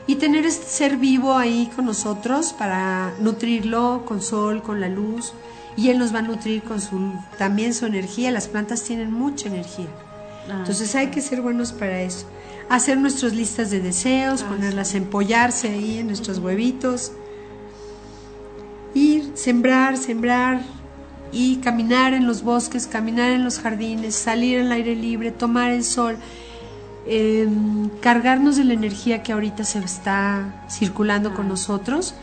y 0.08 0.16
tener 0.16 0.46
este 0.46 0.66
ser 0.66 0.96
vivo 0.96 1.36
ahí 1.36 1.70
con 1.76 1.84
nosotros 1.84 2.54
para 2.54 3.12
nutrirlo 3.20 4.04
con 4.06 4.22
sol, 4.22 4.62
con 4.62 4.80
la 4.80 4.88
luz 4.88 5.34
y 5.76 5.90
él 5.90 5.98
nos 5.98 6.14
va 6.14 6.20
a 6.20 6.22
nutrir 6.22 6.62
con 6.62 6.80
su 6.80 7.12
también 7.36 7.74
su 7.74 7.84
energía. 7.84 8.30
Las 8.30 8.48
plantas 8.48 8.82
tienen 8.82 9.12
mucha 9.12 9.48
energía. 9.48 9.86
Ah, 10.48 10.56
Entonces 10.60 10.94
hay 10.94 11.08
que 11.08 11.20
ser 11.20 11.42
buenos 11.42 11.72
para 11.72 12.00
eso. 12.00 12.26
Hacer 12.70 12.96
nuestras 12.96 13.34
listas 13.34 13.70
de 13.70 13.80
deseos, 13.80 14.42
ponerlas 14.42 14.94
a 14.94 14.96
empollarse 14.96 15.68
ahí 15.68 15.98
en 15.98 16.06
nuestros 16.06 16.38
huevitos. 16.38 17.12
Ir, 18.94 19.32
sembrar, 19.34 19.98
sembrar 19.98 20.62
y 21.32 21.56
caminar 21.56 22.14
en 22.14 22.26
los 22.26 22.42
bosques, 22.42 22.86
caminar 22.86 23.30
en 23.30 23.44
los 23.44 23.58
jardines, 23.58 24.14
salir 24.14 24.60
al 24.60 24.72
aire 24.72 24.96
libre, 24.96 25.32
tomar 25.32 25.70
el 25.70 25.84
sol, 25.84 26.16
eh, 27.10 27.48
cargarnos 28.00 28.56
de 28.56 28.64
la 28.64 28.74
energía 28.74 29.22
que 29.22 29.32
ahorita 29.32 29.64
se 29.64 29.78
está 29.78 30.66
circulando 30.68 31.32
con 31.32 31.48
nosotros, 31.48 32.14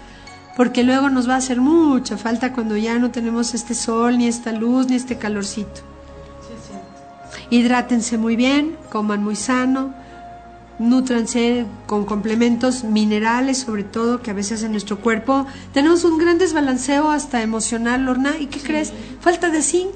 porque 0.56 0.84
luego 0.84 1.10
nos 1.10 1.28
va 1.28 1.34
a 1.34 1.38
hacer 1.38 1.60
mucha 1.60 2.18
falta 2.18 2.54
cuando 2.54 2.78
ya 2.78 3.00
no 3.00 3.12
tenemos 3.12 3.54
este 3.54 3.74
sol, 3.74 4.18
ni 4.18 4.28
esta 4.28 4.52
luz, 4.52 4.88
ni 4.88 4.96
este 4.96 5.18
calorcito. 5.18 5.82
Hidrátense 7.50 8.18
muy 8.18 8.36
bien, 8.36 8.78
coman 8.92 9.24
muy 9.24 9.36
sano, 9.36 9.94
nútranse 10.80 11.66
con 11.88 12.06
complementos 12.06 12.84
minerales, 12.84 13.58
sobre 13.58 13.84
todo, 13.84 14.22
que 14.22 14.32
a 14.32 14.34
veces 14.34 14.64
en 14.64 14.72
nuestro 14.72 15.00
cuerpo 15.00 15.46
tenemos 15.74 16.04
un 16.04 16.18
gran 16.18 16.38
desbalanceo 16.38 17.12
hasta 17.12 17.42
emocional, 17.42 18.06
Lorna. 18.06 18.36
¿Y 18.40 18.48
qué 18.48 18.60
crees? 18.60 18.94
Falta 19.20 19.50
de 19.50 19.62
zinc, 19.62 19.96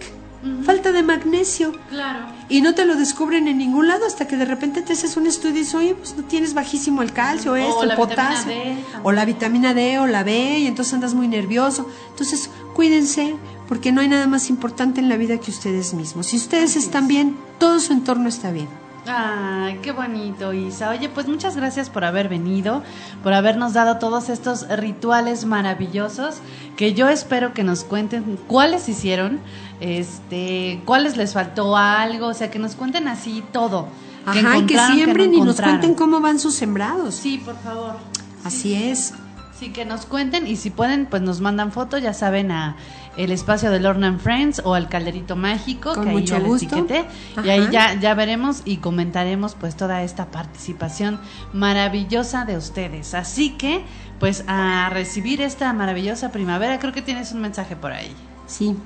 falta 0.63 0.91
de 0.91 1.03
magnesio. 1.03 1.73
Claro. 1.89 2.27
Y 2.47 2.61
no 2.61 2.73
te 2.73 2.85
lo 2.85 2.95
descubren 2.95 3.47
en 3.47 3.57
ningún 3.57 3.87
lado 3.87 4.05
hasta 4.05 4.27
que 4.27 4.37
de 4.37 4.45
repente 4.45 4.81
te 4.81 4.93
haces 4.93 5.17
un 5.17 5.27
estudio 5.27 5.55
y 5.55 5.59
dices, 5.59 5.75
oye, 5.75 5.95
pues 5.95 6.15
no 6.15 6.23
tienes 6.23 6.53
bajísimo 6.53 7.01
el 7.01 7.11
calcio, 7.11 7.53
O 7.53 7.55
esto, 7.55 7.83
el 7.83 7.95
potasio, 7.95 8.51
D 8.51 8.77
o 9.03 9.11
la 9.11 9.25
vitamina 9.25 9.73
D 9.73 9.99
o 9.99 10.07
la 10.07 10.23
B, 10.23 10.59
y 10.59 10.67
entonces 10.67 10.93
andas 10.93 11.13
muy 11.13 11.27
nervioso. 11.27 11.87
Entonces, 12.09 12.49
cuídense, 12.73 13.35
porque 13.67 13.91
no 13.91 14.01
hay 14.01 14.07
nada 14.07 14.27
más 14.27 14.49
importante 14.49 14.99
en 14.99 15.09
la 15.09 15.17
vida 15.17 15.37
que 15.39 15.51
ustedes 15.51 15.93
mismos. 15.93 16.27
Si 16.27 16.37
ustedes 16.37 16.75
están 16.75 17.07
bien, 17.07 17.37
todo 17.59 17.79
su 17.79 17.93
entorno 17.93 18.29
está 18.29 18.51
bien. 18.51 18.67
Ay, 19.11 19.79
qué 19.81 19.91
bonito, 19.91 20.53
Isa. 20.53 20.89
Oye, 20.89 21.09
pues 21.09 21.27
muchas 21.27 21.55
gracias 21.55 21.89
por 21.89 22.05
haber 22.05 22.29
venido, 22.29 22.83
por 23.23 23.33
habernos 23.33 23.73
dado 23.73 23.97
todos 23.97 24.29
estos 24.29 24.67
rituales 24.69 25.45
maravillosos 25.45 26.39
que 26.77 26.93
yo 26.93 27.09
espero 27.09 27.53
que 27.53 27.63
nos 27.63 27.83
cuenten 27.83 28.37
cuáles 28.47 28.87
hicieron, 28.87 29.39
este, 29.79 30.81
cuáles 30.85 31.17
les 31.17 31.33
faltó 31.33 31.75
algo, 31.75 32.27
o 32.27 32.33
sea, 32.33 32.51
que 32.51 32.59
nos 32.59 32.75
cuenten 32.75 33.07
así 33.07 33.43
todo. 33.51 33.87
Ajá, 34.25 34.37
y 34.39 34.43
que 34.65 34.75
encontraron, 34.75 34.95
siembren 34.95 35.31
no 35.31 35.37
y 35.37 35.41
nos 35.41 35.59
cuenten 35.59 35.95
cómo 35.95 36.19
van 36.21 36.39
sus 36.39 36.53
sembrados. 36.53 37.15
Sí, 37.15 37.39
por 37.39 37.57
favor. 37.57 37.95
Así 38.43 38.75
es. 38.75 39.13
Sí, 39.59 39.73
que 39.73 39.83
nos 39.83 40.05
cuenten 40.05 40.47
y 40.47 40.55
si 40.55 40.69
pueden, 40.69 41.05
pues 41.05 41.21
nos 41.21 41.41
mandan 41.41 41.73
fotos, 41.73 42.01
ya 42.01 42.13
saben, 42.13 42.51
a 42.51 42.77
el 43.19 43.31
espacio 43.33 43.69
de 43.69 43.81
Lorna 43.81 44.07
and 44.07 44.19
Friends 44.19 44.61
o 44.63 44.75
al 44.75 44.87
Calderito 44.87 45.35
Mágico, 45.35 45.93
Con 45.93 46.03
que 46.05 46.09
ahí 46.09 46.15
mucho 46.15 46.39
les 46.39 46.63
etiqueté. 46.63 47.05
Y 47.43 47.49
ahí 47.49 47.67
ya, 47.69 47.99
ya 47.99 48.13
veremos 48.13 48.61
y 48.63 48.77
comentaremos 48.77 49.55
pues 49.55 49.75
toda 49.75 50.03
esta 50.03 50.31
participación 50.31 51.19
maravillosa 51.51 52.45
de 52.45 52.55
ustedes. 52.55 53.13
Así 53.13 53.51
que, 53.57 53.83
pues 54.19 54.45
a 54.47 54.89
recibir 54.89 55.41
esta 55.41 55.73
maravillosa 55.73 56.31
primavera, 56.31 56.79
creo 56.79 56.93
que 56.93 57.01
tienes 57.01 57.33
un 57.33 57.41
mensaje 57.41 57.75
por 57.75 57.91
ahí. 57.91 58.15
Sí. 58.47 58.77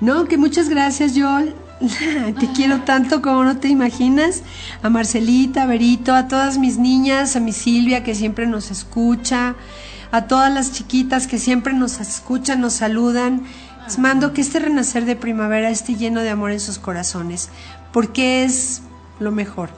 No, 0.00 0.26
que 0.26 0.36
muchas 0.36 0.68
gracias, 0.68 1.16
Yol. 1.16 1.54
te 2.38 2.46
quiero 2.54 2.82
tanto 2.82 3.22
como 3.22 3.42
no 3.42 3.58
te 3.58 3.68
imaginas. 3.68 4.42
A 4.82 4.88
Marcelita, 4.88 5.64
a 5.64 5.66
Berito, 5.66 6.14
a 6.14 6.28
todas 6.28 6.58
mis 6.58 6.78
niñas, 6.78 7.34
a 7.34 7.40
mi 7.40 7.52
Silvia 7.52 8.04
que 8.04 8.14
siempre 8.14 8.46
nos 8.46 8.70
escucha, 8.70 9.56
a 10.12 10.28
todas 10.28 10.52
las 10.54 10.72
chiquitas 10.72 11.26
que 11.26 11.38
siempre 11.38 11.72
nos 11.72 12.00
escuchan, 12.00 12.60
nos 12.60 12.74
saludan. 12.74 13.42
Mando 13.98 14.32
que 14.32 14.40
este 14.40 14.58
renacer 14.58 15.04
de 15.04 15.14
primavera 15.14 15.70
esté 15.70 15.94
lleno 15.94 16.20
de 16.20 16.30
amor 16.30 16.50
en 16.50 16.60
sus 16.60 16.78
corazones, 16.78 17.50
porque 17.92 18.44
es 18.44 18.82
lo 19.20 19.30
mejor. 19.30 19.68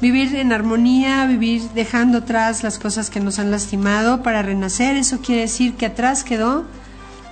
Vivir 0.00 0.36
en 0.36 0.52
armonía, 0.52 1.26
vivir 1.26 1.62
dejando 1.74 2.18
atrás 2.18 2.62
las 2.62 2.78
cosas 2.78 3.10
que 3.10 3.18
nos 3.18 3.38
han 3.38 3.50
lastimado 3.50 4.22
para 4.22 4.42
renacer, 4.42 4.96
eso 4.96 5.20
quiere 5.20 5.42
decir 5.42 5.74
que 5.74 5.86
atrás 5.86 6.22
quedó 6.22 6.64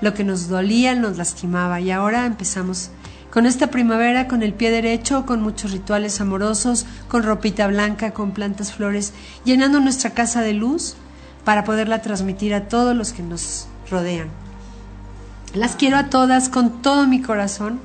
lo 0.00 0.14
que 0.14 0.24
nos 0.24 0.48
dolía, 0.48 0.94
nos 0.94 1.16
lastimaba 1.18 1.80
y 1.80 1.90
ahora 1.90 2.26
empezamos 2.26 2.90
con 3.30 3.46
esta 3.46 3.68
primavera 3.68 4.26
con 4.28 4.42
el 4.42 4.54
pie 4.54 4.70
derecho, 4.70 5.26
con 5.26 5.42
muchos 5.42 5.72
rituales 5.72 6.20
amorosos, 6.20 6.86
con 7.08 7.22
ropita 7.22 7.66
blanca, 7.66 8.12
con 8.12 8.32
plantas, 8.32 8.72
flores, 8.72 9.12
llenando 9.44 9.80
nuestra 9.80 10.10
casa 10.10 10.40
de 10.40 10.54
luz 10.54 10.96
para 11.44 11.64
poderla 11.64 12.02
transmitir 12.02 12.54
a 12.54 12.68
todos 12.68 12.96
los 12.96 13.12
que 13.12 13.22
nos 13.22 13.68
rodean. 13.90 14.47
Las 15.54 15.76
quiero 15.76 15.96
a 15.96 16.10
todas 16.10 16.48
con 16.48 16.82
todo 16.82 17.06
mi 17.06 17.20
corazón 17.22 17.80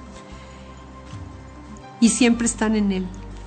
y 2.00 2.10
siempre 2.10 2.46
están 2.48 2.76
en 2.76 2.92
él. 2.92 3.06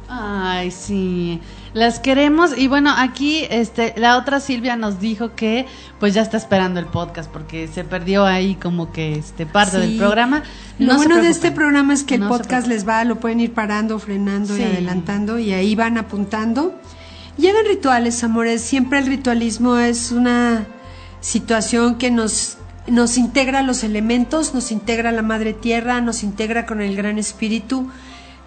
Ay, 0.09 0.71
sí. 0.71 1.41
Las 1.75 1.99
queremos 1.99 2.57
y 2.57 2.69
bueno, 2.69 2.95
aquí 2.97 3.45
este 3.51 3.93
la 3.97 4.17
otra 4.17 4.39
Silvia 4.41 4.77
nos 4.77 5.01
dijo 5.01 5.35
que 5.35 5.67
pues 5.99 6.15
ya 6.15 6.23
está 6.23 6.37
esperando 6.37 6.79
el 6.81 6.87
podcast 6.87 7.31
porque 7.31 7.69
se 7.69 7.85
perdió 7.85 8.25
ahí 8.25 8.55
como 8.55 8.93
que 8.93 9.19
este 9.19 9.45
parte 9.47 9.73
Sí. 9.73 9.79
del 9.79 9.99
programa. 9.99 10.43
Lo 10.79 10.87
No 10.95 10.99
se 11.01 11.09
bueno 11.09 11.23
de 11.23 11.29
este 11.29 11.51
programa 11.51 11.93
es 11.93 12.05
que 12.05 12.15
el 12.15 12.21
No 12.23 12.29
podcast 12.29 12.67
les 12.69 12.89
va, 12.89 13.05
lo 13.05 13.17
pueden 13.17 13.41
ir 13.41 13.53
parando, 13.53 13.99
frenando 13.99 14.55
Sí. 14.55 14.63
y 14.63 14.65
adelantando 14.65 15.39
y 15.39 15.53
ahí 15.53 15.75
van 15.75 15.99
apuntando. 15.99 16.75
Y 17.37 17.49
hagan 17.49 17.67
rituales, 17.67 18.23
amores. 18.25 18.63
Siempre 18.63 18.99
el 19.01 19.07
ritualismo 19.07 19.77
es 19.77 20.13
una 20.13 20.65
situación 21.21 21.97
que 21.97 22.11
nos, 22.11 22.56
nos 22.89 23.19
integra 23.19 23.63
los 23.63 23.85
elementos, 23.85 24.55
nos 24.55 24.71
integra 24.71 25.13
la 25.13 25.23
madre 25.23 25.53
tierra, 25.53 26.01
nos 26.01 26.23
integra 26.23 26.67
con 26.67 26.81
el 26.81 26.97
gran 26.97 27.19
espíritu, 27.19 27.91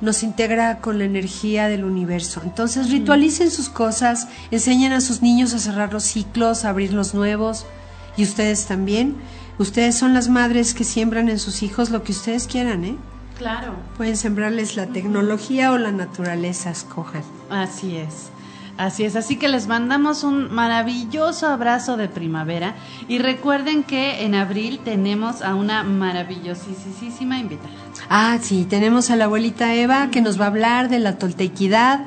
nos 0.02 0.24
integra 0.24 0.80
con 0.80 0.98
la 0.98 1.06
energía 1.06 1.68
del 1.68 1.84
universo. 1.84 2.41
Entonces 2.44 2.90
ritualicen 2.90 3.52
sus 3.52 3.70
cosas, 3.70 4.28
enseñen 4.52 4.94
a 4.94 5.02
sus 5.02 5.22
niños 5.22 5.53
a 5.53 5.60
cerrar 5.60 5.91
los 5.91 6.03
ciclos, 6.03 6.64
a 6.64 6.70
abrir 6.70 6.94
los 6.94 7.14
nuevos 7.14 7.66
y 8.16 8.24
ustedes 8.24 8.66
también. 8.66 9.16
Ustedes 9.57 9.95
son 9.95 10.14
las 10.14 10.30
madres 10.30 10.74
que 10.74 10.86
siembran 10.86 11.28
en 11.28 11.38
sus 11.38 11.64
hijos 11.64 11.90
lo 11.90 12.03
que 12.03 12.14
ustedes 12.14 12.48
quieran, 12.48 12.86
¿eh? 12.86 12.95
Claro. 13.38 13.74
Pueden 13.98 14.18
sembrarles 14.18 14.76
la 14.76 14.88
tecnología 14.88 15.72
o 15.72 15.78
la 15.78 15.91
naturaleza, 15.91 16.72
escojan. 16.72 17.24
Así 17.49 17.98
es. 17.98 18.32
Así 18.80 19.03
es, 19.03 19.18
así 19.18 19.35
que 19.35 19.49
les 19.49 19.68
mandamos 19.68 20.23
un 20.23 20.53
maravilloso 20.53 21.47
abrazo 21.47 21.97
de 21.97 22.07
primavera 22.07 22.76
y 23.10 23.18
recuerden 23.18 23.84
que 23.84 24.23
en 24.23 24.35
abril 24.35 24.80
tenemos 24.85 25.41
a 25.41 25.56
una 25.56 25.84
maravillosísima 25.84 27.39
invitada. 27.39 27.73
Ah, 28.10 28.38
sí, 28.41 28.64
tenemos 28.64 29.10
a 29.10 29.18
la 29.18 29.26
abuelita 29.26 29.76
Eva 29.76 30.07
que 30.11 30.22
nos 30.22 30.39
va 30.39 30.45
a 30.45 30.47
hablar 30.47 30.88
de 30.88 30.99
la 30.99 31.18
toltequidad, 31.18 32.06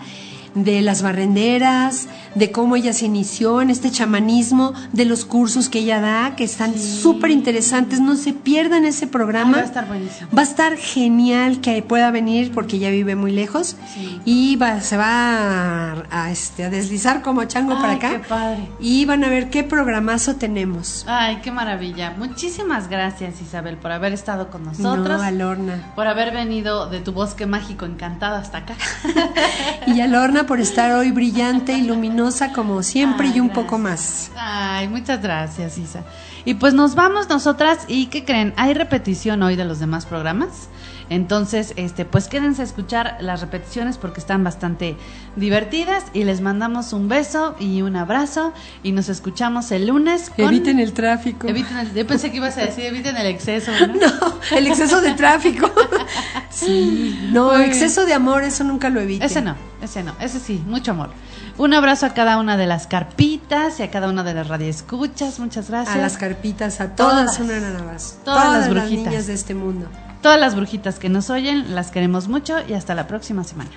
de 0.55 0.83
las 0.83 1.03
barrenderas, 1.03 2.09
de 2.35 2.51
cómo 2.53 2.77
ella 2.77 2.93
se 2.93 3.07
inició 3.07 3.61
en 3.63 3.71
este 3.71 3.91
chamanismo, 3.91 4.73
de 4.93 5.05
los 5.05 5.25
cursos 5.25 5.69
que 5.69 5.81
ella 5.81 6.01
da, 6.01 6.37
que 6.37 6.45
están 6.45 6.79
súper 6.79 7.31
interesantes. 7.31 8.01
No 8.01 8.17
se 8.17 8.33
pierdan 8.33 8.85
ese 8.85 9.07
programa. 9.07 9.49
Ay, 9.49 9.55
va 9.55 9.61
a 9.61 9.65
estar 9.65 9.87
buenísimo. 9.89 10.29
Va 10.37 10.41
a 10.43 10.45
estar 10.45 10.77
genial 10.77 11.61
que 11.61 11.83
pueda 11.83 12.11
venir 12.11 12.53
porque 12.53 12.77
ella 12.77 12.91
vive 12.91 13.17
muy 13.17 13.33
lejos 13.33 13.77
Sí. 13.95 14.21
y 14.25 14.57
va, 14.57 14.81
se 14.81 14.97
va 14.97 15.93
a, 15.93 16.05
a, 16.11 16.31
este, 16.31 16.65
a 16.65 16.71
deslizar 16.71 17.23
como 17.23 17.45
chango 17.45 17.75
para 17.75 17.93
acá. 17.95 18.11
qué 18.11 18.19
padre. 18.29 18.69
Y 18.81 19.05
van 19.05 19.25
a 19.25 19.29
ver 19.29 19.51
qué 19.51 19.65
programazo 19.65 20.37
tenemos. 20.37 21.05
Ay, 21.09 21.39
qué 21.43 21.51
maravilla. 21.51 22.15
Muchísimas 22.19 22.89
gracias 22.89 23.41
Isabel 23.41 23.77
por 23.77 23.93
haber 23.93 24.13
estado 24.13 24.51
con 24.51 24.65
nosotros. 24.65 25.09
No, 25.09 25.23
a 25.23 25.31
Lorna. 25.31 25.93
Por 25.95 26.07
haber 26.07 26.33
venido 26.33 26.89
de 26.89 27.01
tu 27.01 27.13
bosque 27.13 27.47
mágico 27.47 27.85
encantado 27.87 28.37
hasta 28.37 28.59
acá. 28.59 28.75
Y 29.87 30.01
a 30.01 30.07
Por 30.47 30.61
estar 30.61 30.93
hoy 30.93 31.13
brillante 31.13 31.73
y 31.73 31.83
luminosa 31.83 32.53
como 32.53 32.83
siempre 32.83 33.29
Ay, 33.29 33.37
y 33.37 33.41
un 33.41 33.47
gracias. 33.49 33.65
poco 33.65 33.79
más. 33.79 34.31
Ay, 34.37 34.89
muchas 34.89 35.23
gracias, 35.23 35.79
Isa. 35.79 36.05
Y 36.45 36.55
pues 36.55 36.75
nos 36.75 36.95
vamos 36.95 37.29
nosotras 37.29 37.85
y 37.89 38.07
¿qué 38.07 38.25
creen? 38.25 38.53
Hay 38.57 38.75
repetición 38.75 39.43
hoy 39.43 39.57
de 39.57 39.65
los 39.65 39.79
demás 39.79 40.05
programas. 40.05 40.69
Entonces, 41.13 41.75
este, 41.77 42.07
pues 42.07 42.27
quédense 42.27 42.63
a 42.63 42.65
escuchar 42.65 43.19
las 43.21 43.43
repeticiones 43.43 43.99
porque 43.99 44.19
están 44.19 44.43
bastante 44.45 44.97
divertidas 45.37 46.05
y 46.15 46.25
les 46.25 46.41
mandamos 46.41 46.95
un 46.95 47.09
beso 47.09 47.55
y 47.61 47.83
un 47.83 47.97
abrazo 47.97 48.55
y 48.83 48.93
nos 48.93 49.11
escuchamos 49.11 49.73
el 49.73 49.89
lunes. 49.89 50.33
Eviten 50.39 50.81
el 50.81 50.95
tráfico. 50.95 51.47
Eviten 51.47 51.77
el... 51.77 51.93
Yo 51.93 52.07
pensé 52.07 52.31
que 52.31 52.39
ibas 52.39 52.57
a 52.57 52.63
decir 52.63 52.87
eviten 52.87 53.15
el 53.19 53.27
exceso. 53.27 53.73
No, 53.79 53.87
no 53.95 54.57
el 54.57 54.67
exceso 54.67 55.03
de 55.03 55.13
tráfico. 55.13 55.71
sí. 56.51 57.29
No, 57.31 57.59
exceso 57.59 58.07
de 58.07 58.15
amor, 58.15 58.43
eso 58.43 58.65
nunca 58.65 58.89
lo 58.89 58.99
eviten. 59.01 59.27
Ese 59.27 59.43
no, 59.43 59.55
ese 59.83 60.03
no, 60.03 60.15
ese 60.19 60.41
sí, 60.41 60.63
mucho 60.67 60.93
amor. 60.93 61.11
Un 61.59 61.75
abrazo 61.75 62.07
a 62.07 62.15
cada 62.15 62.39
una 62.39 62.57
de 62.57 62.67
las 62.67 62.87
carpitas 62.87 63.81
y 63.81 63.83
a 63.83 63.91
cada 63.91 64.09
una 64.09 64.25
de 64.25 64.33
las 64.33 64.49
radioescuchas. 64.49 65.39
Muchas 65.39 65.69
gracias. 65.69 65.95
A 65.95 65.99
las 65.99 66.17
carpitas, 66.17 66.81
a 66.81 66.97
todas, 66.97 67.37
todas 67.37 67.41
un 67.41 67.77
abrazo. 67.77 68.15
Todas, 68.25 68.61
las 68.61 68.71
brujitas. 68.71 68.97
Las 68.97 69.07
niñas 69.13 69.27
de 69.27 69.35
este 69.35 69.55
mundo. 69.55 69.89
Todas 70.23 70.39
las 70.39 70.55
brujitas 70.55 71.01
que 71.01 71.09
nos 71.09 71.31
oyen, 71.31 71.75
las 71.75 71.91
queremos 71.91 72.29
mucho 72.29 72.57
y 72.69 72.75
hasta 72.75 72.95
la 72.95 73.09
próxima 73.09 73.43
semana. 73.43 73.71